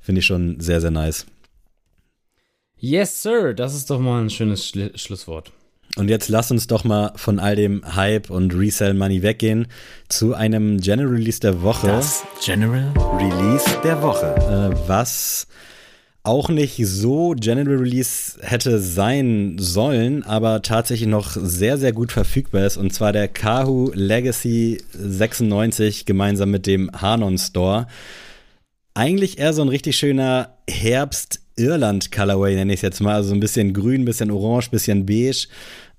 finde 0.00 0.20
ich 0.20 0.26
schon 0.26 0.60
sehr, 0.60 0.80
sehr 0.80 0.90
nice. 0.90 1.26
Yes, 2.78 3.22
Sir, 3.22 3.54
das 3.54 3.74
ist 3.74 3.90
doch 3.90 4.00
mal 4.00 4.22
ein 4.22 4.30
schönes 4.30 4.66
Schli 4.66 4.90
Schlusswort. 4.96 5.52
Und 5.96 6.08
jetzt 6.08 6.28
lass 6.28 6.50
uns 6.50 6.66
doch 6.66 6.84
mal 6.84 7.12
von 7.16 7.38
all 7.38 7.54
dem 7.54 7.82
Hype 7.94 8.30
und 8.30 8.54
Resell 8.54 8.94
Money 8.94 9.22
weggehen 9.22 9.66
zu 10.08 10.34
einem 10.34 10.80
General 10.80 11.12
Release 11.12 11.38
der 11.38 11.60
Woche. 11.62 11.86
Das 11.86 12.24
General 12.42 12.90
Release 13.18 13.64
der 13.84 14.00
Woche. 14.00 14.34
Äh, 14.36 14.88
was 14.88 15.46
auch 16.22 16.48
nicht 16.48 16.80
so 16.86 17.34
General 17.36 17.76
Release 17.76 18.38
hätte 18.40 18.78
sein 18.78 19.56
sollen, 19.58 20.22
aber 20.22 20.62
tatsächlich 20.62 21.08
noch 21.08 21.32
sehr, 21.32 21.76
sehr 21.76 21.92
gut 21.92 22.12
verfügbar 22.12 22.64
ist. 22.64 22.78
Und 22.78 22.94
zwar 22.94 23.12
der 23.12 23.28
Kahu 23.28 23.90
Legacy 23.92 24.82
96 24.92 26.06
gemeinsam 26.06 26.50
mit 26.50 26.66
dem 26.66 26.90
Hanon 26.92 27.36
Store. 27.36 27.86
Eigentlich 28.94 29.38
eher 29.38 29.52
so 29.52 29.62
ein 29.62 29.68
richtig 29.68 29.96
schöner 29.96 30.56
Herbst 30.68 31.41
Irland 31.56 32.12
Colorway, 32.12 32.54
nenne 32.54 32.72
ich 32.72 32.78
es 32.78 32.82
jetzt 32.82 33.00
mal. 33.00 33.14
Also 33.14 33.34
ein 33.34 33.40
bisschen 33.40 33.72
grün, 33.72 34.04
bisschen 34.04 34.30
orange, 34.30 34.70
bisschen 34.70 35.06
beige. 35.06 35.48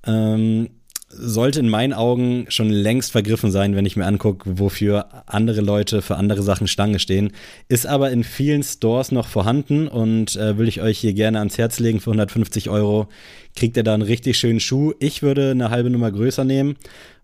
Ähm, 0.05 0.69
sollte 1.15 1.59
in 1.59 1.69
meinen 1.69 1.93
Augen 1.93 2.45
schon 2.49 2.69
längst 2.69 3.11
vergriffen 3.11 3.51
sein, 3.51 3.75
wenn 3.75 3.85
ich 3.85 3.95
mir 3.95 4.05
angucke, 4.05 4.57
wofür 4.57 5.23
andere 5.27 5.61
Leute 5.61 6.01
für 6.01 6.15
andere 6.15 6.41
Sachen 6.41 6.67
Stange 6.67 6.99
stehen. 6.99 7.31
Ist 7.67 7.85
aber 7.85 8.11
in 8.11 8.23
vielen 8.23 8.63
Stores 8.63 9.11
noch 9.11 9.27
vorhanden 9.27 9.87
und 9.87 10.35
äh, 10.35 10.57
will 10.57 10.67
ich 10.67 10.81
euch 10.81 10.97
hier 10.99 11.13
gerne 11.13 11.39
ans 11.39 11.57
Herz 11.57 11.79
legen. 11.79 11.99
Für 11.99 12.11
150 12.11 12.69
Euro 12.69 13.07
kriegt 13.55 13.77
ihr 13.77 13.83
da 13.83 13.93
einen 13.93 14.03
richtig 14.03 14.37
schönen 14.37 14.59
Schuh. 14.59 14.93
Ich 14.99 15.21
würde 15.21 15.51
eine 15.51 15.69
halbe 15.69 15.89
Nummer 15.89 16.11
größer 16.11 16.43
nehmen. 16.43 16.75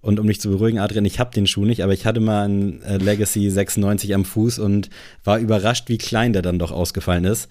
Und 0.02 0.20
um 0.20 0.28
mich 0.28 0.40
zu 0.40 0.50
beruhigen, 0.50 0.80
Adrian, 0.80 1.04
ich 1.04 1.20
habe 1.20 1.34
den 1.34 1.48
Schuh 1.48 1.66
nicht, 1.66 1.84
aber 1.84 1.94
ich 1.94 2.06
hatte 2.06 2.22
mal 2.22 2.46
einen 2.46 2.82
äh, 2.84 2.98
Legacy 2.98 3.50
96 3.50 4.14
am 4.16 4.24
Fuß 4.24 4.60
und 4.60 4.90
war 5.26 5.40
überrascht, 5.40 5.90
wie 5.90 5.98
klein 5.98 6.32
der 6.32 6.42
dann 6.42 6.60
doch 6.60 6.72
ausgefallen 6.72 7.26
ist. 7.26 7.50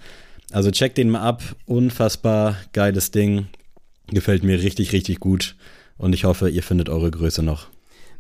Also 0.53 0.71
check 0.71 0.95
den 0.95 1.11
mal 1.11 1.21
ab. 1.21 1.43
Unfassbar 1.67 2.57
geiles 2.73 3.11
Ding. 3.11 3.47
Gefällt 4.09 4.43
mir 4.43 4.63
richtig, 4.63 4.93
richtig 4.93 5.21
gut. 5.21 5.57
Und 5.99 6.15
ich 6.15 6.25
hoffe, 6.25 6.49
ihr 6.49 6.63
findet 6.63 6.89
eure 6.89 7.11
Größe 7.11 7.43
noch. 7.43 7.67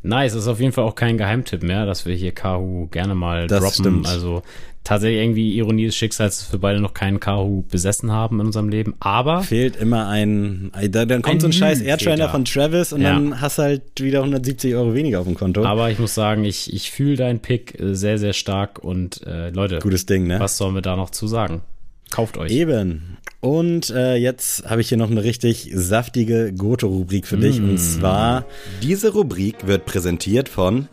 Nice, 0.02 0.34
ist 0.34 0.46
auf 0.46 0.60
jeden 0.60 0.72
Fall 0.72 0.84
auch 0.84 0.94
kein 0.94 1.18
Geheimtipp 1.18 1.62
mehr, 1.62 1.84
dass 1.84 2.06
wir 2.06 2.14
hier 2.14 2.32
Kahu 2.32 2.86
gerne 2.88 3.14
mal 3.14 3.48
das 3.48 3.60
droppen. 3.60 3.72
Stimmt. 3.72 4.08
Also 4.08 4.42
tatsächlich 4.84 5.20
irgendwie 5.20 5.56
Ironie 5.56 5.86
des 5.86 5.96
Schicksals, 5.96 6.38
dass 6.38 6.52
wir 6.52 6.60
beide 6.60 6.80
noch 6.80 6.94
keinen 6.94 7.18
Kahu 7.18 7.64
besessen 7.68 8.12
haben 8.12 8.40
in 8.40 8.46
unserem 8.46 8.68
Leben. 8.68 8.94
Aber 9.00 9.42
fehlt 9.42 9.76
immer 9.76 10.08
ein, 10.08 10.70
dann 10.90 11.22
kommt 11.22 11.36
ein 11.36 11.40
so 11.40 11.46
ein 11.48 11.52
scheiß 11.52 11.80
Airtrainer 11.80 12.28
von 12.28 12.44
Travis 12.44 12.92
und 12.92 13.02
ja. 13.02 13.14
dann 13.14 13.40
hast 13.40 13.58
du 13.58 13.62
halt 13.62 13.82
wieder 14.00 14.20
170 14.20 14.74
Euro 14.76 14.94
weniger 14.94 15.20
auf 15.20 15.26
dem 15.26 15.34
Konto. 15.34 15.64
Aber 15.64 15.90
ich 15.90 15.98
muss 15.98 16.14
sagen, 16.14 16.44
ich, 16.44 16.72
ich 16.72 16.90
fühle 16.92 17.16
deinen 17.16 17.40
Pick 17.40 17.78
äh, 17.78 17.94
sehr, 17.94 18.18
sehr 18.18 18.32
stark 18.32 18.78
und 18.78 19.26
äh, 19.26 19.50
Leute, 19.50 19.80
gutes 19.80 20.06
Ding, 20.06 20.26
ne? 20.26 20.38
Was 20.38 20.56
sollen 20.56 20.74
wir 20.74 20.82
da 20.82 20.96
noch 20.96 21.10
zu 21.10 21.26
sagen? 21.26 21.62
Kauft 22.10 22.38
euch. 22.38 22.50
Eben. 22.50 23.18
Und 23.40 23.90
äh, 23.90 24.16
jetzt 24.16 24.68
habe 24.68 24.80
ich 24.80 24.88
hier 24.88 24.98
noch 24.98 25.12
eine 25.12 25.22
richtig 25.22 25.70
saftige 25.72 26.52
Goto-Rubrik 26.52 27.24
für 27.24 27.36
dich. 27.36 27.60
Mm. 27.60 27.70
Und 27.70 27.78
zwar, 27.78 28.44
diese 28.82 29.12
Rubrik 29.12 29.64
wird 29.68 29.86
präsentiert 29.86 30.48
von. 30.48 30.88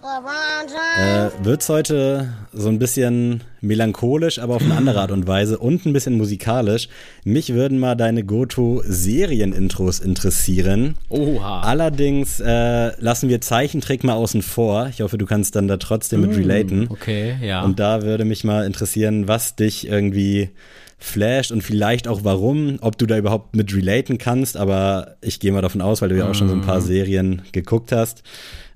Äh, 0.99 1.30
wird's 1.43 1.70
heute 1.70 2.34
so 2.53 2.70
ein 2.70 2.78
bisschen 2.78 3.41
melancholisch, 3.61 4.38
aber 4.38 4.57
auf 4.57 4.61
eine 4.61 4.76
andere 4.76 5.01
Art 5.01 5.11
und 5.11 5.26
Weise 5.26 5.57
und 5.57 5.88
ein 5.88 5.93
bisschen 5.93 6.18
musikalisch. 6.18 6.88
Mich 7.24 7.53
würden 7.55 7.80
mal 7.80 7.95
deine 7.95 8.24
Goto-Serien-Intros 8.24 9.99
interessieren. 9.99 10.97
Oha. 11.09 11.61
Allerdings 11.61 12.39
äh, 12.41 12.91
lassen 13.01 13.28
wir 13.28 13.41
Zeichentrick 13.41 14.03
mal 14.03 14.13
außen 14.13 14.43
vor. 14.43 14.88
Ich 14.89 15.01
hoffe, 15.01 15.18
du 15.18 15.26
kannst 15.26 15.55
dann 15.55 15.68
da 15.68 15.78
trotzdem 15.78 16.22
mm, 16.22 16.28
mit 16.28 16.38
relaten. 16.38 16.88
Okay, 16.91 17.38
ja. 17.41 17.63
Und 17.63 17.80
da 17.80 18.03
würde 18.03 18.24
mich 18.24 18.43
mal 18.43 18.68
interessieren, 18.68 19.28
was 19.28 19.55
dich 19.55 19.88
irgendwie 19.88 20.51
flasht 20.97 21.51
und 21.51 21.61
vielleicht 21.61 22.07
auch 22.07 22.23
warum, 22.23 22.77
ob 22.81 22.97
du 22.97 23.05
da 23.05 23.17
überhaupt 23.17 23.55
mit 23.55 23.73
relaten 23.75 24.17
kannst, 24.17 24.57
aber 24.57 25.17
ich 25.21 25.39
gehe 25.39 25.51
mal 25.51 25.61
davon 25.61 25.81
aus, 25.81 26.01
weil 26.01 26.09
du 26.09 26.17
ja 26.17 26.29
auch 26.29 26.35
schon 26.35 26.47
so 26.47 26.55
ein 26.55 26.61
paar 26.61 26.79
mhm. 26.79 26.85
Serien 26.85 27.41
geguckt 27.51 27.91
hast. 27.91 28.23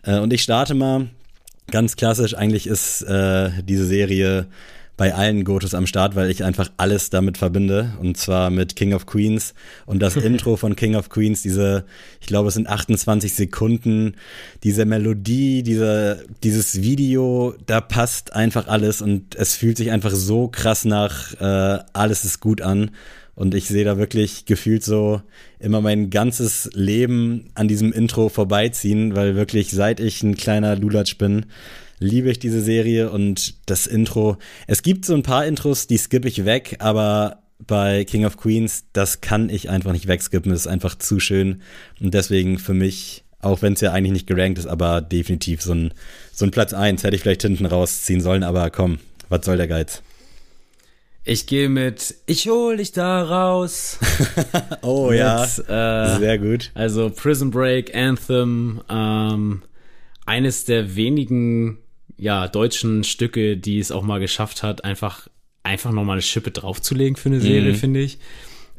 Äh, 0.03 0.20
und 0.20 0.34
ich 0.34 0.43
starte 0.43 0.74
mal 0.74 1.07
ganz 1.72 1.95
klassisch, 1.95 2.36
eigentlich 2.36 2.67
ist 2.67 3.01
äh, 3.03 3.51
diese 3.63 3.86
Serie 3.86 4.47
bei 5.00 5.16
allen 5.16 5.45
Gotos 5.45 5.74
am 5.74 5.88
Start, 5.88 6.18
weil 6.18 6.30
ich 6.30 6.43
einfach 6.43 6.70
alles 6.76 7.10
damit 7.10 7.38
verbinde. 7.38 7.93
Und 8.02 8.18
zwar 8.18 8.50
mit 8.50 8.76
King 8.76 8.93
of 8.93 9.06
Queens 9.06 9.54
und 9.86 10.02
das 10.02 10.16
Intro 10.18 10.58
von 10.58 10.76
King 10.76 10.95
of 10.95 11.08
Queens, 11.08 11.41
diese, 11.41 11.86
ich 12.20 12.28
glaube, 12.28 12.50
es 12.50 12.56
sind 12.56 12.68
28 12.68 13.34
Sekunden, 13.34 14.16
diese 14.62 14.84
Melodie, 14.84 15.64
diese, 15.64 16.26
dieses 16.43 16.82
Video, 16.82 17.56
da 17.66 17.80
passt 17.80 18.34
einfach 18.34 18.68
alles 18.68 19.02
und 19.02 19.36
es 19.36 19.56
fühlt 19.56 19.78
sich 19.78 19.89
einfach 19.89 20.12
so 20.12 20.50
krass 20.50 20.84
nach 20.84 21.34
äh, 21.39 21.80
alles 21.93 22.26
ist 22.26 22.41
gut 22.41 22.62
an. 22.62 22.91
Und 23.36 23.56
ich 23.56 23.70
sehe 23.70 23.86
da 23.86 23.97
wirklich 23.97 24.43
gefühlt 24.43 24.84
so 24.84 25.22
immer 25.62 25.80
mein 25.80 26.10
ganzes 26.10 26.70
Leben 26.74 27.52
an 27.54 27.70
diesem 27.70 27.93
Intro 27.93 28.28
vorbeiziehen, 28.28 29.16
weil 29.16 29.38
wirklich 29.38 29.72
seit 29.72 30.02
ich 30.02 30.22
ein 30.24 30.36
kleiner 30.36 30.76
Lulatsch 30.76 31.18
bin, 31.18 31.45
liebe 32.00 32.32
ich 32.32 32.39
diese 32.39 32.62
Serie 32.62 33.12
und 33.12 33.56
das 33.70 33.88
Intro. 33.88 34.38
Es 34.68 34.82
gibt 34.82 35.06
so 35.06 35.14
ein 35.14 35.24
paar 35.24 35.45
Intros, 35.45 35.88
die 35.88 35.97
skippe 35.97 36.28
ich 36.28 36.45
weg, 36.45 36.78
aber 36.80 37.43
bei 37.66 38.06
King 38.06 38.26
of 38.26 38.38
Queens, 38.38 38.86
das 38.93 39.22
kann 39.22 39.50
ich 39.50 39.70
einfach 39.70 39.91
nicht 39.91 40.08
wegskippen. 40.08 40.52
Das 40.52 40.62
ist 40.62 40.68
einfach 40.68 40.95
zu 40.95 41.20
schön. 41.20 41.62
Und 42.00 42.14
deswegen 42.14 42.58
für 42.58 42.74
mich, 42.74 43.24
auch 43.41 43.62
wenn 43.62 43.74
es 43.74 43.82
ja 43.82 43.91
eigentlich 43.91 44.14
nicht 44.14 44.28
gerankt 44.28 44.58
ist, 44.58 44.66
aber 44.66 45.02
definitiv 45.02 45.62
so 45.62 45.74
ein, 45.74 45.93
so 46.32 46.45
ein 46.45 46.52
Platz 46.52 46.74
1 46.74 47.04
hätte 47.04 47.16
ich 47.16 47.22
vielleicht 47.22 47.41
hinten 47.41 47.66
rausziehen 47.66 48.22
sollen, 48.22 48.43
aber 48.43 48.70
komm, 48.70 49.00
was 49.28 49.45
soll 49.45 49.58
der 49.58 49.68
Geiz? 49.68 50.02
Ich 51.26 51.45
gehe 51.47 51.70
mit 51.70 52.16
Ich 52.26 52.47
hol 52.47 52.78
dich 52.78 52.93
da 52.93 53.22
raus. 53.22 54.00
oh 54.82 55.10
mit, 55.10 55.20
ja, 55.20 55.43
äh, 55.43 56.18
sehr 56.18 56.39
gut. 56.39 56.72
Also 56.74 57.10
Prison 57.10 57.52
Break, 57.52 57.93
Anthem, 57.93 58.82
ähm, 58.89 59.62
eines 60.26 60.64
der 60.66 60.95
wenigen 60.95 61.78
ja, 62.20 62.47
deutschen 62.47 63.03
Stücke, 63.03 63.57
die 63.57 63.80
es 63.80 63.91
auch 63.91 64.03
mal 64.03 64.20
geschafft 64.20 64.63
hat, 64.63 64.84
einfach 64.84 65.28
einfach 65.63 65.91
nochmal 65.91 66.15
eine 66.15 66.22
Schippe 66.22 66.51
draufzulegen 66.51 67.15
für 67.15 67.30
eine 67.30 67.41
Serie, 67.41 67.74
mhm. 67.74 67.76
finde 67.76 67.99
ich. 68.01 68.17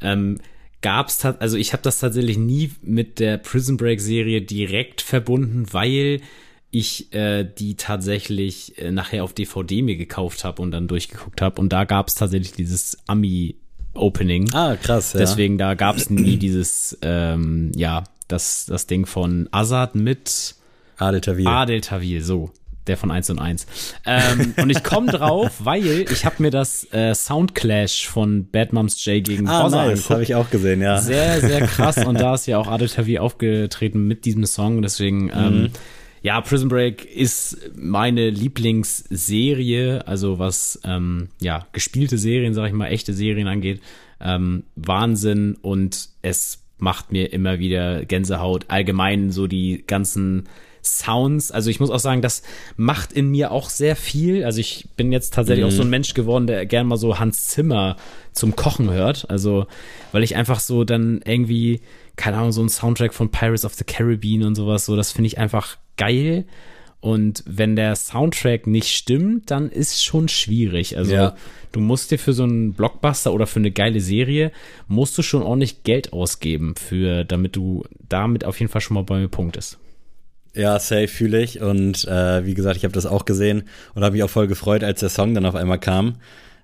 Ähm, 0.01 0.39
gab's 0.83 1.25
also 1.25 1.57
ich 1.57 1.73
habe 1.73 1.83
das 1.83 1.99
tatsächlich 2.01 2.39
nie 2.39 2.71
mit 2.83 3.19
der 3.19 3.39
Prison 3.39 3.77
Break 3.77 4.01
Serie 4.01 4.43
direkt 4.43 5.03
verbunden, 5.03 5.67
weil 5.73 6.21
ich 6.71 7.13
äh, 7.13 7.45
die 7.45 7.75
tatsächlich 7.75 8.79
äh, 8.79 8.91
nachher 8.91 9.25
auf 9.25 9.33
DVD 9.33 9.83
mir 9.83 9.97
gekauft 9.97 10.45
habe 10.45 10.63
und 10.63 10.71
dann 10.71 10.89
durchgeguckt 10.89 11.43
habe 11.43 11.61
und 11.61 11.71
da 11.73 11.85
gab's 11.85 12.15
tatsächlich 12.15 12.53
dieses 12.53 12.99
Ami 13.07 13.57
Opening. 13.93 14.53
Ah, 14.55 14.77
krass, 14.77 15.15
ja. 15.15 15.21
Deswegen 15.21 15.59
da 15.59 15.75
gab's 15.75 16.11
nie 16.11 16.37
dieses 16.37 16.97
ähm, 17.03 17.73
ja, 17.75 18.05
das 18.29 18.67
das 18.67 18.87
Ding 18.87 19.05
von 19.05 19.49
Azad 19.51 19.97
mit 19.97 20.55
Adel 20.97 21.21
Tawil. 21.21 21.47
Adel 21.47 21.81
Tawil, 21.81 22.23
so 22.23 22.53
der 22.87 22.97
von 22.97 23.11
1 23.11 23.31
und 23.31 23.39
1. 23.39 23.67
Ähm, 24.07 24.55
und 24.57 24.71
ich 24.71 24.83
komme 24.83 25.13
drauf, 25.13 25.53
weil 25.61 26.07
ich 26.11 26.25
habe 26.25 26.37
mir 26.39 26.51
das 26.51 26.91
äh, 26.93 27.15
Soundclash 27.15 28.07
von 28.09 28.49
Bad 28.51 28.73
Moms 28.73 29.05
J 29.05 29.23
gegen 29.25 29.49
ah, 29.49 29.63
Bozza 29.63 29.87
nice, 29.87 30.11
habe 30.11 30.23
ich 30.23 30.35
auch 30.35 30.51
gesehen, 30.51 30.81
ja. 30.81 31.01
Sehr, 31.01 31.41
sehr 31.41 31.67
krass. 31.67 32.05
Und 32.05 32.21
da 32.21 32.35
ist 32.35 32.47
ja 32.47 32.59
auch 32.59 32.67
Adel 32.71 32.89
Tavi 32.89 33.19
aufgetreten 33.19 34.07
mit 34.07 34.25
diesem 34.25 34.45
Song. 34.45 34.83
Deswegen, 34.83 35.25
mhm. 35.25 35.33
ähm, 35.35 35.71
ja, 36.23 36.41
Prison 36.41 36.69
Break 36.69 37.05
ist 37.05 37.71
meine 37.77 38.29
Lieblingsserie, 38.29 40.07
also 40.07 40.39
was 40.39 40.81
ähm, 40.85 41.29
ja 41.41 41.67
gespielte 41.73 42.19
Serien, 42.19 42.53
sag 42.55 42.67
ich 42.67 42.75
mal, 42.75 42.89
echte 42.89 43.15
Serien 43.15 43.49
angeht. 43.49 43.81
Ähm, 44.21 44.65
Wahnsinn 44.77 45.57
und 45.63 46.11
es 46.21 46.63
macht 46.79 47.13
mir 47.13 47.33
immer 47.33 47.59
wieder 47.59 48.05
Gänsehaut. 48.05 48.67
Allgemein 48.69 49.31
so 49.31 49.47
die 49.47 49.85
ganzen 49.87 50.45
Sounds. 50.83 51.51
Also 51.51 51.71
ich 51.71 51.81
muss 51.81 51.91
auch 51.91 51.99
sagen, 51.99 52.23
das 52.23 52.43
macht 52.77 53.13
in 53.13 53.31
mir 53.31 53.51
auch 53.51 53.71
sehr 53.71 53.97
viel. 53.97 54.45
Also 54.45 54.61
ich 54.61 54.89
bin 54.97 55.13
jetzt 55.13 55.35
tatsächlich 55.35 55.65
mhm. 55.65 55.71
auch 55.71 55.77
so 55.77 55.83
ein 55.83 55.91
Mensch 55.91 56.15
geworden, 56.15 56.47
der 56.47 56.67
gern 56.67 56.87
mal 56.87 56.97
so 56.97 57.19
Hans 57.19 57.47
Zimmer 57.47 57.97
zum 58.33 58.57
Kochen 58.57 58.91
hört. 58.91 59.29
Also 59.31 59.67
weil 60.13 60.23
ich 60.23 60.37
einfach 60.37 60.61
so 60.61 60.85
dann 60.85 61.21
irgendwie, 61.25 61.81
keine 62.17 62.37
Ahnung, 62.37 62.53
so 62.53 62.63
ein 62.63 62.69
Soundtrack 62.69 63.15
von 63.15 63.31
Pirates 63.31 63.65
of 63.65 63.75
the 63.75 63.85
Caribbean 63.85 64.43
und 64.43 64.55
sowas, 64.55 64.87
so 64.87 64.97
das 64.97 65.13
finde 65.13 65.29
ich 65.29 65.39
einfach 65.39 65.77
geil. 65.97 66.45
Und 67.01 67.43
wenn 67.47 67.77
der 67.77 67.97
Soundtrack 67.97 68.67
nicht 68.67 68.89
stimmt, 68.89 69.51
dann 69.51 69.71
ist 69.71 70.05
schon 70.05 70.29
schwierig. 70.29 70.99
Also 70.99 71.15
ja. 71.15 71.37
du 71.73 71.81
musst 71.81 72.11
dir 72.11 72.19
für 72.19 72.35
so 72.35 72.43
einen 72.43 72.75
Blockbuster 72.75 73.33
oder 73.33 73.47
für 73.47 73.59
eine 73.59 73.71
geile 73.71 74.01
Serie, 74.01 74.53
musst 74.87 75.17
du 75.17 75.23
schon 75.23 75.43
ordentlich 75.43 75.83
Geld 75.83 76.13
ausgeben 76.13 76.75
für, 76.77 77.25
damit 77.25 77.57
du 77.57 77.85
damit 78.09 78.45
auf 78.45 78.61
jeden 78.61 78.71
Fall 78.71 78.83
schon 78.83 78.97
mal 78.97 79.05
bei 79.05 79.19
mir 79.19 79.29
punktest. 79.29 79.79
Ja, 80.55 80.79
safe 80.79 81.09
fühle 81.09 81.41
ich. 81.41 81.61
Und 81.61 82.07
äh, 82.07 82.45
wie 82.45 82.55
gesagt, 82.55 82.77
ich 82.77 82.85
habe 82.85 82.95
das 82.95 83.07
auch 83.07 83.25
gesehen 83.25 83.65
und 83.95 84.03
habe 84.03 84.15
mich 84.15 84.23
auch 84.23 84.31
voll 84.31 84.47
gefreut, 84.47 84.83
als 84.83 85.01
der 85.01 85.09
Song 85.09 85.35
dann 85.35 85.47
auf 85.47 85.55
einmal 85.55 85.79
kam. 85.79 86.17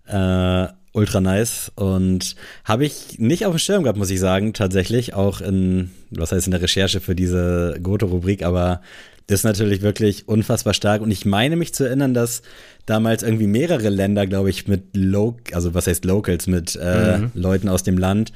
Äh, 0.06 0.68
ultra 0.92 1.20
nice. 1.20 1.70
Und 1.76 2.34
habe 2.64 2.84
ich 2.84 3.18
nicht 3.18 3.46
auf 3.46 3.54
dem 3.54 3.58
Schirm 3.58 3.82
gehabt, 3.82 3.98
muss 3.98 4.10
ich 4.10 4.18
sagen, 4.18 4.54
tatsächlich. 4.54 5.14
Auch 5.14 5.40
in, 5.40 5.90
was 6.10 6.32
heißt 6.32 6.46
in 6.46 6.52
der 6.52 6.62
Recherche 6.62 7.00
für 7.00 7.14
diese 7.14 7.78
Goto-Rubrik, 7.82 8.42
aber 8.42 8.80
das 9.28 9.40
ist 9.40 9.44
natürlich 9.44 9.82
wirklich 9.82 10.28
unfassbar 10.28 10.72
stark. 10.72 11.02
Und 11.02 11.10
ich 11.10 11.24
meine 11.24 11.56
mich 11.56 11.74
zu 11.74 11.84
erinnern, 11.84 12.14
dass 12.14 12.42
damals 12.86 13.22
irgendwie 13.22 13.48
mehrere 13.48 13.88
Länder, 13.88 14.26
glaube 14.26 14.50
ich, 14.50 14.68
mit 14.68 14.96
Lo 14.96 15.36
also 15.52 15.74
was 15.74 15.86
heißt 15.86 16.04
Locals, 16.04 16.46
mit 16.46 16.78
äh, 16.80 17.18
mhm. 17.18 17.30
Leuten 17.34 17.68
aus 17.68 17.82
dem 17.82 17.98
Land 17.98 18.32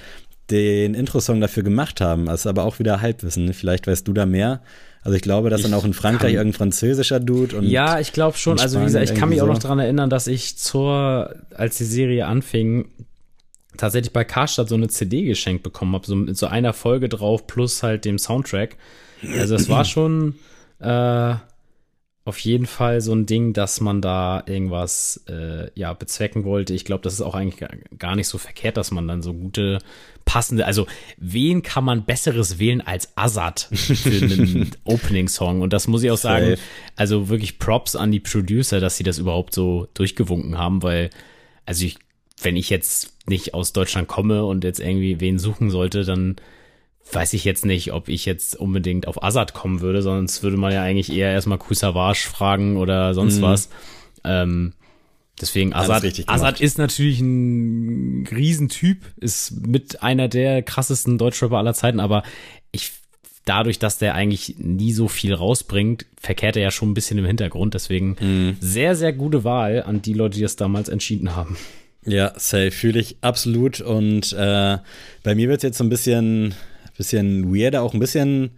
den 0.51 0.95
Intro-Song 0.95 1.41
dafür 1.41 1.63
gemacht 1.63 2.01
haben. 2.01 2.27
Das 2.27 2.41
ist 2.41 2.47
aber 2.47 2.65
auch 2.65 2.81
wieder 2.81 3.01
Halbwissen. 3.01 3.53
Vielleicht 3.55 3.87
weißt 3.87 4.07
du 4.07 4.13
da 4.13 4.27
mehr. 4.27 4.61
Also 5.03 5.17
ich 5.17 5.23
glaube, 5.23 5.49
dass 5.49 5.61
ich 5.61 5.67
dann 5.67 5.75
auch 5.75 5.85
in 5.85 5.95
Frankreich 5.95 6.35
irgendein 6.35 6.57
französischer 6.57 7.21
Dude 7.21 7.57
und 7.57 7.65
Ja, 7.65 8.01
ich 8.01 8.13
glaube 8.13 8.37
schon. 8.37 8.61
Also 8.61 8.81
wie 8.81 8.85
gesagt, 8.85 9.11
ich 9.11 9.19
kann 9.19 9.31
mich 9.31 9.41
auch 9.41 9.47
noch 9.47 9.59
daran 9.59 9.79
erinnern, 9.79 10.11
dass 10.11 10.27
ich 10.27 10.59
zur, 10.59 11.35
als 11.55 11.79
die 11.79 11.85
Serie 11.85 12.27
anfing, 12.27 12.87
tatsächlich 13.79 14.13
bei 14.13 14.25
Karstadt 14.25 14.69
so 14.69 14.75
eine 14.75 14.89
CD 14.89 15.25
geschenkt 15.25 15.63
bekommen 15.63 15.95
habe, 15.95 16.07
so 16.07 16.15
mit 16.15 16.37
so 16.37 16.47
einer 16.47 16.75
Folge 16.75 17.09
drauf 17.09 17.47
plus 17.47 17.83
halt 17.83 18.05
dem 18.05 18.19
Soundtrack. 18.19 18.77
Also 19.39 19.55
es 19.55 19.69
war 19.69 19.85
schon 19.85 20.35
äh, 20.81 21.35
auf 22.25 22.39
jeden 22.39 22.67
Fall 22.67 23.01
so 23.01 23.13
ein 23.13 23.27
Ding, 23.27 23.55
dass 23.55 23.81
man 23.81 24.03
da 24.03 24.43
irgendwas 24.47 25.25
äh, 25.29 25.71
ja 25.75 25.95
bezwecken 25.95 26.45
wollte. 26.45 26.75
Ich 26.75 26.85
glaube, 26.85 27.03
das 27.03 27.15
ist 27.15 27.23
auch 27.23 27.35
eigentlich 27.35 27.67
gar 27.99 28.17
nicht 28.17 28.29
so 28.29 28.39
verkehrt, 28.39 28.77
dass 28.77 28.91
man 28.91 29.09
dann 29.09 29.23
so 29.23 29.33
gute 29.33 29.79
passende, 30.31 30.64
also 30.64 30.87
wen 31.16 31.64
kann 31.64 31.83
man 31.83 32.05
besseres 32.05 32.61
wählen 32.61 32.81
als 32.81 33.16
Azad 33.16 33.68
für 33.72 34.11
einen 34.11 34.70
Opening-Song? 34.85 35.61
Und 35.61 35.72
das 35.72 35.89
muss 35.89 36.05
ich 36.05 36.11
auch 36.12 36.16
sagen, 36.16 36.55
also 36.95 37.28
wirklich 37.28 37.59
Props 37.59 37.97
an 37.97 38.12
die 38.12 38.20
Producer, 38.20 38.78
dass 38.78 38.97
sie 38.97 39.03
das 39.03 39.18
überhaupt 39.18 39.53
so 39.53 39.89
durchgewunken 39.93 40.57
haben, 40.57 40.85
weil, 40.85 41.11
also 41.66 41.85
ich, 41.85 41.99
wenn 42.41 42.55
ich 42.55 42.70
jetzt 42.70 43.12
nicht 43.26 43.55
aus 43.55 43.72
Deutschland 43.72 44.07
komme 44.07 44.45
und 44.45 44.62
jetzt 44.62 44.78
irgendwie 44.78 45.18
wen 45.18 45.41
suchen 45.41 45.68
sollte, 45.68 46.05
dann 46.05 46.37
weiß 47.11 47.33
ich 47.33 47.43
jetzt 47.43 47.66
nicht, 47.66 47.93
ob 47.93 48.09
ich 48.09 48.24
jetzt 48.24 48.55
unbedingt 48.55 49.09
auf 49.09 49.24
Azad 49.24 49.53
kommen 49.53 49.81
würde, 49.81 50.01
sonst 50.01 50.45
würde 50.45 50.57
man 50.57 50.72
ja 50.72 50.85
eigentlich 50.85 51.11
eher 51.11 51.33
erstmal 51.33 51.59
Kusavage 51.59 52.28
fragen 52.28 52.76
oder 52.76 53.14
sonst 53.14 53.39
mhm. 53.39 53.43
was. 53.43 53.68
Ähm, 54.22 54.74
Deswegen, 55.41 55.72
Assad, 55.72 56.05
Assad 56.26 56.61
ist 56.61 56.78
natürlich 56.78 57.20
ein 57.20 58.26
Riesentyp, 58.30 59.05
ist 59.16 59.66
mit 59.66 60.03
einer 60.03 60.28
der 60.28 60.62
krassesten 60.62 61.18
Deutschrapper 61.18 61.57
aller 61.57 61.74
Zeiten, 61.74 62.01
aber 62.01 62.22
ich, 62.72 62.93
dadurch, 63.45 63.78
dass 63.78 63.99
der 63.99 64.14
eigentlich 64.14 64.57
nie 64.59 64.93
so 64.93 65.09
viel 65.09 65.32
rausbringt, 65.32 66.07
verkehrt 66.20 66.57
er 66.57 66.62
ja 66.62 66.70
schon 66.70 66.91
ein 66.91 66.95
bisschen 66.95 67.18
im 67.18 67.24
Hintergrund. 67.24 67.74
Deswegen 67.74 68.16
mhm. 68.20 68.57
sehr, 68.61 68.95
sehr 68.97 69.12
gute 69.12 69.45
Wahl 69.45 69.82
an 69.82 70.03
die 70.03 70.12
Leute, 70.12 70.36
die 70.36 70.43
das 70.43 70.57
damals 70.57 70.88
entschieden 70.88 71.34
haben. 71.34 71.57
Ja, 72.05 72.32
safe, 72.36 72.70
fühle 72.70 73.01
ich 73.01 73.16
absolut. 73.20 73.80
Und 73.80 74.32
äh, 74.32 74.78
bei 75.22 75.34
mir 75.34 75.49
wird 75.49 75.59
es 75.59 75.62
jetzt 75.62 75.78
so 75.78 75.84
ein 75.84 75.91
bisschen, 75.91 76.55
bisschen 76.97 77.55
weirder, 77.55 77.82
auch 77.82 77.95
ein 77.95 78.01
bisschen 78.01 78.51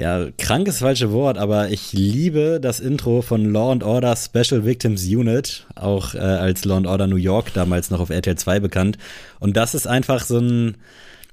ja, 0.00 0.28
krank 0.38 0.66
ist 0.66 0.76
das 0.76 0.82
falsche 0.82 1.12
Wort, 1.12 1.36
aber 1.36 1.68
ich 1.68 1.92
liebe 1.92 2.58
das 2.58 2.80
Intro 2.80 3.20
von 3.20 3.44
Law 3.44 3.70
and 3.70 3.84
Order 3.84 4.16
Special 4.16 4.64
Victims 4.64 5.04
Unit, 5.04 5.66
auch 5.74 6.14
äh, 6.14 6.18
als 6.18 6.64
Law 6.64 6.78
and 6.78 6.86
Order 6.86 7.06
New 7.06 7.16
York 7.16 7.52
damals 7.52 7.90
noch 7.90 8.00
auf 8.00 8.08
RTL 8.08 8.34
2 8.34 8.60
bekannt. 8.60 8.96
Und 9.40 9.58
das 9.58 9.74
ist 9.74 9.86
einfach 9.86 10.24
so 10.24 10.38
ein, 10.38 10.78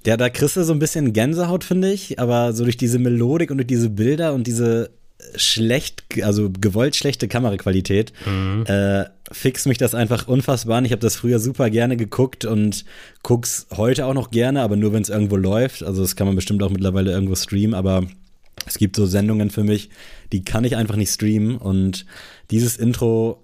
ja, 0.05 0.17
da 0.17 0.29
kriegst 0.29 0.57
du 0.57 0.65
so 0.65 0.73
ein 0.73 0.79
bisschen 0.79 1.13
Gänsehaut, 1.13 1.63
finde 1.63 1.93
ich, 1.93 2.19
aber 2.19 2.51
so 2.51 2.65
durch 2.65 2.75
diese 2.75 2.99
Melodik 2.99 3.51
und 3.51 3.57
durch 3.57 3.67
diese 3.67 3.89
Bilder 3.89 4.33
und 4.33 4.47
diese 4.47 4.89
schlecht, 5.37 6.03
also 6.21 6.49
gewollt 6.49 6.97
schlechte 6.97 7.29
Kameraqualität, 7.29 8.11
mhm. 8.25 8.65
äh, 8.65 9.05
fix 9.31 9.65
mich 9.65 9.77
das 9.77 9.95
einfach 9.95 10.27
unfassbar 10.27 10.79
an. 10.79 10.85
Ich 10.85 10.91
habe 10.91 10.99
das 10.99 11.15
früher 11.15 11.39
super 11.39 11.69
gerne 11.69 11.95
geguckt 11.95 12.43
und 12.43 12.83
guck's 13.23 13.67
heute 13.77 14.07
auch 14.07 14.13
noch 14.13 14.29
gerne, 14.29 14.61
aber 14.61 14.75
nur 14.75 14.91
wenn 14.91 15.03
es 15.03 15.09
irgendwo 15.09 15.37
läuft. 15.37 15.83
Also 15.83 16.01
das 16.01 16.17
kann 16.17 16.27
man 16.27 16.35
bestimmt 16.35 16.61
auch 16.63 16.69
mittlerweile 16.69 17.11
irgendwo 17.11 17.35
streamen, 17.35 17.73
aber 17.73 18.03
es 18.67 18.77
gibt 18.77 18.95
so 18.95 19.05
Sendungen 19.05 19.49
für 19.49 19.63
mich, 19.63 19.89
die 20.31 20.43
kann 20.43 20.63
ich 20.63 20.75
einfach 20.75 20.95
nicht 20.95 21.11
streamen. 21.11 21.57
Und 21.57 22.05
dieses 22.51 22.77
Intro, 22.77 23.43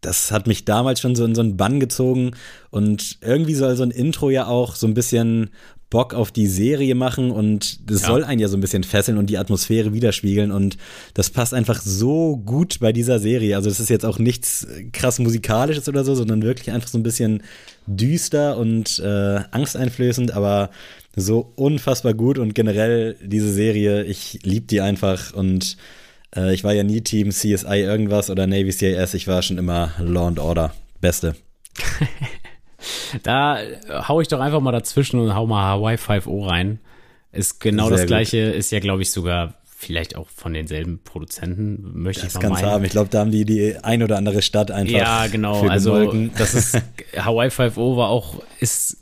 das 0.00 0.30
hat 0.30 0.46
mich 0.46 0.64
damals 0.64 1.00
schon 1.00 1.14
so 1.14 1.24
in 1.24 1.34
so 1.34 1.42
einen 1.42 1.56
Bann 1.56 1.80
gezogen. 1.80 2.32
Und 2.70 3.18
irgendwie 3.20 3.54
soll 3.54 3.76
so 3.76 3.82
ein 3.82 3.90
Intro 3.90 4.30
ja 4.30 4.46
auch 4.46 4.76
so 4.76 4.86
ein 4.86 4.94
bisschen 4.94 5.50
Bock 5.88 6.14
auf 6.14 6.32
die 6.32 6.48
Serie 6.48 6.96
machen 6.96 7.30
und 7.30 7.88
das 7.88 8.02
ja. 8.02 8.08
soll 8.08 8.24
einen 8.24 8.40
ja 8.40 8.48
so 8.48 8.56
ein 8.56 8.60
bisschen 8.60 8.82
fesseln 8.82 9.18
und 9.18 9.30
die 9.30 9.38
Atmosphäre 9.38 9.92
widerspiegeln 9.92 10.50
und 10.50 10.76
das 11.14 11.30
passt 11.30 11.54
einfach 11.54 11.80
so 11.80 12.36
gut 12.38 12.80
bei 12.80 12.92
dieser 12.92 13.20
Serie. 13.20 13.54
Also 13.54 13.70
es 13.70 13.78
ist 13.78 13.88
jetzt 13.88 14.04
auch 14.04 14.18
nichts 14.18 14.66
krass 14.92 15.20
musikalisches 15.20 15.88
oder 15.88 16.04
so, 16.04 16.16
sondern 16.16 16.42
wirklich 16.42 16.72
einfach 16.72 16.88
so 16.88 16.98
ein 16.98 17.04
bisschen 17.04 17.44
düster 17.86 18.58
und 18.58 18.98
äh, 18.98 19.40
angsteinflößend, 19.52 20.32
aber 20.32 20.70
so 21.16 21.52
unfassbar 21.56 22.12
gut 22.14 22.38
und 22.38 22.54
generell 22.54 23.16
diese 23.22 23.50
Serie, 23.50 24.04
ich 24.04 24.40
liebe 24.42 24.66
die 24.66 24.82
einfach 24.82 25.32
und 25.32 25.78
äh, 26.36 26.52
ich 26.52 26.62
war 26.62 26.74
ja 26.74 26.84
nie 26.84 27.00
Team 27.00 27.30
CSI 27.30 27.80
irgendwas 27.80 28.28
oder 28.28 28.46
Navy 28.46 28.70
CIS, 28.70 29.14
ich 29.14 29.26
war 29.26 29.42
schon 29.42 29.56
immer 29.56 29.92
Law 29.98 30.28
and 30.28 30.38
Order. 30.38 30.74
Beste. 31.00 31.34
da 33.22 33.58
hau 34.08 34.20
ich 34.20 34.28
doch 34.28 34.40
einfach 34.40 34.60
mal 34.60 34.72
dazwischen 34.72 35.18
und 35.18 35.34
hau 35.34 35.46
mal 35.46 35.64
Hawaii 35.64 35.96
5O 35.96 36.46
rein. 36.46 36.80
Ist 37.32 37.60
genau 37.60 37.88
Sehr 37.88 37.96
das 37.98 38.06
gleiche, 38.06 38.46
gut. 38.46 38.56
ist 38.56 38.70
ja, 38.70 38.80
glaube 38.80 39.02
ich, 39.02 39.10
sogar 39.10 39.54
vielleicht 39.64 40.16
auch 40.16 40.28
von 40.28 40.54
denselben 40.54 41.00
Produzenten, 41.02 42.02
möchte 42.02 42.24
das 42.24 42.34
ich 42.34 42.42
mal 42.42 42.50
meinen. 42.50 42.62
Das 42.62 42.70
haben. 42.72 42.84
Ich 42.84 42.90
glaube, 42.90 43.10
da 43.10 43.20
haben 43.20 43.30
die 43.30 43.44
die 43.44 43.76
ein 43.82 44.02
oder 44.02 44.16
andere 44.16 44.40
Stadt 44.40 44.70
einfach. 44.70 44.96
Ja, 44.96 45.26
genau. 45.26 45.66
Also, 45.68 46.12
das 46.36 46.54
ist, 46.54 46.82
Hawaii 47.16 47.48
5O 47.48 47.96
war 47.96 48.08
auch, 48.08 48.42
ist 48.58 48.98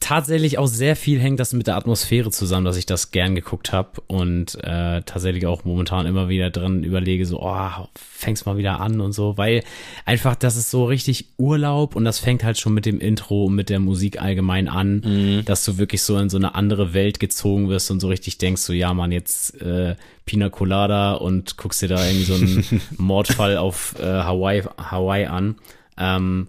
tatsächlich 0.00 0.58
auch 0.58 0.66
sehr 0.66 0.96
viel 0.96 1.20
hängt 1.20 1.40
das 1.40 1.52
mit 1.52 1.66
der 1.66 1.76
Atmosphäre 1.76 2.30
zusammen, 2.30 2.64
dass 2.64 2.76
ich 2.76 2.86
das 2.86 3.10
gern 3.10 3.34
geguckt 3.34 3.72
habe 3.72 4.00
und 4.06 4.54
äh, 4.62 5.02
tatsächlich 5.02 5.46
auch 5.46 5.64
momentan 5.64 6.06
immer 6.06 6.28
wieder 6.28 6.50
drin 6.50 6.84
überlege, 6.84 7.26
so, 7.26 7.40
oh, 7.42 7.88
fängst 7.94 8.46
mal 8.46 8.56
wieder 8.56 8.80
an 8.80 9.00
und 9.00 9.12
so, 9.12 9.36
weil 9.36 9.62
einfach 10.04 10.34
das 10.34 10.56
ist 10.56 10.70
so 10.70 10.84
richtig 10.84 11.26
Urlaub 11.36 11.96
und 11.96 12.04
das 12.04 12.18
fängt 12.18 12.44
halt 12.44 12.58
schon 12.58 12.74
mit 12.74 12.86
dem 12.86 13.00
Intro 13.00 13.46
und 13.46 13.54
mit 13.54 13.70
der 13.70 13.80
Musik 13.80 14.20
allgemein 14.20 14.68
an, 14.68 15.02
mhm. 15.04 15.44
dass 15.44 15.64
du 15.64 15.78
wirklich 15.78 16.02
so 16.02 16.16
in 16.18 16.30
so 16.30 16.36
eine 16.36 16.54
andere 16.54 16.94
Welt 16.94 17.20
gezogen 17.20 17.68
wirst 17.68 17.90
und 17.90 18.00
so 18.00 18.08
richtig 18.08 18.38
denkst, 18.38 18.62
so, 18.62 18.72
ja, 18.72 18.94
man, 18.94 19.12
jetzt 19.12 19.60
äh, 19.60 19.96
Pina 20.26 20.48
Colada 20.48 21.14
und 21.14 21.56
guckst 21.56 21.82
dir 21.82 21.88
da 21.88 22.04
irgendwie 22.04 22.24
so 22.24 22.34
einen 22.34 22.82
Mordfall 22.98 23.56
auf 23.56 23.94
äh, 23.98 24.04
Hawaii, 24.04 24.62
Hawaii 24.78 25.26
an. 25.26 25.56
Ähm, 25.96 26.48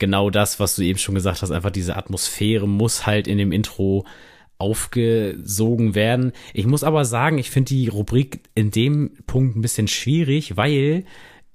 genau 0.00 0.30
das, 0.30 0.58
was 0.58 0.74
du 0.74 0.82
eben 0.82 0.98
schon 0.98 1.14
gesagt 1.14 1.42
hast, 1.42 1.52
einfach 1.52 1.70
diese 1.70 1.96
Atmosphäre 1.96 2.66
muss 2.66 3.06
halt 3.06 3.28
in 3.28 3.38
dem 3.38 3.52
Intro 3.52 4.04
aufgesogen 4.58 5.94
werden. 5.94 6.32
Ich 6.52 6.66
muss 6.66 6.84
aber 6.84 7.04
sagen, 7.04 7.38
ich 7.38 7.50
finde 7.50 7.68
die 7.68 7.88
Rubrik 7.88 8.40
in 8.54 8.70
dem 8.70 9.12
Punkt 9.26 9.56
ein 9.56 9.62
bisschen 9.62 9.88
schwierig, 9.88 10.56
weil 10.56 11.04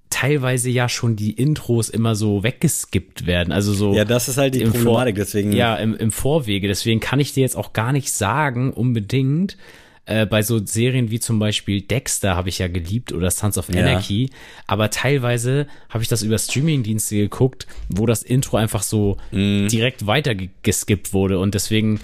teilweise 0.10 0.70
ja 0.70 0.88
schon 0.88 1.16
die 1.16 1.32
Intros 1.32 1.90
immer 1.90 2.16
so 2.16 2.44
weggeskippt 2.44 3.28
werden. 3.28 3.52
Also 3.52 3.74
so. 3.74 3.94
Ja, 3.94 4.06
das 4.06 4.30
ist 4.30 4.38
halt 4.38 4.56
die 4.56 4.64
Problematik, 4.64 5.16
deswegen. 5.16 5.52
Ja, 5.52 5.76
im, 5.76 5.96
im 5.96 6.12
Vorwege. 6.12 6.68
Deswegen 6.68 7.00
kann 7.00 7.20
ich 7.20 7.34
dir 7.34 7.42
jetzt 7.42 7.58
auch 7.58 7.74
gar 7.74 7.92
nicht 7.92 8.12
sagen, 8.12 8.72
unbedingt, 8.72 9.58
äh, 10.06 10.26
bei 10.26 10.42
so 10.42 10.64
Serien 10.64 11.10
wie 11.10 11.20
zum 11.20 11.40
Beispiel 11.40 11.82
Dexter 11.82 12.36
habe 12.36 12.50
ich 12.50 12.60
ja 12.60 12.68
geliebt 12.68 13.12
oder 13.12 13.32
Sons 13.32 13.58
of 13.58 13.70
Anarchy, 13.70 14.26
ja. 14.26 14.30
aber 14.68 14.90
teilweise 14.90 15.68
habe 15.90 16.04
ich 16.04 16.10
das 16.10 16.22
über 16.22 16.38
Streamingdienste 16.38 17.16
geguckt, 17.16 17.66
wo 17.90 18.06
das 18.06 18.22
Intro 18.22 18.58
einfach 18.58 18.84
so 18.84 19.18
mm. 19.32 19.68
direkt 19.68 20.06
weitergeskippt 20.06 21.14
wurde 21.14 21.40
und 21.40 21.56
deswegen 21.56 22.00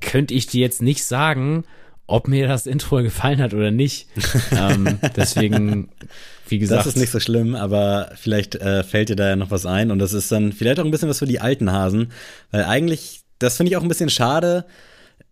könnte 0.00 0.34
ich 0.34 0.46
dir 0.46 0.60
jetzt 0.60 0.82
nicht 0.82 1.04
sagen, 1.04 1.64
ob 2.08 2.28
mir 2.28 2.48
das 2.48 2.66
Intro 2.66 2.96
gefallen 3.02 3.40
hat 3.40 3.54
oder 3.54 3.70
nicht. 3.70 4.08
ähm, 4.50 4.98
deswegen, 5.16 5.88
wie 6.48 6.58
gesagt. 6.58 6.80
Das 6.80 6.94
ist 6.94 6.96
nicht 6.96 7.10
so 7.10 7.20
schlimm, 7.20 7.54
aber 7.54 8.12
vielleicht 8.16 8.56
äh, 8.56 8.82
fällt 8.82 9.08
dir 9.08 9.16
da 9.16 9.28
ja 9.28 9.36
noch 9.36 9.50
was 9.50 9.66
ein 9.66 9.90
und 9.90 9.98
das 9.98 10.12
ist 10.12 10.32
dann 10.32 10.52
vielleicht 10.52 10.80
auch 10.80 10.84
ein 10.84 10.90
bisschen 10.90 11.08
was 11.08 11.20
für 11.20 11.26
die 11.26 11.40
alten 11.40 11.70
Hasen, 11.70 12.12
weil 12.50 12.64
eigentlich, 12.64 13.20
das 13.38 13.56
finde 13.56 13.70
ich 13.70 13.76
auch 13.76 13.82
ein 13.82 13.88
bisschen 13.88 14.10
schade. 14.10 14.64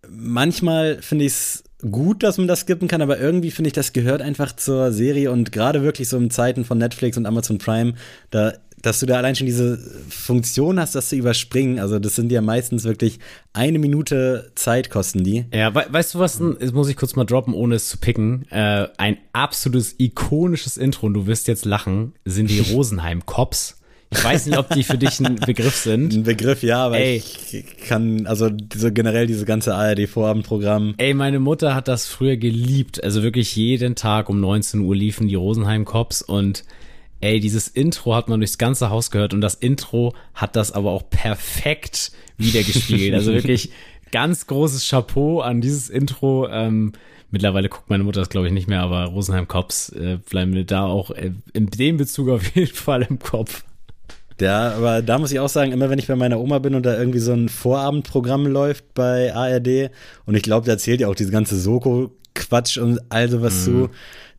Manchmal 0.08 1.00
finde 1.00 1.24
ich 1.24 1.32
es 1.32 1.63
gut, 1.80 2.22
dass 2.22 2.38
man 2.38 2.48
das 2.48 2.60
skippen 2.60 2.88
kann, 2.88 3.02
aber 3.02 3.18
irgendwie 3.18 3.50
finde 3.50 3.68
ich, 3.68 3.74
das 3.74 3.92
gehört 3.92 4.22
einfach 4.22 4.54
zur 4.56 4.92
Serie 4.92 5.30
und 5.30 5.52
gerade 5.52 5.82
wirklich 5.82 6.08
so 6.08 6.16
in 6.16 6.30
Zeiten 6.30 6.64
von 6.64 6.78
Netflix 6.78 7.16
und 7.16 7.26
Amazon 7.26 7.58
Prime, 7.58 7.94
da 8.30 8.54
dass 8.84 9.00
du 9.00 9.06
da 9.06 9.16
allein 9.16 9.34
schon 9.34 9.46
diese 9.46 9.78
Funktion 10.08 10.78
hast, 10.78 10.94
das 10.94 11.08
zu 11.08 11.16
überspringen. 11.16 11.78
Also 11.78 11.98
das 11.98 12.16
sind 12.16 12.30
ja 12.30 12.42
meistens 12.42 12.84
wirklich 12.84 13.18
eine 13.52 13.78
Minute 13.78 14.52
Zeit 14.54 14.90
kosten 14.90 15.24
die. 15.24 15.46
Ja, 15.52 15.74
we 15.74 15.86
weißt 15.88 16.14
du 16.14 16.18
was, 16.18 16.38
das 16.60 16.72
muss 16.72 16.88
ich 16.88 16.96
kurz 16.96 17.16
mal 17.16 17.24
droppen, 17.24 17.54
ohne 17.54 17.76
es 17.76 17.88
zu 17.88 17.98
picken. 17.98 18.46
Äh, 18.50 18.88
ein 18.98 19.16
absolutes 19.32 19.94
ikonisches 19.98 20.76
Intro, 20.76 21.06
und 21.06 21.14
du 21.14 21.26
wirst 21.26 21.48
jetzt 21.48 21.64
lachen, 21.64 22.12
sind 22.24 22.50
die 22.50 22.60
Rosenheim 22.72 23.24
Cops. 23.24 23.80
Ich 24.10 24.24
weiß 24.24 24.46
nicht, 24.46 24.58
ob 24.58 24.68
die 24.70 24.84
für 24.84 24.98
dich 24.98 25.20
ein 25.20 25.36
Begriff 25.36 25.76
sind. 25.76 26.14
Ein 26.14 26.22
Begriff, 26.22 26.62
ja, 26.62 26.84
aber 26.84 26.98
Ey. 26.98 27.16
ich 27.16 27.64
kann, 27.88 28.26
also 28.26 28.50
so 28.74 28.92
generell 28.92 29.26
diese 29.26 29.44
ganze 29.44 29.74
ARD-Vorabendprogramm. 29.74 30.94
Ey, 30.98 31.14
meine 31.14 31.40
Mutter 31.40 31.74
hat 31.74 31.88
das 31.88 32.06
früher 32.06 32.36
geliebt. 32.36 33.02
Also 33.02 33.22
wirklich 33.22 33.56
jeden 33.56 33.96
Tag 33.96 34.28
um 34.28 34.40
19 34.40 34.80
Uhr 34.80 34.94
liefen 34.94 35.28
die 35.28 35.34
Rosenheim 35.34 35.84
Cops 35.84 36.22
und 36.22 36.64
ey, 37.20 37.40
dieses 37.40 37.68
Intro 37.68 38.14
hat 38.14 38.28
man 38.28 38.40
durchs 38.40 38.58
ganze 38.58 38.90
Haus 38.90 39.10
gehört 39.10 39.34
und 39.34 39.40
das 39.40 39.54
Intro 39.54 40.14
hat 40.34 40.56
das 40.56 40.72
aber 40.72 40.92
auch 40.92 41.08
perfekt 41.08 42.12
wiedergespiegelt. 42.36 43.14
also 43.14 43.32
wirklich 43.34 43.70
ganz 44.12 44.46
großes 44.46 44.88
Chapeau 44.88 45.40
an 45.40 45.60
dieses 45.60 45.90
Intro. 45.90 46.48
Ähm, 46.48 46.92
mittlerweile 47.30 47.68
guckt 47.68 47.90
meine 47.90 48.04
Mutter 48.04 48.20
das, 48.20 48.28
glaube 48.28 48.46
ich, 48.46 48.52
nicht 48.52 48.68
mehr, 48.68 48.80
aber 48.80 49.06
Rosenheim 49.06 49.48
Cops 49.48 49.88
äh, 49.90 50.18
bleiben 50.30 50.52
mir 50.52 50.64
da 50.64 50.84
auch 50.84 51.10
äh, 51.10 51.32
in 51.52 51.66
dem 51.66 51.96
Bezug 51.96 52.28
auf 52.28 52.54
jeden 52.54 52.74
Fall 52.74 53.02
im 53.02 53.18
Kopf. 53.18 53.64
Ja, 54.40 54.72
aber 54.72 55.02
da 55.02 55.18
muss 55.18 55.30
ich 55.30 55.38
auch 55.38 55.48
sagen, 55.48 55.72
immer 55.72 55.90
wenn 55.90 55.98
ich 55.98 56.08
bei 56.08 56.16
meiner 56.16 56.40
Oma 56.40 56.58
bin 56.58 56.74
und 56.74 56.84
da 56.84 56.98
irgendwie 56.98 57.20
so 57.20 57.32
ein 57.32 57.48
Vorabendprogramm 57.48 58.46
läuft 58.46 58.94
bei 58.94 59.34
ARD 59.34 59.90
und 60.26 60.34
ich 60.34 60.42
glaube, 60.42 60.66
da 60.66 60.72
erzählt 60.72 61.00
ja 61.00 61.08
auch 61.08 61.14
diese 61.14 61.30
ganze 61.30 61.58
Soko-Quatsch 61.58 62.78
und 62.78 63.00
all 63.10 63.28
sowas 63.28 63.54
mhm. 63.60 63.64
zu. 63.64 63.90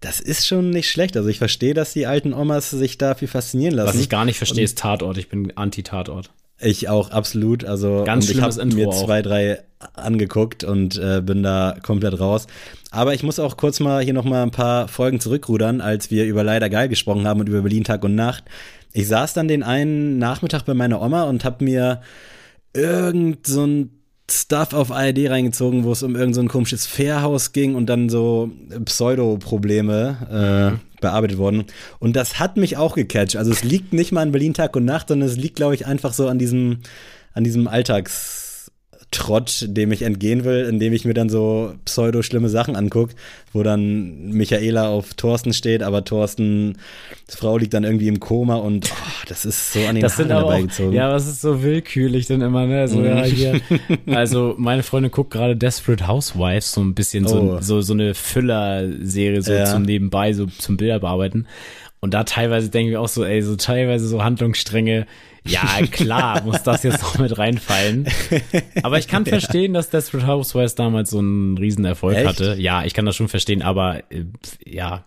Das 0.02 0.20
ist 0.20 0.46
schon 0.46 0.70
nicht 0.70 0.90
schlecht. 0.90 1.16
Also 1.16 1.30
ich 1.30 1.38
verstehe, 1.38 1.74
dass 1.74 1.94
die 1.94 2.06
alten 2.06 2.34
Omas 2.34 2.70
sich 2.70 2.98
dafür 2.98 3.28
faszinieren 3.28 3.74
lassen. 3.74 3.90
Was 3.90 4.02
ich 4.02 4.10
gar 4.10 4.26
nicht 4.26 4.38
verstehe, 4.38 4.64
ist 4.64 4.78
Tatort. 4.78 5.18
Ich 5.18 5.30
bin 5.30 5.56
anti-Tatort. 5.56 6.30
Ich 6.60 6.88
auch, 6.90 7.12
absolut. 7.12 7.66
Also 7.66 8.04
Ganz 8.06 8.30
ich 8.30 8.42
habe 8.42 8.66
mir 8.66 8.90
zwei, 8.92 9.22
drei 9.22 9.60
angeguckt 9.94 10.64
und 10.64 10.98
äh, 10.98 11.22
bin 11.22 11.44
da 11.44 11.78
komplett 11.82 12.20
raus. 12.20 12.48
Aber 12.92 13.14
ich 13.14 13.24
muss 13.24 13.40
auch 13.40 13.58
kurz 13.58 13.80
mal 13.80 14.04
hier 14.04 14.14
noch 14.14 14.24
mal 14.24 14.44
ein 14.44 14.52
paar 14.52 14.88
Folgen 14.88 15.20
zurückrudern, 15.20 15.82
als 15.82 16.12
wir 16.12 16.26
über 16.26 16.44
Leider 16.44 16.70
Geil 16.70 16.88
gesprochen 16.88 17.28
haben 17.28 17.42
und 17.42 17.50
über 17.50 17.62
Berlin 17.62 17.84
Tag 17.84 18.04
und 18.04 18.16
Nacht. 18.16 18.46
Ich 18.96 19.10
saß 19.10 19.34
dann 19.34 19.50
den 19.50 19.62
einen 19.62 20.20
Nachmittag 20.20 20.64
bei 20.64 20.74
meiner 20.74 21.02
Oma 21.02 21.24
und 21.24 21.44
habe 21.44 21.66
mir 21.66 22.00
irgend 22.74 23.46
so 23.46 23.66
ein 23.66 23.90
Stuff 24.32 24.72
auf 24.74 24.90
ARD 24.90 25.30
reingezogen, 25.30 25.84
wo 25.84 25.92
es 25.92 26.02
um 26.02 26.16
irgendein 26.16 26.46
so 26.46 26.50
komisches 26.50 26.86
Fährhaus 26.86 27.52
ging 27.52 27.76
und 27.76 27.88
dann 27.88 28.08
so 28.08 28.52
Pseudo-Probleme 28.86 30.18
äh, 30.32 30.70
mhm. 30.72 30.80
bearbeitet 31.02 31.38
wurden. 31.38 31.66
Und 32.00 32.16
das 32.16 32.40
hat 32.40 32.56
mich 32.56 32.78
auch 32.78 32.96
gecatcht. 32.96 33.36
Also 33.36 33.52
es 33.52 33.66
liegt 33.66 33.92
nicht 33.92 34.14
mal 34.14 34.22
an 34.22 34.32
Berlin 34.32 34.54
Tag 34.54 34.78
und 34.78 34.86
Nacht, 34.86 35.10
sondern 35.10 35.28
es 35.28 35.36
liegt, 35.36 35.58
glaube 35.58 35.76
ich, 35.76 35.86
einfach 35.86 36.14
so 36.14 36.30
an 36.30 36.40
diesem, 36.40 36.80
an 37.34 37.44
diesem 37.44 37.68
Alltags- 37.68 38.45
Trott, 39.12 39.66
dem 39.70 39.92
ich 39.92 40.02
entgehen 40.02 40.44
will, 40.44 40.66
indem 40.66 40.92
ich 40.92 41.06
mir 41.06 41.14
dann 41.14 41.30
so 41.30 41.74
pseudo-schlimme 41.86 42.50
Sachen 42.50 42.76
angucke, 42.76 43.14
wo 43.54 43.64
dann 43.64 44.30
Michaela 44.32 44.90
auf 44.90 45.14
Thorsten 45.14 45.54
steht, 45.54 45.84
aber 45.84 46.04
Thorstens 46.04 46.78
Frau 47.30 47.58
liegt 47.58 47.74
dann 47.74 47.84
irgendwie 47.84 48.08
im 48.08 48.20
Koma 48.20 48.56
und 48.56 48.92
oh, 48.92 49.26
das 49.28 49.46
ist 49.46 49.74
so 49.74 49.80
an 49.86 49.96
den 49.96 50.02
das 50.02 50.18
Haaren 50.18 50.30
dabei 50.30 50.62
gezogen. 50.64 50.94
Ja, 50.94 51.12
was 51.12 51.28
ist 51.28 51.42
so 51.42 51.64
willkürlich 51.64 52.28
dann 52.28 52.42
immer, 52.42 52.66
ne? 52.66 52.88
So, 52.88 53.04
ja, 53.04 53.24
hier. 53.24 53.62
Also, 54.08 54.56
meine 54.58 54.84
Freundin 54.84 55.12
guckt 55.12 55.32
gerade 55.32 55.56
Desperate 55.56 56.08
Housewives, 56.08 56.72
so 56.72 56.82
ein 56.82 56.94
bisschen 56.94 57.28
so, 57.28 57.58
oh. 57.58 57.58
so, 57.62 57.82
so 57.82 57.94
eine 57.94 58.14
Füller-Serie, 58.14 59.42
so 59.42 59.54
ja. 59.54 59.66
zum 59.66 59.84
Nebenbei, 59.84 60.34
so 60.34 60.46
zum 60.46 60.78
Bilder 60.78 61.00
bearbeiten. 61.00 61.48
Und 62.00 62.14
da 62.14 62.24
teilweise 62.24 62.70
denke 62.70 62.92
ich 62.92 62.98
auch 62.98 63.08
so, 63.08 63.24
ey, 63.24 63.42
so 63.42 63.56
teilweise 63.56 64.08
so 64.08 64.24
Handlungsstränge, 64.24 65.08
ja, 65.48 65.86
klar, 65.90 66.44
muss 66.44 66.64
das 66.64 66.84
jetzt 66.84 67.02
noch 67.02 67.18
mit 67.18 67.38
reinfallen. 67.38 68.08
Aber 68.84 68.98
ich 68.98 69.08
kann 69.08 69.26
verstehen, 69.26 69.74
dass 69.74 69.90
Desperate 69.90 70.28
Housewives 70.28 70.76
damals 70.76 71.12
so 71.12 71.20
einen 71.20 71.58
Riesenerfolg 71.58 72.18
Echt? 72.18 72.28
hatte. 72.28 72.56
Ja, 72.60 72.84
ich 72.84 72.94
kann 72.94 73.06
das 73.06 73.16
schon 73.16 73.28
verstehen, 73.28 73.62
aber 73.62 74.00
äh, 74.12 74.26
ja, 74.66 75.06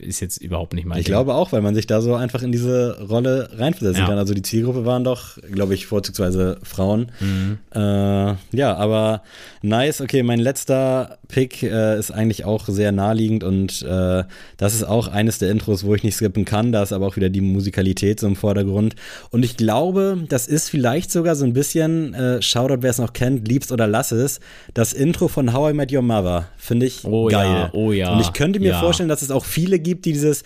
ist 0.00 0.20
jetzt 0.20 0.38
überhaupt 0.38 0.74
nicht 0.74 0.84
mein 0.86 0.98
Ich 0.98 1.06
Ding. 1.06 1.12
glaube 1.12 1.34
auch, 1.34 1.52
weil 1.52 1.62
man 1.62 1.74
sich 1.74 1.86
da 1.86 2.00
so 2.00 2.14
einfach 2.14 2.42
in 2.42 2.52
diese 2.52 2.98
Rolle 3.08 3.50
reinversetzen 3.56 4.02
ja. 4.02 4.08
kann. 4.08 4.18
Also 4.18 4.34
die 4.34 4.42
Zielgruppe 4.42 4.84
waren 4.84 5.04
doch, 5.04 5.38
glaube 5.50 5.74
ich, 5.74 5.86
vorzugsweise 5.86 6.58
Frauen. 6.62 7.12
Mhm. 7.20 7.58
Äh, 7.74 8.34
ja, 8.52 8.74
aber 8.76 9.22
nice. 9.62 10.00
Okay, 10.00 10.22
mein 10.22 10.38
letzter 10.38 11.18
Pick 11.28 11.62
äh, 11.62 11.98
ist 11.98 12.10
eigentlich 12.10 12.44
auch 12.44 12.68
sehr 12.68 12.92
naheliegend 12.92 13.44
und 13.44 13.82
äh, 13.82 14.24
das 14.56 14.74
ist 14.74 14.84
auch 14.84 15.08
eines 15.08 15.38
der 15.38 15.50
Intros, 15.50 15.84
wo 15.84 15.94
ich 15.94 16.02
nicht 16.02 16.16
skippen 16.16 16.44
kann. 16.44 16.72
Da 16.72 16.82
ist 16.82 16.92
aber 16.92 17.06
auch 17.06 17.16
wieder 17.16 17.28
die 17.28 17.40
Musikalität 17.40 18.20
so 18.20 18.26
im 18.26 18.36
Vordergrund. 18.36 18.94
Und 19.30 19.44
ich 19.44 19.56
glaube, 19.56 20.18
das 20.28 20.46
ist 20.46 20.68
vielleicht 20.68 21.10
sogar 21.10 21.36
so 21.36 21.44
ein 21.44 21.52
bisschen, 21.52 22.14
äh, 22.14 22.42
Shoutout, 22.42 22.82
wer 22.82 22.90
es 22.90 22.98
noch 22.98 23.12
kennt, 23.12 23.48
liebst 23.48 23.72
oder 23.72 23.86
lass 23.86 24.12
es, 24.12 24.40
das 24.74 24.92
Intro 24.92 25.28
von 25.28 25.52
How 25.52 25.70
I 25.70 25.74
Met 25.74 25.92
Your 25.92 26.02
Mother. 26.02 26.48
Finde 26.56 26.86
ich 26.86 27.04
oh, 27.04 27.26
geil. 27.26 27.46
Ja, 27.46 27.70
oh 27.72 27.92
ja. 27.92 28.12
Und 28.12 28.20
ich 28.20 28.32
könnte 28.32 28.60
mir 28.60 28.70
ja. 28.70 28.80
vorstellen, 28.80 29.08
dass 29.08 29.22
es 29.22 29.30
auch 29.30 29.44
viele 29.44 29.78
gibt, 29.84 30.04
die 30.06 30.12
dieses 30.12 30.42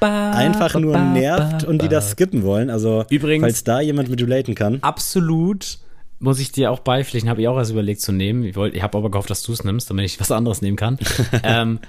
einfach 0.00 0.74
nur 0.78 0.96
nervt 0.96 1.64
und 1.64 1.82
die 1.82 1.88
das 1.88 2.12
skippen 2.12 2.44
wollen. 2.44 2.70
Also, 2.70 3.04
Übrigens, 3.10 3.42
falls 3.42 3.64
da 3.64 3.80
jemand 3.80 4.08
mit 4.08 4.22
relaten 4.22 4.54
kann. 4.54 4.78
Absolut 4.82 5.78
muss 6.18 6.40
ich 6.40 6.52
dir 6.52 6.70
auch 6.70 6.80
beipflichten, 6.80 7.28
habe 7.28 7.42
ich 7.42 7.48
auch 7.48 7.58
erst 7.58 7.72
überlegt 7.72 8.00
zu 8.00 8.12
nehmen. 8.12 8.44
Ich, 8.44 8.56
wollt, 8.56 8.74
ich 8.74 8.82
habe 8.82 8.96
aber 8.96 9.10
gehofft, 9.10 9.28
dass 9.28 9.42
du 9.42 9.52
es 9.52 9.64
nimmst, 9.64 9.90
damit 9.90 10.06
ich 10.06 10.18
was 10.20 10.30
anderes 10.30 10.62
nehmen 10.62 10.76
kann. 10.76 10.98
ähm, 11.42 11.80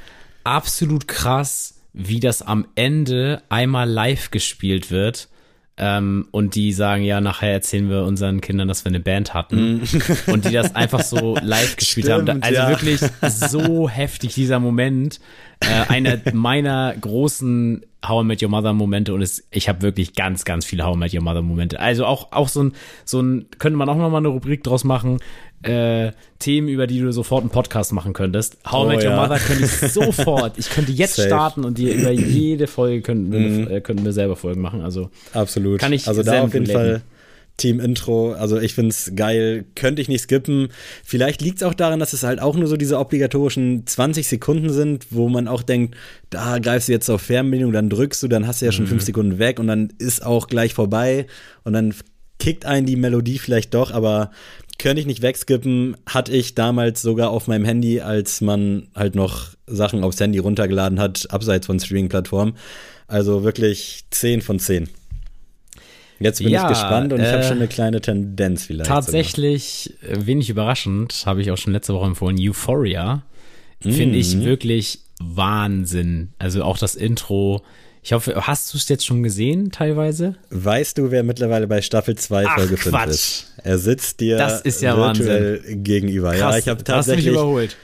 absolut 0.43 1.07
krass, 1.07 1.75
wie 1.93 2.19
das 2.19 2.41
am 2.41 2.67
Ende 2.75 3.41
einmal 3.49 3.89
live 3.89 4.31
gespielt 4.31 4.91
wird 4.91 5.29
ähm, 5.77 6.27
und 6.31 6.55
die 6.55 6.73
sagen, 6.73 7.03
ja, 7.03 7.21
nachher 7.21 7.53
erzählen 7.53 7.89
wir 7.89 8.03
unseren 8.03 8.41
Kindern, 8.41 8.67
dass 8.67 8.83
wir 8.83 8.89
eine 8.89 8.99
Band 8.99 9.33
hatten. 9.33 9.77
Mm. 9.77 9.81
und 10.31 10.45
die 10.45 10.51
das 10.51 10.75
einfach 10.75 11.01
so 11.01 11.37
live 11.41 11.75
gespielt 11.75 12.07
Stimmt, 12.07 12.29
haben. 12.29 12.43
Also 12.43 12.55
ja. 12.55 12.69
wirklich 12.69 12.99
so 13.21 13.87
heftig, 13.89 14.33
dieser 14.33 14.59
Moment. 14.59 15.19
Äh, 15.59 15.89
einer 15.89 16.19
meiner 16.33 16.93
großen 16.99 17.83
How 18.07 18.23
I 18.23 18.27
Met 18.27 18.43
Your 18.43 18.49
Mother 18.49 18.73
Momente 18.73 19.13
und 19.13 19.21
es, 19.21 19.43
ich 19.49 19.67
habe 19.67 19.81
wirklich 19.81 20.13
ganz, 20.13 20.45
ganz 20.45 20.65
viele 20.65 20.85
How 20.85 20.95
I 20.95 20.99
Met 20.99 21.13
Your 21.13 21.21
Mother 21.21 21.41
Momente. 21.41 21.79
Also 21.79 22.05
auch, 22.05 22.31
auch 22.31 22.47
so 22.47 22.63
ein, 22.63 22.73
so 23.05 23.19
ein, 23.21 23.47
könnte 23.57 23.77
man 23.77 23.89
auch 23.89 23.95
noch 23.95 24.09
mal 24.09 24.17
eine 24.17 24.27
Rubrik 24.27 24.63
draus 24.63 24.83
machen, 24.83 25.19
äh, 25.63 26.11
Themen, 26.37 26.67
über 26.67 26.85
die 26.85 26.99
du 26.99 27.11
sofort 27.11 27.41
einen 27.41 27.49
Podcast 27.49 27.91
machen 27.91 28.13
könntest. 28.13 28.57
How 28.69 28.85
I 28.85 28.95
Met 28.95 29.03
Your 29.03 29.11
ja. 29.11 29.21
Mother 29.21 29.39
könnte 29.39 29.63
ich 29.63 29.71
sofort, 29.91 30.57
ich 30.59 30.69
könnte 30.69 30.91
jetzt 30.91 31.15
Safe. 31.15 31.27
starten 31.27 31.63
und 31.63 31.77
dir 31.77 31.95
über 31.95 32.11
jede 32.11 32.67
Folge 32.67 33.01
könnten 33.01 33.31
wir, 33.31 33.39
mm. 33.39 33.71
äh, 33.71 33.81
könnten 33.81 34.05
wir 34.05 34.13
selber 34.13 34.35
Folgen 34.35 34.61
machen. 34.61 34.81
Also 34.81 35.09
absolut. 35.33 35.79
Kann 35.79 35.93
ich 35.93 36.07
also 36.07 36.21
da 36.21 36.43
auf 36.43 36.53
jeden 36.53 36.67
Fall 36.67 37.01
Team 37.57 37.79
Intro. 37.79 38.33
Also 38.33 38.59
ich 38.59 38.75
find's 38.75 39.11
geil, 39.15 39.65
könnte 39.75 40.01
ich 40.01 40.07
nicht 40.07 40.21
skippen. 40.21 40.69
Vielleicht 41.03 41.41
liegt's 41.41 41.63
auch 41.63 41.73
daran, 41.73 41.99
dass 41.99 42.13
es 42.13 42.23
halt 42.23 42.39
auch 42.39 42.55
nur 42.55 42.67
so 42.67 42.77
diese 42.77 42.99
obligatorischen 42.99 43.85
20 43.85 44.27
Sekunden 44.27 44.69
sind, 44.69 45.07
wo 45.09 45.27
man 45.27 45.47
auch 45.47 45.63
denkt, 45.63 45.95
da 46.29 46.59
greifst 46.59 46.87
du 46.87 46.91
jetzt 46.91 47.09
auf 47.09 47.21
Fernbedienung, 47.21 47.73
dann 47.73 47.89
drückst 47.89 48.21
du, 48.23 48.27
dann 48.27 48.47
hast 48.47 48.61
du 48.61 48.65
ja 48.65 48.71
schon 48.71 48.85
mhm. 48.85 48.89
fünf 48.89 49.03
Sekunden 49.03 49.39
weg 49.39 49.59
und 49.59 49.67
dann 49.67 49.91
ist 49.97 50.25
auch 50.25 50.47
gleich 50.47 50.73
vorbei 50.73 51.25
und 51.63 51.73
dann 51.73 51.93
kickt 52.39 52.65
einen 52.65 52.85
die 52.85 52.95
Melodie 52.95 53.39
vielleicht 53.39 53.73
doch, 53.73 53.91
aber 53.91 54.31
könnte 54.77 54.99
ich 54.99 55.07
nicht 55.07 55.23
wegskippen, 55.23 55.97
hatte 56.05 56.31
ich 56.31 56.53
damals 56.53 57.01
sogar 57.01 57.31
auf 57.31 57.47
meinem 57.47 57.65
Handy, 57.65 58.01
als 58.01 58.41
man 58.41 58.89
halt 58.95 59.15
noch 59.15 59.49
Sachen 59.65 60.03
aufs 60.03 60.19
Handy 60.19 60.37
runtergeladen 60.37 60.99
hat, 60.99 61.27
abseits 61.31 61.65
von 61.65 61.79
Streaming-Plattformen. 61.79 62.53
Also 63.07 63.43
wirklich 63.43 64.05
10 64.11 64.41
von 64.41 64.59
10. 64.59 64.89
Jetzt 66.19 66.39
bin 66.39 66.49
ja, 66.49 66.63
ich 66.63 66.69
gespannt 66.69 67.13
und 67.13 67.19
äh, 67.19 67.27
ich 67.27 67.33
habe 67.33 67.43
schon 67.43 67.57
eine 67.57 67.67
kleine 67.67 68.01
Tendenz 68.01 68.65
vielleicht. 68.65 68.89
Tatsächlich, 68.89 69.93
sogar. 70.01 70.17
Äh, 70.17 70.25
wenig 70.25 70.49
überraschend, 70.49 71.23
habe 71.25 71.41
ich 71.41 71.51
auch 71.51 71.57
schon 71.57 71.73
letzte 71.73 71.93
Woche 71.93 72.07
empfohlen, 72.07 72.37
Euphoria. 72.39 73.23
Mm. 73.83 73.91
Finde 73.91 74.17
ich 74.17 74.43
wirklich 74.43 74.99
Wahnsinn. 75.19 76.29
Also 76.39 76.63
auch 76.63 76.77
das 76.77 76.95
Intro. 76.95 77.63
Ich 78.03 78.13
hoffe, 78.13 78.47
hast 78.47 78.73
du 78.73 78.77
es 78.77 78.87
jetzt 78.87 79.05
schon 79.05 79.21
gesehen 79.21 79.71
teilweise? 79.71 80.35
Weißt 80.49 80.97
du, 80.97 81.11
wer 81.11 81.23
mittlerweile 81.23 81.67
bei 81.67 81.81
Staffel 81.81 82.15
2 82.15 82.45
Folge 82.45 82.77
5 82.77 83.05
ist? 83.07 83.53
Er 83.63 83.77
sitzt 83.77 84.21
dir 84.21 84.37
das 84.37 84.61
ist 84.61 84.81
ja 84.81 84.95
virtuell 84.95 85.57
Wahnsinn. 85.57 85.83
gegenüber. 85.83 86.29
Krass, 86.31 86.39
ja, 86.39 86.57
ich 86.57 86.67
habe 86.69 86.83
tatsächlich 86.83 87.25
hast 87.25 87.33
mich 87.33 87.41
überholt. 87.41 87.77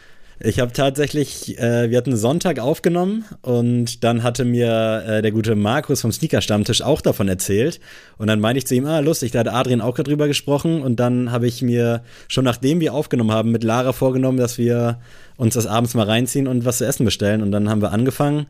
Ich 0.45 0.59
habe 0.59 0.73
tatsächlich, 0.73 1.57
äh, 1.57 1.89
wir 1.89 1.97
hatten 1.97 2.17
Sonntag 2.17 2.59
aufgenommen 2.59 3.23
und 3.43 4.03
dann 4.03 4.23
hatte 4.23 4.43
mir 4.43 5.01
äh, 5.07 5.21
der 5.21 5.31
gute 5.31 5.55
Markus 5.55 6.01
vom 6.01 6.11
Sneaker-Stammtisch 6.11 6.81
auch 6.81 6.99
davon 6.99 7.29
erzählt. 7.29 7.79
Und 8.17 8.27
dann 8.27 8.41
meinte 8.41 8.57
ich 8.57 8.67
zu 8.67 8.75
ihm, 8.75 8.85
ah, 8.85 8.99
lustig, 8.99 9.31
da 9.31 9.39
hat 9.39 9.47
Adrian 9.47 9.79
auch 9.79 9.95
gerade 9.95 10.09
drüber 10.09 10.27
gesprochen. 10.27 10.81
Und 10.81 10.99
dann 10.99 11.31
habe 11.31 11.47
ich 11.47 11.61
mir 11.61 12.03
schon 12.27 12.43
nachdem 12.43 12.81
wir 12.81 12.93
aufgenommen 12.93 13.31
haben, 13.31 13.53
mit 13.53 13.63
Lara 13.63 13.93
vorgenommen, 13.93 14.37
dass 14.37 14.57
wir 14.57 14.99
uns 15.37 15.53
das 15.53 15.65
abends 15.65 15.93
mal 15.93 16.07
reinziehen 16.07 16.49
und 16.49 16.65
was 16.65 16.79
zu 16.79 16.85
essen 16.85 17.05
bestellen. 17.05 17.41
Und 17.41 17.53
dann 17.53 17.69
haben 17.69 17.81
wir 17.81 17.93
angefangen 17.93 18.47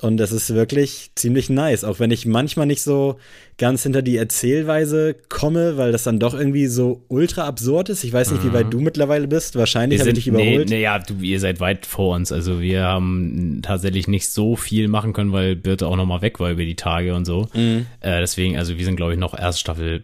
und 0.00 0.16
das 0.16 0.32
ist 0.32 0.52
wirklich 0.52 1.12
ziemlich 1.14 1.48
nice, 1.48 1.84
auch 1.84 2.00
wenn 2.00 2.10
ich 2.10 2.26
manchmal 2.26 2.66
nicht 2.66 2.82
so 2.82 3.18
ganz 3.56 3.84
hinter 3.84 4.02
die 4.02 4.16
Erzählweise 4.16 5.14
komme, 5.28 5.76
weil 5.76 5.92
das 5.92 6.02
dann 6.02 6.18
doch 6.18 6.34
irgendwie 6.34 6.66
so 6.66 7.04
ultra 7.06 7.46
absurd 7.46 7.88
ist. 7.88 8.02
Ich 8.02 8.12
weiß 8.12 8.32
nicht, 8.32 8.42
mhm. 8.42 8.48
wie 8.48 8.52
weit 8.54 8.66
mhm. 8.66 8.70
du 8.70 8.80
mittlerweile 8.80 9.28
bist. 9.28 9.54
Wahrscheinlich 9.54 10.00
habe 10.00 10.10
ich 10.10 10.16
dich 10.16 10.26
überholt. 10.26 10.68
Nee, 10.68 10.76
nee, 10.76 10.82
ja, 10.82 10.98
du, 10.98 11.14
ihr 11.20 11.38
seid 11.38 11.60
weit 11.60 11.86
vor 11.86 12.16
uns. 12.16 12.32
Also 12.32 12.60
wir 12.60 12.82
haben 12.82 13.60
tatsächlich 13.62 14.08
nicht 14.08 14.28
so 14.28 14.56
viel 14.56 14.88
machen 14.88 15.12
können, 15.12 15.32
weil 15.32 15.54
Birte 15.54 15.86
auch 15.86 15.96
noch 15.96 16.06
mal 16.06 16.22
weg 16.22 16.40
war 16.40 16.50
über 16.50 16.64
die 16.64 16.74
Tage 16.74 17.14
und 17.14 17.24
so. 17.24 17.48
Mhm. 17.54 17.86
Äh, 18.00 18.18
deswegen, 18.20 18.58
also 18.58 18.76
wir 18.76 18.84
sind, 18.84 18.96
glaube 18.96 19.12
ich, 19.12 19.18
noch 19.20 19.38
erst 19.38 19.60
Staffel 19.60 20.02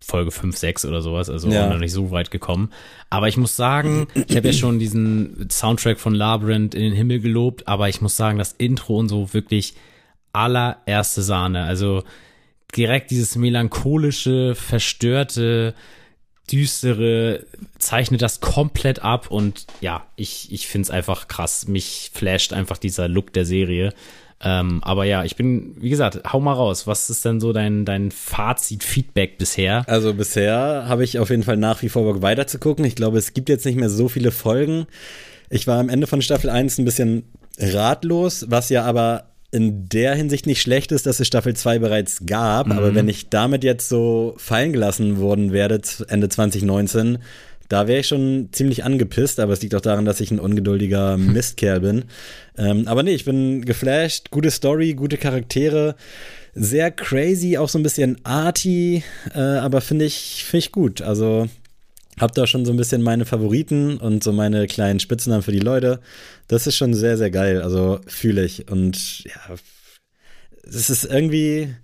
Folge 0.00 0.30
5, 0.30 0.56
6 0.56 0.84
oder 0.86 1.02
sowas, 1.02 1.28
also 1.28 1.48
ja. 1.48 1.68
noch 1.68 1.78
nicht 1.78 1.92
so 1.92 2.10
weit 2.10 2.30
gekommen. 2.30 2.70
Aber 3.10 3.28
ich 3.28 3.36
muss 3.36 3.56
sagen, 3.56 4.06
ich 4.14 4.36
habe 4.36 4.48
ja 4.48 4.52
schon 4.52 4.78
diesen 4.78 5.48
Soundtrack 5.50 5.98
von 5.98 6.14
Labyrinth 6.14 6.74
in 6.74 6.82
den 6.82 6.92
Himmel 6.92 7.20
gelobt, 7.20 7.66
aber 7.68 7.88
ich 7.88 8.00
muss 8.00 8.16
sagen, 8.16 8.38
das 8.38 8.52
Intro 8.52 8.96
und 8.98 9.08
so 9.08 9.34
wirklich 9.34 9.74
allererste 10.32 11.22
Sahne. 11.22 11.64
Also 11.64 12.04
direkt 12.76 13.10
dieses 13.10 13.36
melancholische, 13.36 14.54
verstörte, 14.54 15.74
düstere 16.50 17.44
zeichnet 17.78 18.22
das 18.22 18.40
komplett 18.40 19.00
ab 19.00 19.30
und 19.30 19.66
ja, 19.80 20.06
ich, 20.16 20.50
ich 20.52 20.66
finde 20.66 20.86
es 20.86 20.90
einfach 20.90 21.28
krass. 21.28 21.68
Mich 21.68 22.10
flasht 22.14 22.52
einfach 22.52 22.78
dieser 22.78 23.08
Look 23.08 23.32
der 23.32 23.44
Serie. 23.44 23.92
Ähm, 24.40 24.80
aber 24.84 25.04
ja, 25.04 25.24
ich 25.24 25.36
bin, 25.36 25.74
wie 25.80 25.90
gesagt, 25.90 26.20
hau 26.32 26.40
mal 26.40 26.52
raus. 26.52 26.86
Was 26.86 27.10
ist 27.10 27.24
denn 27.24 27.40
so 27.40 27.52
dein, 27.52 27.84
dein 27.84 28.10
Fazit, 28.10 28.84
Feedback 28.84 29.36
bisher? 29.38 29.84
Also 29.88 30.14
bisher 30.14 30.84
habe 30.86 31.02
ich 31.02 31.18
auf 31.18 31.30
jeden 31.30 31.42
Fall 31.42 31.56
nach 31.56 31.82
wie 31.82 31.88
vor 31.88 32.04
Bock 32.04 32.22
weiter 32.22 32.46
zu 32.46 32.58
gucken. 32.58 32.84
Ich 32.84 32.94
glaube, 32.94 33.18
es 33.18 33.34
gibt 33.34 33.48
jetzt 33.48 33.66
nicht 33.66 33.78
mehr 33.78 33.90
so 33.90 34.08
viele 34.08 34.30
Folgen. 34.30 34.86
Ich 35.50 35.66
war 35.66 35.80
am 35.80 35.88
Ende 35.88 36.06
von 36.06 36.22
Staffel 36.22 36.50
1 36.50 36.78
ein 36.78 36.84
bisschen 36.84 37.24
ratlos, 37.58 38.46
was 38.48 38.68
ja 38.68 38.84
aber 38.84 39.24
in 39.50 39.88
der 39.88 40.14
Hinsicht 40.14 40.46
nicht 40.46 40.60
schlecht 40.60 40.92
ist, 40.92 41.06
dass 41.06 41.20
es 41.20 41.26
Staffel 41.26 41.56
2 41.56 41.78
bereits 41.78 42.26
gab. 42.26 42.66
Mhm. 42.66 42.72
Aber 42.72 42.94
wenn 42.94 43.08
ich 43.08 43.30
damit 43.30 43.64
jetzt 43.64 43.88
so 43.88 44.34
fallen 44.36 44.72
gelassen 44.72 45.18
worden 45.18 45.52
werde, 45.52 45.80
Ende 46.08 46.28
2019, 46.28 47.18
da 47.68 47.86
wäre 47.86 48.00
ich 48.00 48.08
schon 48.08 48.48
ziemlich 48.52 48.84
angepisst, 48.84 49.40
aber 49.40 49.52
es 49.52 49.62
liegt 49.62 49.74
auch 49.74 49.80
daran, 49.80 50.04
dass 50.04 50.20
ich 50.20 50.30
ein 50.30 50.40
ungeduldiger 50.40 51.16
Mistkerl 51.18 51.80
bin. 51.80 52.04
Ähm, 52.56 52.88
aber 52.88 53.02
nee, 53.02 53.14
ich 53.14 53.24
bin 53.24 53.64
geflasht. 53.64 54.30
Gute 54.30 54.50
Story, 54.50 54.94
gute 54.94 55.16
Charaktere. 55.16 55.94
Sehr 56.54 56.90
crazy, 56.90 57.56
auch 57.58 57.68
so 57.68 57.78
ein 57.78 57.82
bisschen 57.82 58.18
arty, 58.24 59.04
äh, 59.34 59.38
aber 59.38 59.80
finde 59.80 60.06
ich, 60.06 60.44
find 60.44 60.64
ich 60.64 60.72
gut. 60.72 61.02
Also 61.02 61.48
hab 62.18 62.34
da 62.34 62.46
schon 62.46 62.64
so 62.64 62.72
ein 62.72 62.76
bisschen 62.76 63.02
meine 63.02 63.24
Favoriten 63.24 63.96
und 63.98 64.24
so 64.24 64.32
meine 64.32 64.66
kleinen 64.66 64.98
Spitznamen 64.98 65.42
für 65.42 65.52
die 65.52 65.60
Leute. 65.60 66.00
Das 66.48 66.66
ist 66.66 66.76
schon 66.76 66.94
sehr, 66.94 67.16
sehr 67.16 67.30
geil. 67.30 67.62
Also 67.62 68.00
fühle 68.06 68.44
ich. 68.44 68.70
Und 68.70 69.24
ja, 69.24 69.54
es 70.64 70.90
ist 70.90 71.04
irgendwie, 71.04 71.74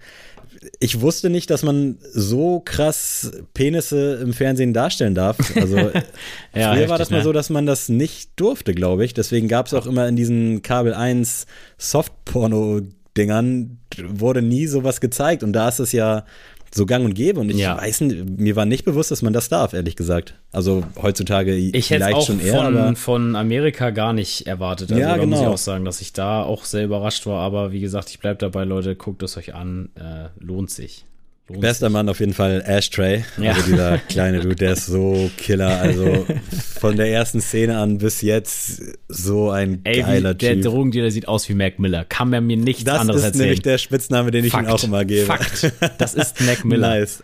ich 0.80 1.00
wusste 1.00 1.30
nicht, 1.30 1.50
dass 1.50 1.62
man 1.62 1.98
so 2.12 2.60
krass 2.64 3.32
Penisse 3.54 4.18
im 4.22 4.32
Fernsehen 4.32 4.72
darstellen 4.72 5.14
darf. 5.14 5.36
Also 5.56 5.76
ja, 5.76 5.92
früher 6.52 6.70
heftig, 6.70 6.88
war 6.88 6.98
das 6.98 7.10
mal 7.10 7.18
ne? 7.18 7.24
so, 7.24 7.32
dass 7.32 7.50
man 7.50 7.66
das 7.66 7.88
nicht 7.88 8.30
durfte, 8.36 8.74
glaube 8.74 9.04
ich. 9.04 9.14
Deswegen 9.14 9.48
gab 9.48 9.66
es 9.66 9.74
auch 9.74 9.86
immer 9.86 10.08
in 10.08 10.16
diesen 10.16 10.62
Kabel 10.62 10.94
1 10.94 11.46
Softporno-Dingern, 11.78 13.78
wurde 14.08 14.42
nie 14.42 14.66
sowas 14.66 15.00
gezeigt. 15.00 15.42
Und 15.42 15.52
da 15.52 15.68
ist 15.68 15.80
es 15.80 15.92
ja 15.92 16.24
so 16.74 16.86
gang 16.86 17.04
und 17.04 17.14
gäbe. 17.14 17.40
Und 17.40 17.50
ich 17.50 17.58
ja. 17.58 17.76
weiß 17.76 18.00
nicht, 18.02 18.38
mir 18.38 18.56
war 18.56 18.66
nicht 18.66 18.84
bewusst, 18.84 19.10
dass 19.10 19.22
man 19.22 19.32
das 19.32 19.48
darf, 19.48 19.72
ehrlich 19.72 19.96
gesagt. 19.96 20.34
Also 20.50 20.82
heutzutage 21.00 21.54
ich 21.54 21.86
vielleicht 21.86 22.16
auch 22.16 22.26
schon 22.26 22.40
eher. 22.40 22.56
Von, 22.56 22.76
aber 22.76 22.96
von 22.96 23.36
Amerika 23.36 23.90
gar 23.90 24.12
nicht 24.12 24.46
erwartet. 24.46 24.90
Also 24.90 25.00
ja, 25.00 25.10
da 25.10 25.14
genau. 25.16 25.28
muss 25.28 25.40
ich 25.40 25.46
auch 25.46 25.58
sagen, 25.58 25.84
dass 25.84 26.00
ich 26.00 26.12
da 26.12 26.42
auch 26.42 26.64
sehr 26.64 26.84
überrascht 26.84 27.26
war. 27.26 27.40
Aber 27.40 27.72
wie 27.72 27.80
gesagt, 27.80 28.10
ich 28.10 28.18
bleibe 28.18 28.38
dabei, 28.38 28.64
Leute, 28.64 28.96
guckt 28.96 29.22
es 29.22 29.36
euch 29.36 29.54
an. 29.54 29.90
Äh, 29.94 30.28
lohnt 30.44 30.70
sich. 30.70 31.04
Bester 31.48 31.90
Mann 31.90 32.08
auf 32.08 32.20
jeden 32.20 32.32
Fall 32.32 32.62
Ashtray. 32.66 33.22
Ja. 33.36 33.52
Also 33.52 33.70
dieser 33.70 33.98
kleine 34.08 34.40
Dude, 34.40 34.54
der 34.54 34.72
ist 34.72 34.86
so 34.86 35.30
Killer. 35.36 35.78
Also 35.80 36.26
von 36.80 36.96
der 36.96 37.10
ersten 37.10 37.40
Szene 37.42 37.76
an 37.76 37.98
bis 37.98 38.22
jetzt 38.22 38.80
so 39.08 39.50
ein 39.50 39.80
Ey, 39.84 40.00
geiler 40.00 40.32
wie, 40.32 40.38
Der 40.38 40.56
Drogendealer 40.56 41.10
sieht 41.10 41.28
aus 41.28 41.46
wie 41.50 41.54
Mac 41.54 41.78
Miller. 41.78 42.06
Kann 42.06 42.30
man 42.30 42.46
mir 42.46 42.56
nichts 42.56 42.84
das 42.84 43.00
anderes 43.00 43.22
erzählen. 43.22 43.32
Das 43.32 43.34
ist 43.36 43.40
nämlich 43.40 43.62
der 43.62 43.78
Spitzname, 43.78 44.30
den 44.30 44.44
ich 44.46 44.52
Fakt. 44.52 44.68
ihm 44.68 44.72
auch 44.72 44.84
immer 44.84 45.04
gebe. 45.04 45.26
Fakt. 45.26 45.70
Das 45.98 46.14
ist 46.14 46.40
Mac 46.40 46.64
Miller. 46.64 46.88
Nice. 47.00 47.22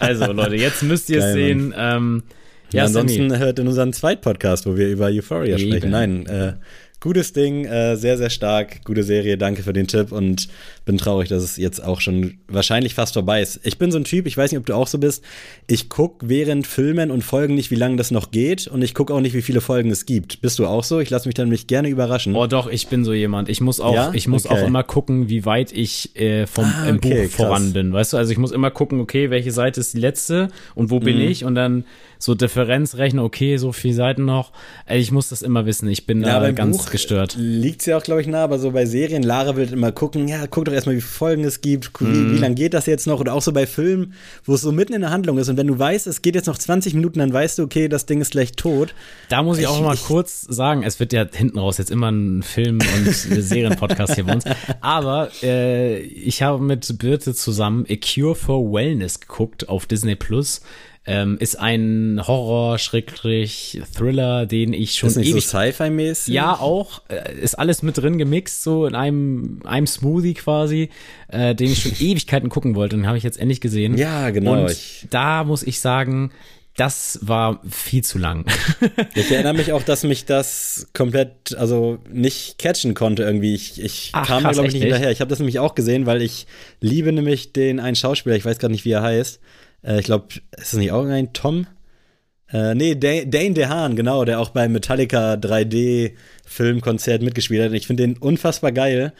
Also 0.00 0.32
Leute, 0.32 0.56
jetzt 0.56 0.82
müsst 0.82 1.08
ihr 1.10 1.22
es 1.22 1.32
sehen. 1.34 1.72
Ähm, 1.76 2.24
ja, 2.72 2.86
ansonsten 2.86 3.38
hört 3.38 3.60
in 3.60 3.68
unseren 3.68 3.92
Zweit-Podcast, 3.92 4.66
wo 4.66 4.76
wir 4.76 4.88
über 4.88 5.06
Euphoria 5.06 5.56
Eben. 5.56 5.68
sprechen. 5.70 5.90
Nein, 5.90 6.26
äh, 6.26 6.54
gutes 7.04 7.34
Ding, 7.34 7.66
äh, 7.66 7.96
sehr, 7.96 8.16
sehr 8.16 8.30
stark, 8.30 8.82
gute 8.82 9.02
Serie, 9.02 9.36
danke 9.36 9.62
für 9.62 9.74
den 9.74 9.86
Tipp 9.86 10.10
und 10.10 10.48
bin 10.86 10.96
traurig, 10.96 11.28
dass 11.28 11.42
es 11.42 11.58
jetzt 11.58 11.84
auch 11.84 12.00
schon 12.00 12.38
wahrscheinlich 12.48 12.94
fast 12.94 13.12
vorbei 13.12 13.42
ist. 13.42 13.60
Ich 13.62 13.76
bin 13.76 13.92
so 13.92 13.98
ein 13.98 14.04
Typ, 14.04 14.26
ich 14.26 14.38
weiß 14.38 14.50
nicht, 14.50 14.58
ob 14.58 14.64
du 14.64 14.72
auch 14.72 14.86
so 14.86 14.96
bist, 14.96 15.22
ich 15.66 15.90
gucke 15.90 16.30
während 16.30 16.66
Filmen 16.66 17.10
und 17.10 17.22
Folgen 17.22 17.56
nicht, 17.56 17.70
wie 17.70 17.74
lange 17.74 17.96
das 17.96 18.10
noch 18.10 18.30
geht 18.30 18.68
und 18.68 18.80
ich 18.80 18.94
gucke 18.94 19.12
auch 19.12 19.20
nicht, 19.20 19.34
wie 19.34 19.42
viele 19.42 19.60
Folgen 19.60 19.90
es 19.90 20.06
gibt. 20.06 20.40
Bist 20.40 20.58
du 20.58 20.66
auch 20.66 20.82
so? 20.82 20.98
Ich 20.98 21.10
lasse 21.10 21.28
mich 21.28 21.34
dann 21.34 21.50
mich 21.50 21.66
gerne 21.66 21.88
überraschen. 21.88 22.34
Oh 22.34 22.46
doch, 22.46 22.68
ich 22.68 22.86
bin 22.86 23.04
so 23.04 23.12
jemand. 23.12 23.50
Ich 23.50 23.60
muss 23.60 23.80
auch, 23.80 23.94
ja? 23.94 24.10
ich 24.14 24.26
muss 24.26 24.46
okay. 24.46 24.54
auch 24.54 24.66
immer 24.66 24.82
gucken, 24.82 25.28
wie 25.28 25.44
weit 25.44 25.72
ich 25.72 26.16
äh, 26.16 26.46
vom 26.46 26.64
ah, 26.64 26.88
im 26.88 26.96
okay, 26.96 27.24
Buch 27.24 27.32
voran 27.32 27.74
bin. 27.74 27.92
Weißt 27.92 28.14
du, 28.14 28.16
also 28.16 28.32
ich 28.32 28.38
muss 28.38 28.50
immer 28.50 28.70
gucken, 28.70 29.00
okay, 29.00 29.28
welche 29.28 29.52
Seite 29.52 29.78
ist 29.78 29.92
die 29.92 30.00
letzte 30.00 30.48
und 30.74 30.88
wo 30.88 31.00
bin 31.00 31.16
mhm. 31.16 31.28
ich 31.28 31.44
und 31.44 31.54
dann 31.54 31.84
so 32.24 32.34
Differenz 32.34 32.94
rechnen, 32.94 33.22
okay, 33.22 33.58
so 33.58 33.72
viele 33.72 33.92
Seiten 33.92 34.24
noch. 34.24 34.50
Ich 34.88 35.12
muss 35.12 35.28
das 35.28 35.42
immer 35.42 35.66
wissen. 35.66 35.90
Ich 35.90 36.06
bin 36.06 36.22
ja, 36.22 36.40
da 36.40 36.52
ganz 36.52 36.78
Buch 36.78 36.90
gestört. 36.90 37.36
Liegt 37.38 37.84
ja 37.84 37.98
auch, 37.98 38.02
glaube 38.02 38.22
ich, 38.22 38.26
nah, 38.26 38.44
aber 38.44 38.58
so 38.58 38.70
bei 38.70 38.86
Serien, 38.86 39.22
Lara 39.22 39.56
will 39.56 39.70
immer 39.70 39.92
gucken, 39.92 40.26
ja, 40.26 40.46
guck 40.46 40.64
doch 40.64 40.72
erstmal, 40.72 40.96
wie 40.96 41.02
viele 41.02 41.12
Folgen 41.12 41.44
es 41.44 41.60
gibt, 41.60 41.90
wie, 42.00 42.04
mm. 42.06 42.32
wie 42.32 42.38
lange 42.38 42.54
geht 42.54 42.72
das 42.72 42.86
jetzt 42.86 43.06
noch? 43.06 43.20
Oder 43.20 43.34
auch 43.34 43.42
so 43.42 43.52
bei 43.52 43.66
Filmen, 43.66 44.14
wo 44.44 44.54
es 44.54 44.62
so 44.62 44.72
mitten 44.72 44.94
in 44.94 45.02
der 45.02 45.10
Handlung 45.10 45.36
ist 45.36 45.50
und 45.50 45.58
wenn 45.58 45.66
du 45.66 45.78
weißt, 45.78 46.06
es 46.06 46.22
geht 46.22 46.34
jetzt 46.34 46.46
noch 46.46 46.56
20 46.56 46.94
Minuten, 46.94 47.18
dann 47.18 47.30
weißt 47.30 47.58
du, 47.58 47.62
okay, 47.62 47.88
das 47.88 48.06
Ding 48.06 48.22
ist 48.22 48.30
gleich 48.30 48.52
tot. 48.52 48.94
Da 49.28 49.42
muss 49.42 49.58
ich, 49.58 49.64
ich 49.64 49.68
auch 49.68 49.82
mal 49.82 49.94
ich, 49.94 50.04
kurz 50.04 50.40
sagen, 50.40 50.82
es 50.82 50.98
wird 51.00 51.12
ja 51.12 51.26
hinten 51.30 51.58
raus 51.58 51.76
jetzt 51.76 51.90
immer 51.90 52.10
ein 52.10 52.42
Film- 52.42 52.78
und 52.96 53.12
Serienpodcast 53.12 54.14
hier 54.14 54.24
bei 54.24 54.32
uns. 54.32 54.44
Aber 54.80 55.28
äh, 55.42 55.98
ich 55.98 56.42
habe 56.42 56.62
mit 56.62 56.98
Birte 56.98 57.34
zusammen 57.34 57.84
A 57.90 57.96
Cure 57.96 58.34
for 58.34 58.72
Wellness 58.72 59.20
geguckt 59.20 59.68
auf 59.68 59.84
Disney 59.84 60.16
Plus. 60.16 60.62
Ähm, 61.06 61.36
ist 61.38 61.56
ein 61.56 62.18
Horror-Thriller, 62.26 64.46
den 64.46 64.72
ich 64.72 64.94
schon 64.94 65.10
ist 65.10 65.16
nicht 65.16 65.30
ewig, 65.30 65.46
so 65.46 65.58
Sci-Fi-mäßig? 65.58 66.32
Ja, 66.32 66.54
auch. 66.54 67.02
Äh, 67.08 67.38
ist 67.38 67.58
alles 67.58 67.82
mit 67.82 67.98
drin 67.98 68.16
gemixt, 68.16 68.62
so 68.62 68.86
in 68.86 68.94
einem, 68.94 69.60
einem 69.64 69.86
Smoothie 69.86 70.32
quasi, 70.32 70.88
äh, 71.28 71.54
den 71.54 71.70
ich 71.70 71.82
schon 71.82 71.92
Ewigkeiten 72.00 72.48
gucken 72.48 72.74
wollte. 72.74 72.96
Den 72.96 73.06
habe 73.06 73.18
ich 73.18 73.24
jetzt 73.24 73.38
endlich 73.38 73.60
gesehen. 73.60 73.98
Ja, 73.98 74.30
genau. 74.30 74.62
Und 74.62 74.78
da 75.10 75.44
muss 75.44 75.62
ich 75.62 75.80
sagen, 75.80 76.32
das 76.76 77.20
war 77.22 77.60
viel 77.68 78.02
zu 78.02 78.18
lang. 78.18 78.46
ich 79.14 79.30
erinnere 79.30 79.54
mich 79.54 79.72
auch, 79.72 79.82
dass 79.82 80.02
mich 80.02 80.24
das 80.24 80.88
komplett, 80.92 81.54
also 81.56 81.98
nicht 82.10 82.58
catchen 82.58 82.94
konnte 82.94 83.22
irgendwie. 83.22 83.54
Ich, 83.54 83.80
ich 83.80 84.10
Ach, 84.12 84.26
kam 84.26 84.42
da, 84.42 84.50
glaube 84.50 84.68
ich, 84.68 84.74
nicht 84.74 84.82
hinterher. 84.82 85.10
Ich 85.10 85.20
habe 85.20 85.28
das 85.28 85.38
nämlich 85.38 85.60
auch 85.60 85.74
gesehen, 85.74 86.06
weil 86.06 86.20
ich 86.20 86.46
liebe 86.80 87.12
nämlich 87.12 87.52
den 87.52 87.78
einen 87.78 87.94
Schauspieler, 87.94 88.36
ich 88.36 88.44
weiß 88.44 88.58
gerade 88.58 88.72
nicht, 88.72 88.84
wie 88.84 88.92
er 88.92 89.02
heißt. 89.02 89.40
Äh, 89.84 90.00
ich 90.00 90.04
glaube, 90.04 90.26
ist 90.56 90.72
das 90.72 90.74
nicht 90.74 90.92
auch 90.92 91.04
ein 91.04 91.32
Tom? 91.32 91.66
Äh, 92.52 92.74
nee, 92.74 92.94
Dane, 92.94 93.26
Dane 93.26 93.54
DeHaan, 93.54 93.96
genau, 93.96 94.24
der 94.24 94.40
auch 94.40 94.50
beim 94.50 94.72
Metallica 94.72 95.34
3D 95.34 96.12
Filmkonzert 96.46 97.22
mitgespielt 97.22 97.64
hat. 97.64 97.72
Ich 97.72 97.86
finde 97.86 98.04
den 98.04 98.18
unfassbar 98.18 98.72
geil. 98.72 99.12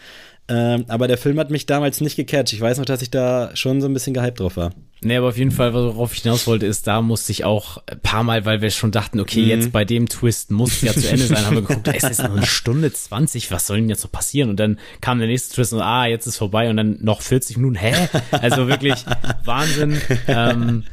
Ähm, 0.47 0.85
aber 0.89 1.09
der 1.09 1.17
Film 1.17 1.39
hat 1.39 1.51
mich 1.51 1.67
damals 1.67 2.01
nicht 2.01 2.17
gecatcht. 2.17 2.53
Ich 2.53 2.61
weiß 2.61 2.79
noch, 2.79 2.85
dass 2.85 3.01
ich 3.01 3.11
da 3.11 3.51
schon 3.55 3.81
so 3.81 3.89
ein 3.89 3.95
bisschen 3.95 4.13
gehypt 4.13 4.41
drauf 4.41 4.57
war. 4.57 4.73
Nee, 5.01 5.17
aber 5.17 5.29
auf 5.29 5.37
jeden 5.37 5.51
Fall, 5.51 5.75
worauf 5.75 6.15
ich 6.15 6.23
hinaus 6.23 6.47
wollte, 6.47 6.67
ist, 6.67 6.87
da 6.87 7.03
musste 7.03 7.33
ich 7.33 7.45
auch 7.45 7.83
ein 7.87 8.01
paar 8.01 8.25
Mal, 8.25 8.47
weil 8.47 8.63
wir 8.63 8.71
schon 8.71 8.91
dachten, 8.91 9.21
okay, 9.21 9.43
mhm. 9.43 9.49
jetzt 9.49 9.73
bei 9.73 9.85
dem 9.85 10.09
Twist 10.09 10.51
muss 10.51 10.73
es 10.73 10.81
ja 10.83 10.93
zu 10.95 11.09
Ende 11.09 11.27
sein, 11.27 11.45
haben 11.45 11.57
wir 11.57 11.63
geguckt, 11.63 11.89
es 11.89 12.05
ist 12.05 12.23
noch 12.23 12.35
eine 12.35 12.47
Stunde 12.47 12.91
20, 12.91 13.51
was 13.51 13.67
soll 13.67 13.79
denn 13.79 13.89
jetzt 13.91 14.03
noch 14.03 14.13
passieren? 14.13 14.49
Und 14.49 14.59
dann 14.61 14.79
kam 15.03 15.19
der 15.19 15.29
nächste 15.29 15.55
Twist 15.55 15.75
und 15.75 15.83
ah, 15.83 16.07
jetzt 16.07 16.27
ist 16.27 16.39
vorbei 16.39 16.71
und 16.71 16.79
dann 16.79 16.99
noch 17.03 17.21
40 17.21 17.59
Minuten, 17.59 17.77
hä? 17.77 17.93
Also 18.31 18.67
wirklich 18.69 19.05
Wahnsinn. 19.45 20.01
Ähm, 20.27 20.85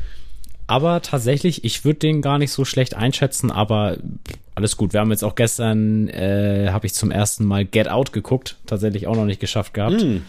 aber 0.72 1.02
tatsächlich, 1.02 1.66
ich 1.66 1.84
würde 1.84 2.00
den 2.00 2.22
gar 2.22 2.38
nicht 2.38 2.52
so 2.52 2.64
schlecht 2.64 2.96
einschätzen, 2.96 3.52
aber 3.52 3.98
alles 4.56 4.78
gut. 4.78 4.94
Wir 4.94 5.02
haben 5.02 5.12
jetzt 5.12 5.26
auch 5.26 5.36
gestern, 5.36 6.08
äh, 6.08 6.70
habe 6.72 6.86
ich 6.86 6.94
zum 6.94 7.12
ersten 7.12 7.44
Mal 7.44 7.66
Get 7.66 7.90
Out 7.90 8.14
geguckt, 8.14 8.56
tatsächlich 8.68 9.06
auch 9.06 9.18
noch 9.18 9.26
nicht 9.26 9.42
geschafft 9.42 9.74
gehabt. 9.74 10.02
Mm. 10.02 10.20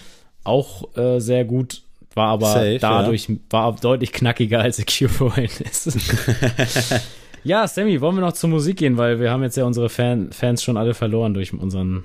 Auch 0.43 0.97
äh, 0.97 1.21
sehr 1.21 1.45
gut, 1.45 1.83
war 2.15 2.31
aber 2.31 2.47
Safe, 2.47 2.79
dadurch, 2.81 3.29
ja. 3.29 3.37
war 3.51 3.77
deutlich 3.81 4.13
knackiger 4.13 4.59
als 4.59 4.81
A 4.81 4.83
Cure 4.83 5.09
for 5.09 5.39
ist. 5.39 5.97
ja, 7.45 7.69
Sammy, 7.69 8.01
wollen 8.01 8.17
wir 8.17 8.23
noch 8.23 8.33
zur 8.33 8.51
Musik 8.51 8.79
gehen, 8.79 8.97
weil 8.97 9.21
wir 9.21 9.31
haben 9.31 9.45
jetzt 9.45 9.57
ja 9.57 9.65
unsere 9.65 9.91
Fan 9.91 10.33
Fans 10.33 10.65
schon 10.65 10.77
alle 10.77 10.95
verloren 10.95 11.35
durch 11.35 11.53
unseren 11.53 12.03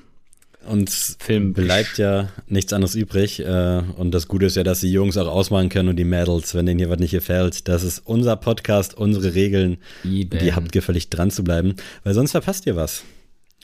und 0.68 0.90
Film 0.90 1.54
bleibt 1.54 1.98
ja 1.98 2.30
nichts 2.48 2.74
anderes 2.74 2.96
übrig. 2.96 3.40
Äh, 3.40 3.82
und 3.98 4.12
das 4.12 4.28
Gute 4.28 4.46
ist 4.46 4.56
ja, 4.56 4.64
dass 4.64 4.82
die 4.82 4.92
Jungs 4.92 5.18
auch 5.18 5.28
ausmachen 5.28 5.70
können 5.70 5.90
und 5.90 5.96
die 5.96 6.04
Mädels, 6.04 6.56
wenn 6.56 6.66
denen 6.66 6.80
hier 6.80 6.90
was 6.90 7.00
nicht 7.00 7.12
gefällt. 7.12 7.68
Das 7.68 7.84
ist 7.84 8.00
unser 8.06 8.36
Podcast, 8.36 8.96
unsere 8.96 9.34
Regeln. 9.34 9.78
Eben. 10.04 10.38
Die 10.40 10.54
habt 10.54 10.76
ihr 10.76 10.82
völlig 10.82 11.10
dran 11.10 11.32
zu 11.32 11.44
bleiben, 11.44 11.76
weil 12.04 12.14
sonst 12.14 12.32
verpasst 12.32 12.66
ihr 12.66 12.76
was. 12.76 13.04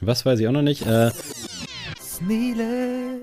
Was 0.02 0.26
weiß 0.26 0.40
ich 0.40 0.48
auch 0.48 0.52
noch 0.52 0.62
nicht. 0.62 0.86
Äh, 0.86 1.12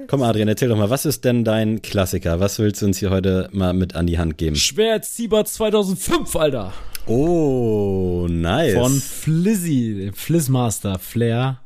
Komm, 0.09 0.23
Adrian, 0.23 0.49
erzähl 0.49 0.69
doch 0.69 0.77
mal, 0.77 0.91
was 0.91 1.07
ist 1.07 1.25
denn 1.25 1.45
dein 1.45 1.81
Klassiker? 1.81 2.41
Was 2.41 2.59
willst 2.59 2.83
du 2.83 2.87
uns 2.87 2.99
hier 2.99 3.11
heute 3.11 3.49
mal 3.53 3.73
mit 3.73 3.95
an 3.95 4.07
die 4.07 4.19
Hand 4.19 4.37
geben? 4.37 4.57
Schwertzieber 4.57 5.45
2005, 5.45 6.37
Alter. 6.37 6.73
Oh, 7.07 8.27
nice. 8.29 8.75
Von 8.75 9.01
Flizzy, 9.01 9.95
dem 9.95 10.15
Flizzmaster 10.15 10.99
Flair. 10.99 11.61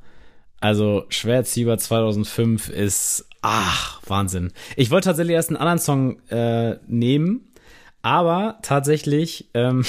Also 0.64 1.04
Schwertzieber 1.10 1.76
2005 1.76 2.70
ist, 2.70 3.26
ach, 3.42 4.00
Wahnsinn. 4.06 4.50
Ich 4.76 4.90
wollte 4.90 5.08
tatsächlich 5.10 5.34
erst 5.34 5.50
einen 5.50 5.58
anderen 5.58 5.78
Song 5.78 6.26
äh, 6.30 6.76
nehmen, 6.86 7.52
aber 8.00 8.60
tatsächlich 8.62 9.50
ähm, 9.52 9.84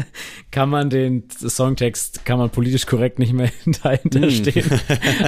kann 0.50 0.70
man 0.70 0.88
den 0.88 1.24
Songtext, 1.28 2.24
kann 2.24 2.38
man 2.38 2.48
politisch 2.48 2.86
korrekt 2.86 3.18
nicht 3.18 3.34
mehr 3.34 3.50
dahinter 3.82 4.30
stehen. 4.30 4.64
Hm. 4.70 4.80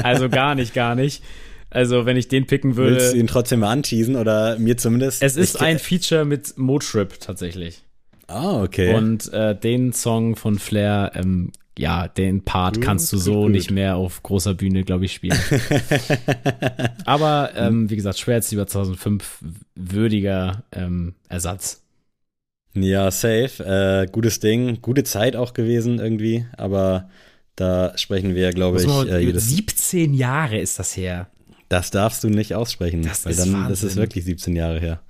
also 0.03 0.31
gar 0.31 0.55
nicht, 0.55 0.73
gar 0.73 0.95
nicht. 0.95 1.23
Also 1.69 2.07
wenn 2.07 2.17
ich 2.17 2.29
den 2.29 2.47
picken 2.47 2.77
würde. 2.77 2.97
Willst 2.97 3.13
du 3.13 3.19
ihn 3.19 3.27
trotzdem 3.27 3.61
mal 3.61 3.73
anteasen 3.73 4.17
oder 4.17 4.59
mir 4.59 4.79
zumindest? 4.79 5.23
Es 5.23 5.37
ist 5.37 5.61
ein 5.61 5.79
Feature 5.79 6.25
mit 6.25 6.57
Motrip 6.57 7.21
tatsächlich. 7.21 7.83
Ah, 8.29 8.63
okay. 8.63 8.95
Und 8.95 9.31
äh, 9.31 9.55
den 9.55 9.93
Song 9.93 10.37
von 10.37 10.59
Flair 10.59 11.13
ähm, 11.17 11.53
ja, 11.79 12.09
den 12.09 12.43
Part 12.43 12.81
kannst 12.81 13.13
du 13.13 13.19
so 13.19 13.49
nicht 13.49 13.71
mehr 13.71 13.97
auf 13.97 14.23
großer 14.23 14.55
Bühne, 14.55 14.83
glaube 14.83 15.05
ich, 15.05 15.13
spielen. 15.13 15.39
Aber 17.05 17.51
ähm, 17.55 17.91
wie 17.91 17.97
gesagt, 17.97 18.19
Schwertslieber 18.19 18.67
2005 18.67 19.45
würdiger 19.75 20.65
ähm, 20.73 21.15
Ersatz. 21.29 21.83
Ja, 22.75 23.11
safe. 23.11 23.63
Äh, 23.65 24.11
gutes 24.11 24.41
Ding. 24.41 24.81
Gute 24.81 25.05
Zeit 25.05 25.37
auch 25.37 25.55
gewesen 25.55 25.99
irgendwie. 25.99 26.47
Aber 26.57 27.09
da 27.57 27.97
sprechen 27.97 28.35
wir, 28.35 28.51
glaube 28.51 28.83
ich, 28.83 29.11
äh, 29.11 29.19
jedes 29.19 29.49
17 29.49 30.15
Jahre 30.15 30.59
ist 30.59 30.79
das 30.79 30.97
her. 30.97 31.29
Das 31.69 31.91
darfst 31.91 32.23
du 32.23 32.29
nicht 32.29 32.55
aussprechen, 32.55 33.03
das 33.03 33.25
weil 33.25 33.33
ist 33.33 33.41
dann 33.41 33.53
Wahnsinn. 33.53 33.71
das 33.71 33.83
ist 33.83 33.97
wirklich 33.97 34.25
17 34.25 34.55
Jahre 34.55 34.79
her. 34.79 35.01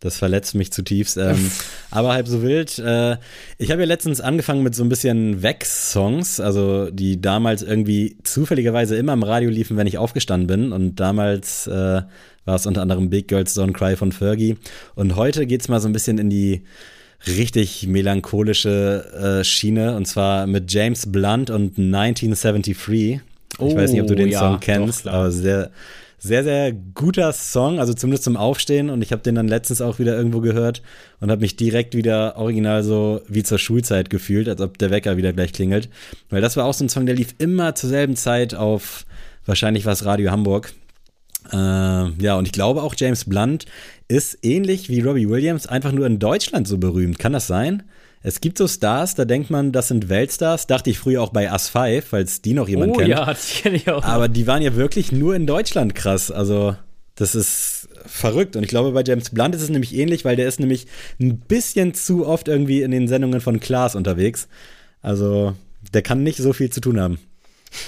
Das 0.00 0.18
verletzt 0.18 0.54
mich 0.54 0.72
zutiefst. 0.72 1.16
Ähm, 1.16 1.50
aber 1.90 2.12
halb 2.12 2.28
so 2.28 2.42
wild. 2.42 2.78
Äh, 2.78 3.16
ich 3.56 3.70
habe 3.70 3.80
ja 3.80 3.86
letztens 3.86 4.20
angefangen 4.20 4.62
mit 4.62 4.74
so 4.74 4.84
ein 4.84 4.90
bisschen 4.90 5.42
Wex-Songs, 5.42 6.38
also 6.38 6.90
die 6.90 7.20
damals 7.20 7.62
irgendwie 7.62 8.18
zufälligerweise 8.22 8.96
immer 8.96 9.14
im 9.14 9.22
Radio 9.22 9.48
liefen, 9.48 9.76
wenn 9.76 9.86
ich 9.86 9.96
aufgestanden 9.96 10.46
bin. 10.46 10.72
Und 10.72 10.96
damals 10.96 11.66
äh, 11.66 12.02
war 12.44 12.54
es 12.54 12.66
unter 12.66 12.82
anderem 12.82 13.08
Big 13.08 13.28
Girls 13.28 13.56
Don't 13.56 13.72
Cry 13.72 13.96
von 13.96 14.12
Fergie. 14.12 14.56
Und 14.94 15.16
heute 15.16 15.46
geht's 15.46 15.68
mal 15.68 15.80
so 15.80 15.88
ein 15.88 15.94
bisschen 15.94 16.18
in 16.18 16.28
die 16.28 16.62
richtig 17.26 17.86
melancholische 17.86 19.40
äh, 19.40 19.44
Schiene. 19.44 19.96
Und 19.96 20.06
zwar 20.06 20.46
mit 20.46 20.70
James 20.70 21.10
Blunt 21.10 21.48
und 21.48 21.78
1973. 21.78 23.20
Ich 23.58 23.74
weiß 23.74 23.92
nicht, 23.92 24.02
ob 24.02 24.08
du 24.08 24.14
den 24.14 24.28
oh, 24.28 24.32
ja, 24.32 24.40
Song 24.40 24.60
kennst, 24.60 25.06
doch, 25.06 25.12
aber 25.12 25.30
sehr 25.30 25.70
sehr, 26.18 26.44
sehr 26.44 26.72
guter 26.72 27.32
Song, 27.32 27.78
also 27.78 27.94
zumindest 27.94 28.24
zum 28.24 28.36
Aufstehen. 28.36 28.90
Und 28.90 29.02
ich 29.02 29.12
habe 29.12 29.22
den 29.22 29.34
dann 29.34 29.48
letztens 29.48 29.80
auch 29.80 29.98
wieder 29.98 30.16
irgendwo 30.16 30.40
gehört 30.40 30.82
und 31.20 31.30
habe 31.30 31.40
mich 31.40 31.56
direkt 31.56 31.94
wieder 31.94 32.36
original 32.36 32.82
so 32.82 33.20
wie 33.28 33.42
zur 33.42 33.58
Schulzeit 33.58 34.10
gefühlt, 34.10 34.48
als 34.48 34.60
ob 34.60 34.78
der 34.78 34.90
Wecker 34.90 35.16
wieder 35.16 35.32
gleich 35.32 35.52
klingelt. 35.52 35.88
Weil 36.30 36.40
das 36.40 36.56
war 36.56 36.64
auch 36.64 36.74
so 36.74 36.84
ein 36.84 36.88
Song, 36.88 37.06
der 37.06 37.14
lief 37.14 37.34
immer 37.38 37.74
zur 37.74 37.90
selben 37.90 38.16
Zeit 38.16 38.54
auf, 38.54 39.04
wahrscheinlich 39.44 39.84
war 39.84 39.92
es 39.92 40.04
Radio 40.04 40.30
Hamburg. 40.30 40.72
Äh, 41.52 41.56
ja, 41.56 42.36
und 42.36 42.46
ich 42.46 42.52
glaube 42.52 42.82
auch 42.82 42.94
James 42.96 43.24
Blunt 43.24 43.66
ist 44.08 44.38
ähnlich 44.42 44.88
wie 44.88 45.00
Robbie 45.00 45.28
Williams 45.28 45.66
einfach 45.66 45.92
nur 45.92 46.06
in 46.06 46.18
Deutschland 46.18 46.66
so 46.66 46.78
berühmt. 46.78 47.18
Kann 47.18 47.32
das 47.32 47.46
sein? 47.46 47.82
Es 48.26 48.40
gibt 48.40 48.58
so 48.58 48.66
Stars, 48.66 49.14
da 49.14 49.24
denkt 49.24 49.50
man, 49.50 49.70
das 49.70 49.86
sind 49.86 50.08
Weltstars. 50.08 50.66
Dachte 50.66 50.90
ich 50.90 50.98
früher 50.98 51.22
auch 51.22 51.28
bei 51.28 51.48
Us 51.52 51.68
5, 51.68 52.04
falls 52.04 52.42
die 52.42 52.54
noch 52.54 52.68
jemand 52.68 52.94
oh, 52.94 52.96
kennt. 52.96 53.08
Ja, 53.08 53.32
die 53.32 53.62
kenne 53.62 53.76
ich 53.76 53.88
auch. 53.88 54.02
Aber 54.02 54.26
die 54.26 54.48
waren 54.48 54.62
ja 54.62 54.74
wirklich 54.74 55.12
nur 55.12 55.36
in 55.36 55.46
Deutschland 55.46 55.94
krass. 55.94 56.32
Also, 56.32 56.74
das 57.14 57.36
ist 57.36 57.88
verrückt. 58.04 58.56
Und 58.56 58.64
ich 58.64 58.68
glaube, 58.68 58.90
bei 58.90 59.04
James 59.04 59.30
Blunt 59.30 59.54
ist 59.54 59.62
es 59.62 59.68
nämlich 59.68 59.94
ähnlich, 59.94 60.24
weil 60.24 60.34
der 60.34 60.48
ist 60.48 60.58
nämlich 60.58 60.88
ein 61.20 61.38
bisschen 61.38 61.94
zu 61.94 62.26
oft 62.26 62.48
irgendwie 62.48 62.82
in 62.82 62.90
den 62.90 63.06
Sendungen 63.06 63.40
von 63.40 63.60
Klaas 63.60 63.94
unterwegs. 63.94 64.48
Also, 65.02 65.54
der 65.94 66.02
kann 66.02 66.24
nicht 66.24 66.38
so 66.38 66.52
viel 66.52 66.70
zu 66.70 66.80
tun 66.80 66.98
haben. 66.98 67.20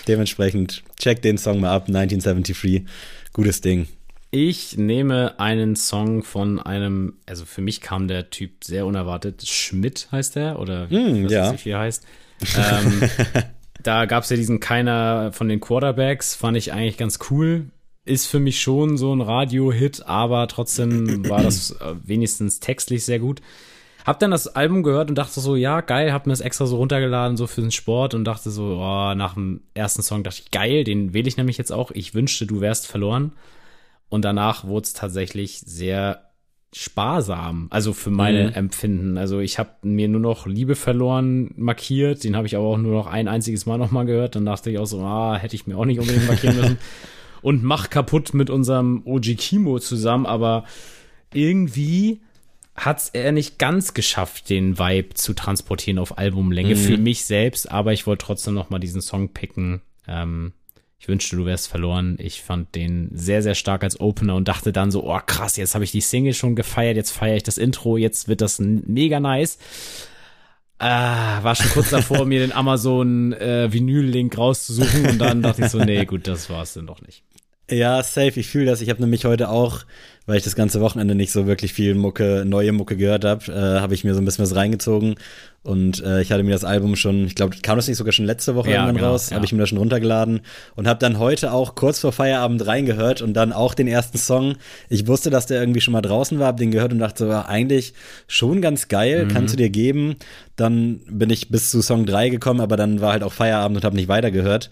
Dementsprechend, 0.07 0.85
check 1.01 1.21
den 1.21 1.37
Song 1.39 1.59
mal 1.59 1.75
ab, 1.75 1.89
1973. 1.89 2.85
Gutes 3.33 3.61
Ding. 3.61 3.89
Ich 4.31 4.77
nehme 4.77 5.41
einen 5.41 5.75
Song 5.75 6.23
von 6.23 6.59
einem, 6.59 7.15
also 7.27 7.47
für 7.47 7.63
mich 7.63 7.81
kam 7.81 8.09
der 8.09 8.29
Typ 8.29 8.63
sehr 8.63 8.85
unerwartet. 8.85 9.47
Schmidt 9.47 10.09
heißt 10.13 10.37
er, 10.37 10.59
oder 10.59 10.87
mm, 10.87 11.25
was 11.25 11.33
ja. 11.33 11.47
weiß 11.47 11.55
ich, 11.55 11.65
wie 11.65 11.71
er 11.71 11.79
heißt. 11.79 12.05
Ähm, 12.57 13.03
da 13.83 14.05
gab 14.05 14.25
es 14.25 14.31
ja 14.31 14.37
diesen 14.37 14.61
keiner 14.61 15.33
von 15.33 15.49
den 15.49 15.61
Quarterbacks, 15.61 16.35
fand 16.35 16.59
ich 16.59 16.73
eigentlich 16.73 16.99
ganz 16.99 17.19
cool. 17.31 17.71
Ist 18.05 18.27
für 18.27 18.39
mich 18.39 18.61
schon 18.61 18.99
so 18.99 19.15
ein 19.15 19.23
Radio-Hit, 19.23 20.07
aber 20.07 20.47
trotzdem 20.49 21.29
war 21.29 21.43
das 21.43 21.73
äh, 21.73 21.95
wenigstens 22.05 22.61
textlich 22.61 23.05
sehr 23.05 23.19
gut. 23.19 23.41
Hab 24.05 24.19
dann 24.21 24.31
das 24.31 24.49
Album 24.49 24.83
gehört 24.83 25.11
und 25.11 25.17
dachte 25.17 25.41
so, 25.41 25.57
ja, 25.57 25.81
geil, 25.81 26.13
hab 26.13 26.27
mir 26.27 26.33
das 26.33 26.41
extra 26.41 26.67
so 26.67 26.77
runtergeladen, 26.77 27.37
so 27.37 27.47
für 27.47 27.61
den 27.61 27.71
Sport 27.71 28.15
und 28.15 28.25
dachte 28.25 28.51
so, 28.51 28.79
oh, 28.79 29.15
nach 29.15 29.35
dem 29.35 29.63
ersten 29.75 30.03
Song 30.03 30.23
dachte 30.23 30.43
ich, 30.45 30.51
geil, 30.51 30.85
den 30.85 31.13
wähle 31.13 31.29
ich 31.29 31.37
nämlich 31.37 31.59
jetzt 31.59 31.73
auch. 31.73 31.91
Ich 31.91 32.15
wünschte, 32.15 32.47
du 32.47 32.61
wärst 32.61 32.87
verloren. 32.87 33.33
Und 34.09 34.25
danach 34.25 34.65
wurde 34.65 34.85
es 34.85 34.93
tatsächlich 34.93 35.61
sehr 35.61 36.29
sparsam, 36.75 37.69
also 37.71 37.93
für 37.93 38.11
meine 38.11 38.49
mhm. 38.49 38.53
Empfinden. 38.53 39.19
Also 39.19 39.41
ich 39.41 39.59
habe 39.59 39.71
mir 39.83 40.09
nur 40.09 40.21
noch 40.21 40.47
Liebe 40.47 40.75
verloren 40.75 41.51
markiert, 41.57 42.25
den 42.25 42.37
habe 42.37 42.47
ich 42.47 42.57
aber 42.57 42.67
auch 42.67 42.77
nur 42.77 42.93
noch 42.93 43.07
ein 43.07 43.27
einziges 43.27 43.65
Mal 43.65 43.79
nochmal 43.79 44.05
gehört. 44.05 44.37
Dann 44.37 44.45
dachte 44.45 44.71
ich 44.71 44.79
auch 44.79 44.87
so, 44.87 45.01
ah, 45.01 45.37
hätte 45.37 45.57
ich 45.57 45.67
mir 45.67 45.79
auch 45.79 45.87
nicht 45.87 45.99
unbedingt 45.99 46.27
markieren 46.27 46.57
müssen. 46.57 46.79
Und 47.41 47.63
mach 47.63 47.89
kaputt 47.89 48.35
mit 48.35 48.51
unserem 48.51 49.03
OG 49.07 49.37
Kimo 49.39 49.79
zusammen, 49.79 50.27
aber 50.27 50.65
irgendwie 51.33 52.21
hat's 52.75 53.11
er 53.11 53.33
nicht 53.33 53.59
ganz 53.59 53.95
geschafft, 53.95 54.51
den 54.51 54.79
Vibe 54.79 55.15
zu 55.15 55.35
transportieren 55.35 55.99
auf 55.99 56.19
Albumlänge 56.19 56.75
mhm. 56.75 56.79
für 56.79 56.99
mich 56.99 57.25
selbst, 57.25 57.71
aber 57.71 57.93
ich 57.93 58.07
wollte 58.07 58.25
trotzdem 58.27 58.55
noch 58.55 58.71
mal 58.71 58.79
diesen 58.79 59.01
Song 59.01 59.31
picken. 59.31 59.83
Ähm, 60.07 60.53
ich 61.01 61.07
wünschte, 61.07 61.37
du 61.37 61.47
wärst 61.47 61.69
verloren. 61.69 62.17
Ich 62.19 62.43
fand 62.43 62.75
den 62.75 63.11
sehr, 63.13 63.43
sehr 63.43 63.55
stark 63.55 63.85
als 63.85 64.01
Opener 64.01 64.35
und 64.35 64.49
dachte 64.49 64.73
dann 64.73 64.91
so, 64.91 65.05
oh 65.05 65.21
krass, 65.25 65.57
jetzt 65.57 65.75
habe 65.75 65.85
ich 65.85 65.93
die 65.93 66.01
Single 66.01 66.35
schon 66.35 66.57
gefeiert, 66.57 66.97
jetzt 66.97 67.13
feiere 67.13 67.37
ich 67.37 67.45
das 67.45 67.57
Intro, 67.57 67.97
jetzt 67.97 68.27
wird 68.27 68.41
das 68.41 68.59
mega 68.59 69.21
nice. 69.21 69.59
Ah, 70.81 71.43
war 71.43 71.55
schon 71.55 71.71
kurz 71.71 71.91
davor, 71.91 72.25
mir 72.27 72.41
den 72.41 72.53
Amazon 72.53 73.33
äh, 73.33 73.73
Vinyl-Link 73.73 74.37
rauszusuchen 74.37 75.07
und 75.07 75.19
dann 75.19 75.43
dachte 75.43 75.65
ich 75.65 75.71
so, 75.71 75.79
nee, 75.79 76.05
gut, 76.05 76.27
das 76.27 76.51
war's 76.51 76.75
dann 76.75 76.87
doch 76.87 77.01
nicht. 77.03 77.23
Ja, 77.71 78.03
safe, 78.03 78.41
ich 78.41 78.49
fühle 78.49 78.67
das. 78.67 78.81
Ich 78.81 78.91
habe 78.91 79.01
nämlich 79.01 79.25
heute 79.25 79.49
auch 79.51 79.85
weil 80.29 80.37
ich 80.37 80.45
das 80.45 80.55
ganze 80.55 80.83
Wochenende 80.83 81.15
nicht 81.15 81.33
so 81.33 81.47
wirklich 81.47 81.73
viel 81.73 81.95
Mucke, 81.95 82.45
neue 82.47 82.73
Mucke 82.73 82.99
gehört 82.99 83.25
habe, 83.25 83.51
äh, 83.51 83.81
habe 83.81 83.95
ich 83.95 84.05
mir 84.05 84.13
so 84.13 84.21
ein 84.21 84.27
bisschen 84.27 84.45
was 84.45 84.55
reingezogen. 84.55 85.15
Und 85.63 86.05
äh, 86.05 86.21
ich 86.21 86.31
hatte 86.31 86.43
mir 86.43 86.51
das 86.51 86.65
Album 86.65 86.97
schon, 86.97 87.25
ich 87.27 87.35
glaube, 87.35 87.57
kam 87.63 87.77
das 87.77 87.89
nicht 87.89 87.97
sogar 87.97 88.13
schon 88.13 88.27
letzte 88.27 88.55
Woche 88.55 88.69
ja, 88.69 88.77
irgendwann 88.77 88.97
genau, 88.97 89.11
raus, 89.13 89.31
ja. 89.31 89.37
habe 89.37 89.47
ich 89.47 89.53
mir 89.53 89.61
das 89.61 89.71
schon 89.71 89.79
runtergeladen 89.79 90.41
und 90.77 90.87
habe 90.87 90.99
dann 90.99 91.19
heute 91.19 91.53
auch 91.53 91.75
kurz 91.75 92.01
vor 92.01 92.13
Feierabend 92.13 92.67
reingehört 92.67 93.23
und 93.23 93.33
dann 93.33 93.55
auch 93.55 93.73
den 93.73 93.89
ersten 93.89 94.19
Song. 94.19 94.57
Ich 94.91 95.07
wusste, 95.07 95.31
dass 95.31 95.47
der 95.47 95.61
irgendwie 95.61 95.81
schon 95.81 95.93
mal 95.93 96.03
draußen 96.03 96.39
war, 96.39 96.49
habe 96.49 96.59
den 96.59 96.73
gehört 96.73 96.93
und 96.93 96.99
dachte, 96.99 97.27
so, 97.27 97.33
eigentlich 97.33 97.95
schon 98.27 98.61
ganz 98.61 98.89
geil, 98.89 99.25
mhm. 99.25 99.29
kannst 99.29 99.55
du 99.55 99.57
dir 99.57 99.71
geben. 99.71 100.17
Dann 100.57 101.01
bin 101.09 101.31
ich 101.31 101.49
bis 101.49 101.71
zu 101.71 101.81
Song 101.81 102.05
3 102.05 102.29
gekommen, 102.29 102.61
aber 102.61 102.77
dann 102.77 103.01
war 103.01 103.13
halt 103.13 103.23
auch 103.23 103.33
Feierabend 103.33 103.79
und 103.79 103.85
habe 103.85 103.97
nicht 103.97 104.09
weitergehört. 104.09 104.69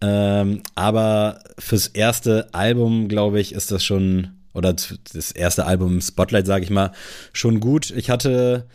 Ähm, 0.00 0.62
aber 0.74 1.40
fürs 1.58 1.88
erste 1.88 2.48
Album, 2.52 3.08
glaube 3.08 3.40
ich, 3.40 3.52
ist 3.52 3.70
das 3.70 3.84
schon, 3.84 4.28
oder 4.52 4.72
das 4.72 5.32
erste 5.32 5.66
Album 5.66 6.00
Spotlight, 6.00 6.46
sage 6.46 6.64
ich 6.64 6.70
mal, 6.70 6.92
schon 7.32 7.60
gut. 7.60 7.90
Ich 7.90 8.10
hatte 8.10 8.66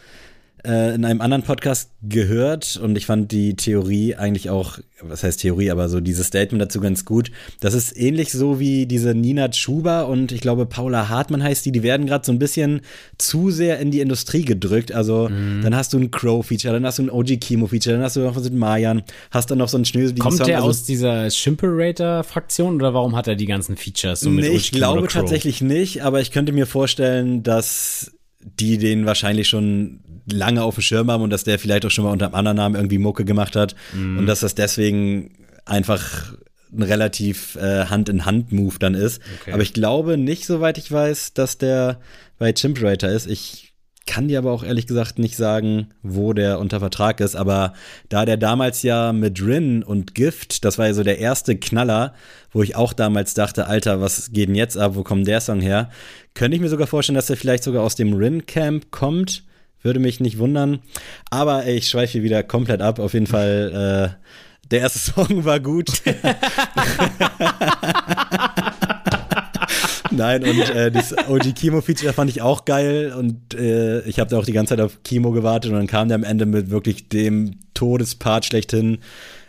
äh, 0.65 0.93
in 0.93 1.05
einem 1.05 1.21
anderen 1.21 1.43
Podcast 1.43 1.91
gehört 2.01 2.79
und 2.81 2.95
ich 2.95 3.05
fand 3.05 3.31
die 3.31 3.55
Theorie 3.55 4.15
eigentlich 4.15 4.49
auch, 4.49 4.79
was 5.01 5.23
heißt 5.23 5.41
Theorie, 5.41 5.71
aber 5.71 5.89
so 5.89 5.99
dieses 5.99 6.27
Statement 6.27 6.61
dazu 6.61 6.79
ganz 6.79 7.05
gut. 7.05 7.31
Das 7.59 7.73
ist 7.73 7.97
ähnlich 7.97 8.31
so 8.31 8.59
wie 8.59 8.85
diese 8.85 9.15
Nina 9.15 9.49
Chuba 9.49 10.03
und 10.03 10.31
ich 10.31 10.41
glaube 10.41 10.65
Paula 10.65 11.09
Hartmann 11.09 11.41
heißt 11.41 11.65
die, 11.65 11.71
die 11.71 11.83
werden 11.83 12.05
gerade 12.05 12.25
so 12.25 12.31
ein 12.31 12.39
bisschen 12.39 12.81
zu 13.17 13.49
sehr 13.49 13.79
in 13.79 13.91
die 13.91 14.01
Industrie 14.01 14.45
gedrückt. 14.45 14.91
Also 14.91 15.29
mhm. 15.29 15.61
dann 15.63 15.75
hast 15.75 15.93
du 15.93 15.99
ein 15.99 16.11
Crow-Feature, 16.11 16.73
dann 16.73 16.85
hast 16.85 16.99
du 16.99 17.03
ein 17.03 17.09
OG 17.09 17.39
Chemo-Feature, 17.39 17.95
dann 17.95 18.03
hast 18.03 18.15
du 18.15 18.21
noch 18.21 18.35
was 18.35 18.43
mit 18.43 18.53
Mayan, 18.53 19.03
hast 19.31 19.49
dann 19.51 19.57
noch 19.57 19.69
so 19.69 19.77
ein 19.77 19.85
Schnösel. 19.85 20.17
Kommt 20.17 20.37
Song, 20.37 20.47
der 20.47 20.57
also, 20.57 20.69
aus 20.69 20.83
dieser 20.83 21.29
Shimperator-Fraktion 21.29 22.75
oder 22.75 22.93
warum 22.93 23.15
hat 23.15 23.27
er 23.27 23.35
die 23.35 23.47
ganzen 23.47 23.77
Features? 23.77 24.21
So 24.21 24.29
nee, 24.29 24.47
ich 24.47 24.71
glaube 24.71 25.07
tatsächlich 25.07 25.61
nicht, 25.61 26.03
aber 26.03 26.21
ich 26.21 26.31
könnte 26.31 26.51
mir 26.51 26.67
vorstellen, 26.67 27.43
dass 27.43 28.11
die 28.43 28.77
den 28.77 29.05
wahrscheinlich 29.05 29.47
schon 29.49 29.99
lange 30.31 30.63
auf 30.63 30.75
dem 30.75 30.81
Schirm 30.81 31.11
haben 31.11 31.23
und 31.23 31.29
dass 31.29 31.43
der 31.43 31.59
vielleicht 31.59 31.85
auch 31.85 31.91
schon 31.91 32.05
mal 32.05 32.11
unter 32.11 32.27
einem 32.27 32.35
anderen 32.35 32.57
Namen 32.57 32.75
irgendwie 32.75 32.97
Mucke 32.97 33.25
gemacht 33.25 33.55
hat 33.55 33.75
mm. 33.93 34.19
und 34.19 34.25
dass 34.27 34.41
das 34.41 34.55
deswegen 34.55 35.31
einfach 35.65 36.33
ein 36.73 36.83
relativ 36.83 37.55
äh, 37.55 37.85
Hand-in-Hand-Move 37.85 38.75
dann 38.79 38.93
ist. 38.93 39.21
Okay. 39.41 39.53
Aber 39.53 39.63
ich 39.63 39.73
glaube 39.73 40.17
nicht, 40.17 40.45
soweit 40.45 40.77
ich 40.77 40.91
weiß, 40.91 41.33
dass 41.33 41.57
der 41.57 41.99
bei 42.37 42.53
Chimperator 42.53 43.09
ist. 43.09 43.27
Ich 43.27 43.70
kann 44.07 44.27
dir 44.27 44.39
aber 44.39 44.51
auch 44.51 44.63
ehrlich 44.63 44.87
gesagt 44.87 45.19
nicht 45.19 45.37
sagen, 45.37 45.89
wo 46.01 46.33
der 46.33 46.59
unter 46.59 46.79
Vertrag 46.79 47.19
ist. 47.19 47.35
Aber 47.35 47.73
da 48.09 48.25
der 48.25 48.37
damals 48.37 48.83
ja 48.83 49.13
mit 49.13 49.41
Rin 49.41 49.83
und 49.83 50.15
Gift, 50.15 50.65
das 50.65 50.77
war 50.77 50.87
ja 50.87 50.93
so 50.93 51.03
der 51.03 51.19
erste 51.19 51.55
Knaller, 51.55 52.13
wo 52.51 52.63
ich 52.63 52.75
auch 52.75 52.93
damals 52.93 53.33
dachte, 53.33 53.67
Alter, 53.67 54.01
was 54.01 54.31
geht 54.31 54.49
denn 54.49 54.55
jetzt 54.55 54.77
ab? 54.77 54.95
Wo 54.95 55.03
kommt 55.03 55.27
der 55.27 55.39
Song 55.39 55.61
her? 55.61 55.89
Könnte 56.33 56.55
ich 56.55 56.61
mir 56.61 56.69
sogar 56.69 56.87
vorstellen, 56.87 57.15
dass 57.15 57.29
er 57.29 57.37
vielleicht 57.37 57.63
sogar 57.63 57.83
aus 57.83 57.95
dem 57.95 58.13
Rin-Camp 58.13 58.91
kommt. 58.91 59.43
Würde 59.83 59.99
mich 59.99 60.19
nicht 60.19 60.37
wundern. 60.37 60.79
Aber 61.29 61.65
ey, 61.65 61.77
ich 61.77 61.89
schweife 61.89 62.23
wieder 62.23 62.43
komplett 62.43 62.81
ab. 62.81 62.99
Auf 62.99 63.13
jeden 63.13 63.27
Fall, 63.27 64.11
äh, 64.11 64.67
der 64.69 64.79
erste 64.79 64.99
Song 64.99 65.45
war 65.45 65.59
gut. 65.59 66.01
Nein, 70.11 70.43
und 70.43 70.69
äh, 70.69 70.91
das 70.91 71.13
OG 71.27 71.55
Kimo-Feature 71.55 72.13
fand 72.13 72.29
ich 72.29 72.41
auch 72.41 72.65
geil 72.65 73.13
und 73.17 73.53
äh, 73.53 74.01
ich 74.01 74.19
habe 74.19 74.29
da 74.29 74.37
auch 74.37 74.45
die 74.45 74.51
ganze 74.51 74.75
Zeit 74.75 74.83
auf 74.83 75.03
Kimo 75.03 75.31
gewartet 75.31 75.71
und 75.71 75.77
dann 75.77 75.87
kam 75.87 76.09
der 76.09 76.15
am 76.15 76.23
Ende 76.23 76.45
mit 76.45 76.69
wirklich 76.69 77.09
dem 77.09 77.59
Todespart 77.73 78.45
schlechthin. 78.45 78.99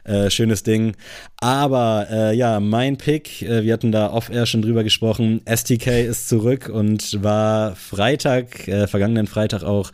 Äh, 0.04 0.30
schönes 0.30 0.64
Ding. 0.64 0.96
Aber 1.36 2.08
äh, 2.10 2.34
ja, 2.34 2.58
mein 2.58 2.96
Pick, 2.96 3.42
äh, 3.42 3.62
wir 3.62 3.72
hatten 3.72 3.92
da 3.92 4.12
off-air 4.12 4.46
schon 4.46 4.60
drüber 4.60 4.82
gesprochen, 4.82 5.42
STK 5.46 6.04
ist 6.04 6.28
zurück 6.28 6.68
und 6.68 7.22
war 7.22 7.76
Freitag, 7.76 8.66
äh, 8.66 8.88
vergangenen 8.88 9.28
Freitag 9.28 9.62
auch 9.62 9.92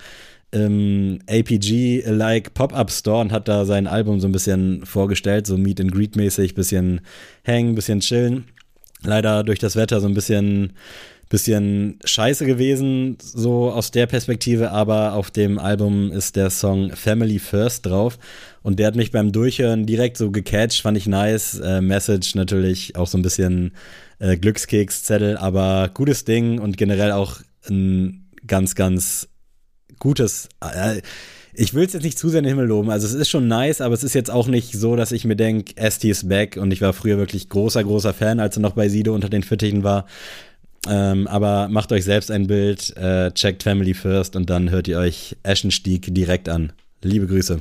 im 0.50 1.18
APG-like 1.28 2.54
Pop-Up 2.54 2.90
Store 2.90 3.20
und 3.20 3.32
hat 3.32 3.48
da 3.48 3.66
sein 3.66 3.86
Album 3.86 4.18
so 4.18 4.28
ein 4.28 4.32
bisschen 4.32 4.86
vorgestellt, 4.86 5.46
so 5.46 5.58
Meet 5.58 5.82
and 5.82 5.92
Greet 5.92 6.16
mäßig, 6.16 6.54
bisschen 6.54 7.02
hängen, 7.42 7.74
bisschen 7.74 8.00
chillen 8.00 8.46
leider 9.02 9.44
durch 9.44 9.58
das 9.58 9.76
Wetter 9.76 10.00
so 10.00 10.06
ein 10.06 10.14
bisschen, 10.14 10.72
bisschen 11.28 11.98
scheiße 12.04 12.46
gewesen, 12.46 13.18
so 13.20 13.70
aus 13.70 13.90
der 13.90 14.06
Perspektive, 14.06 14.70
aber 14.70 15.14
auf 15.14 15.30
dem 15.30 15.58
Album 15.58 16.10
ist 16.12 16.36
der 16.36 16.50
Song 16.50 16.90
Family 16.90 17.38
First 17.38 17.86
drauf 17.86 18.18
und 18.62 18.78
der 18.78 18.88
hat 18.88 18.96
mich 18.96 19.10
beim 19.10 19.32
Durchhören 19.32 19.86
direkt 19.86 20.16
so 20.16 20.30
gecatcht, 20.30 20.82
fand 20.82 20.96
ich 20.96 21.06
nice. 21.06 21.58
Äh, 21.58 21.80
Message 21.80 22.34
natürlich 22.34 22.96
auch 22.96 23.06
so 23.06 23.18
ein 23.18 23.22
bisschen 23.22 23.72
äh, 24.18 24.36
Glückskeks-Zettel, 24.36 25.36
aber 25.36 25.90
gutes 25.92 26.24
Ding 26.24 26.58
und 26.58 26.76
generell 26.76 27.12
auch 27.12 27.40
ein 27.68 28.28
ganz, 28.46 28.74
ganz 28.74 29.28
gutes. 29.98 30.48
Äh, 30.60 31.02
ich 31.58 31.74
will 31.74 31.84
es 31.84 31.92
jetzt 31.92 32.04
nicht 32.04 32.18
zu 32.18 32.28
sehr 32.28 32.38
in 32.38 32.44
den 32.44 32.50
Himmel 32.50 32.66
loben. 32.66 32.90
Also 32.90 33.06
es 33.06 33.14
ist 33.14 33.28
schon 33.28 33.48
nice, 33.48 33.80
aber 33.80 33.92
es 33.92 34.04
ist 34.04 34.14
jetzt 34.14 34.30
auch 34.30 34.46
nicht 34.46 34.72
so, 34.72 34.94
dass 34.94 35.10
ich 35.10 35.24
mir 35.24 35.34
denke, 35.34 35.74
ST 35.90 36.04
ist 36.04 36.28
back 36.28 36.56
und 36.56 36.72
ich 36.72 36.80
war 36.80 36.92
früher 36.92 37.18
wirklich 37.18 37.48
großer, 37.48 37.82
großer 37.82 38.14
Fan, 38.14 38.38
als 38.38 38.56
er 38.56 38.62
noch 38.62 38.74
bei 38.74 38.88
Sido 38.88 39.12
unter 39.12 39.28
den 39.28 39.42
Fittichen 39.42 39.82
war. 39.82 40.06
Ähm, 40.88 41.26
aber 41.26 41.68
macht 41.68 41.90
euch 41.90 42.04
selbst 42.04 42.30
ein 42.30 42.46
Bild, 42.46 42.96
äh, 42.96 43.32
checkt 43.32 43.64
Family 43.64 43.94
First 43.94 44.36
und 44.36 44.48
dann 44.48 44.70
hört 44.70 44.86
ihr 44.86 44.98
euch 44.98 45.36
Eschenstieg 45.42 46.14
direkt 46.14 46.48
an. 46.48 46.72
Liebe 47.02 47.26
Grüße. 47.26 47.60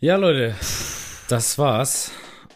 Ja, 0.00 0.16
Leute, 0.16 0.54
das 1.28 1.58
war's. 1.58 2.10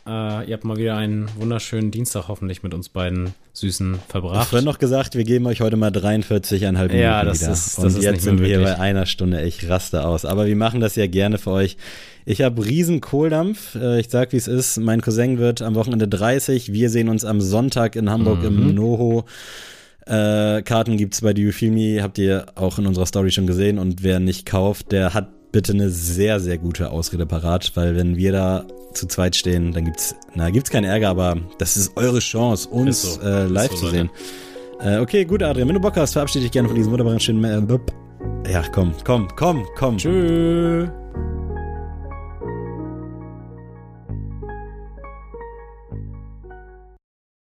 Äh, 0.06 0.48
ihr 0.48 0.54
habt 0.54 0.64
mal 0.64 0.76
wieder 0.76 0.96
einen 0.96 1.28
wunderschönen 1.36 1.90
Dienstag 1.90 2.28
hoffentlich 2.28 2.62
mit 2.62 2.74
uns 2.74 2.88
beiden 2.88 3.34
Süßen 3.54 3.98
verbracht. 4.08 4.46
Ich 4.48 4.52
habe 4.52 4.64
noch 4.64 4.78
gesagt, 4.78 5.16
wir 5.16 5.24
geben 5.24 5.46
euch 5.46 5.60
heute 5.60 5.76
mal 5.76 5.90
43,5 5.90 6.60
Minuten 6.72 6.96
ja, 6.96 7.24
das 7.24 7.40
wieder. 7.40 7.52
Ist, 7.52 7.78
das 7.78 7.84
Und 7.84 7.86
ist 7.88 8.02
jetzt 8.02 8.22
sind 8.22 8.40
wir 8.40 8.62
bei 8.62 8.78
einer 8.78 9.06
Stunde. 9.06 9.42
Ich 9.42 9.68
raste 9.68 10.06
aus. 10.06 10.24
Aber 10.24 10.46
wir 10.46 10.54
machen 10.54 10.80
das 10.80 10.94
ja 10.94 11.08
gerne 11.08 11.38
für 11.38 11.50
euch. 11.50 11.76
Ich 12.24 12.42
habe 12.42 12.64
riesen 12.64 13.00
Kohldampf. 13.00 13.74
Äh, 13.74 13.98
ich 13.98 14.08
sag, 14.08 14.32
wie 14.32 14.36
es 14.36 14.46
ist. 14.46 14.78
Mein 14.78 15.00
Cousin 15.00 15.38
wird 15.38 15.60
am 15.60 15.74
Wochenende 15.74 16.06
30. 16.06 16.72
Wir 16.72 16.88
sehen 16.88 17.08
uns 17.08 17.24
am 17.24 17.40
Sonntag 17.40 17.96
in 17.96 18.08
Hamburg 18.08 18.40
mhm. 18.40 18.46
im 18.46 18.74
Noho. 18.76 19.24
Äh, 20.06 20.62
Karten 20.62 20.98
gibt's 20.98 21.20
bei 21.20 21.32
Do 21.32 21.42
You 21.42 22.00
Habt 22.00 22.18
ihr 22.18 22.46
auch 22.54 22.78
in 22.78 22.86
unserer 22.86 23.06
Story 23.06 23.32
schon 23.32 23.48
gesehen. 23.48 23.80
Und 23.80 24.04
wer 24.04 24.20
nicht 24.20 24.46
kauft, 24.46 24.92
der 24.92 25.14
hat 25.14 25.30
bitte 25.56 25.72
eine 25.72 25.88
sehr, 25.88 26.38
sehr 26.38 26.58
gute 26.58 26.90
Ausrede 26.90 27.24
parat, 27.24 27.72
weil 27.76 27.96
wenn 27.96 28.18
wir 28.18 28.30
da 28.30 28.66
zu 28.92 29.06
zweit 29.06 29.34
stehen, 29.34 29.72
dann 29.72 29.86
gibt's, 29.86 30.14
na, 30.34 30.50
gibt's 30.50 30.68
keinen 30.68 30.84
Ärger, 30.84 31.08
aber 31.08 31.38
das 31.56 31.78
ist 31.78 31.96
eure 31.96 32.18
Chance, 32.18 32.68
uns 32.68 33.14
so. 33.14 33.22
äh, 33.22 33.46
live 33.46 33.70
so, 33.70 33.76
zu 33.78 33.86
sehen. 33.86 34.10
Äh, 34.80 34.98
okay, 34.98 35.24
gut, 35.24 35.42
Adrian, 35.42 35.66
wenn 35.66 35.76
du 35.76 35.80
Bock 35.80 35.96
hast, 35.96 36.12
verabschiede 36.12 36.42
dich 36.42 36.52
gerne 36.52 36.68
von 36.68 36.76
diesem 36.76 36.92
wunderbaren 36.92 37.20
schönen, 37.20 37.42
äh, 37.42 38.52
ja, 38.52 38.64
komm, 38.70 38.92
komm, 39.02 39.28
komm, 39.34 39.64
komm. 39.78 39.96
Tschüss. 39.96 40.90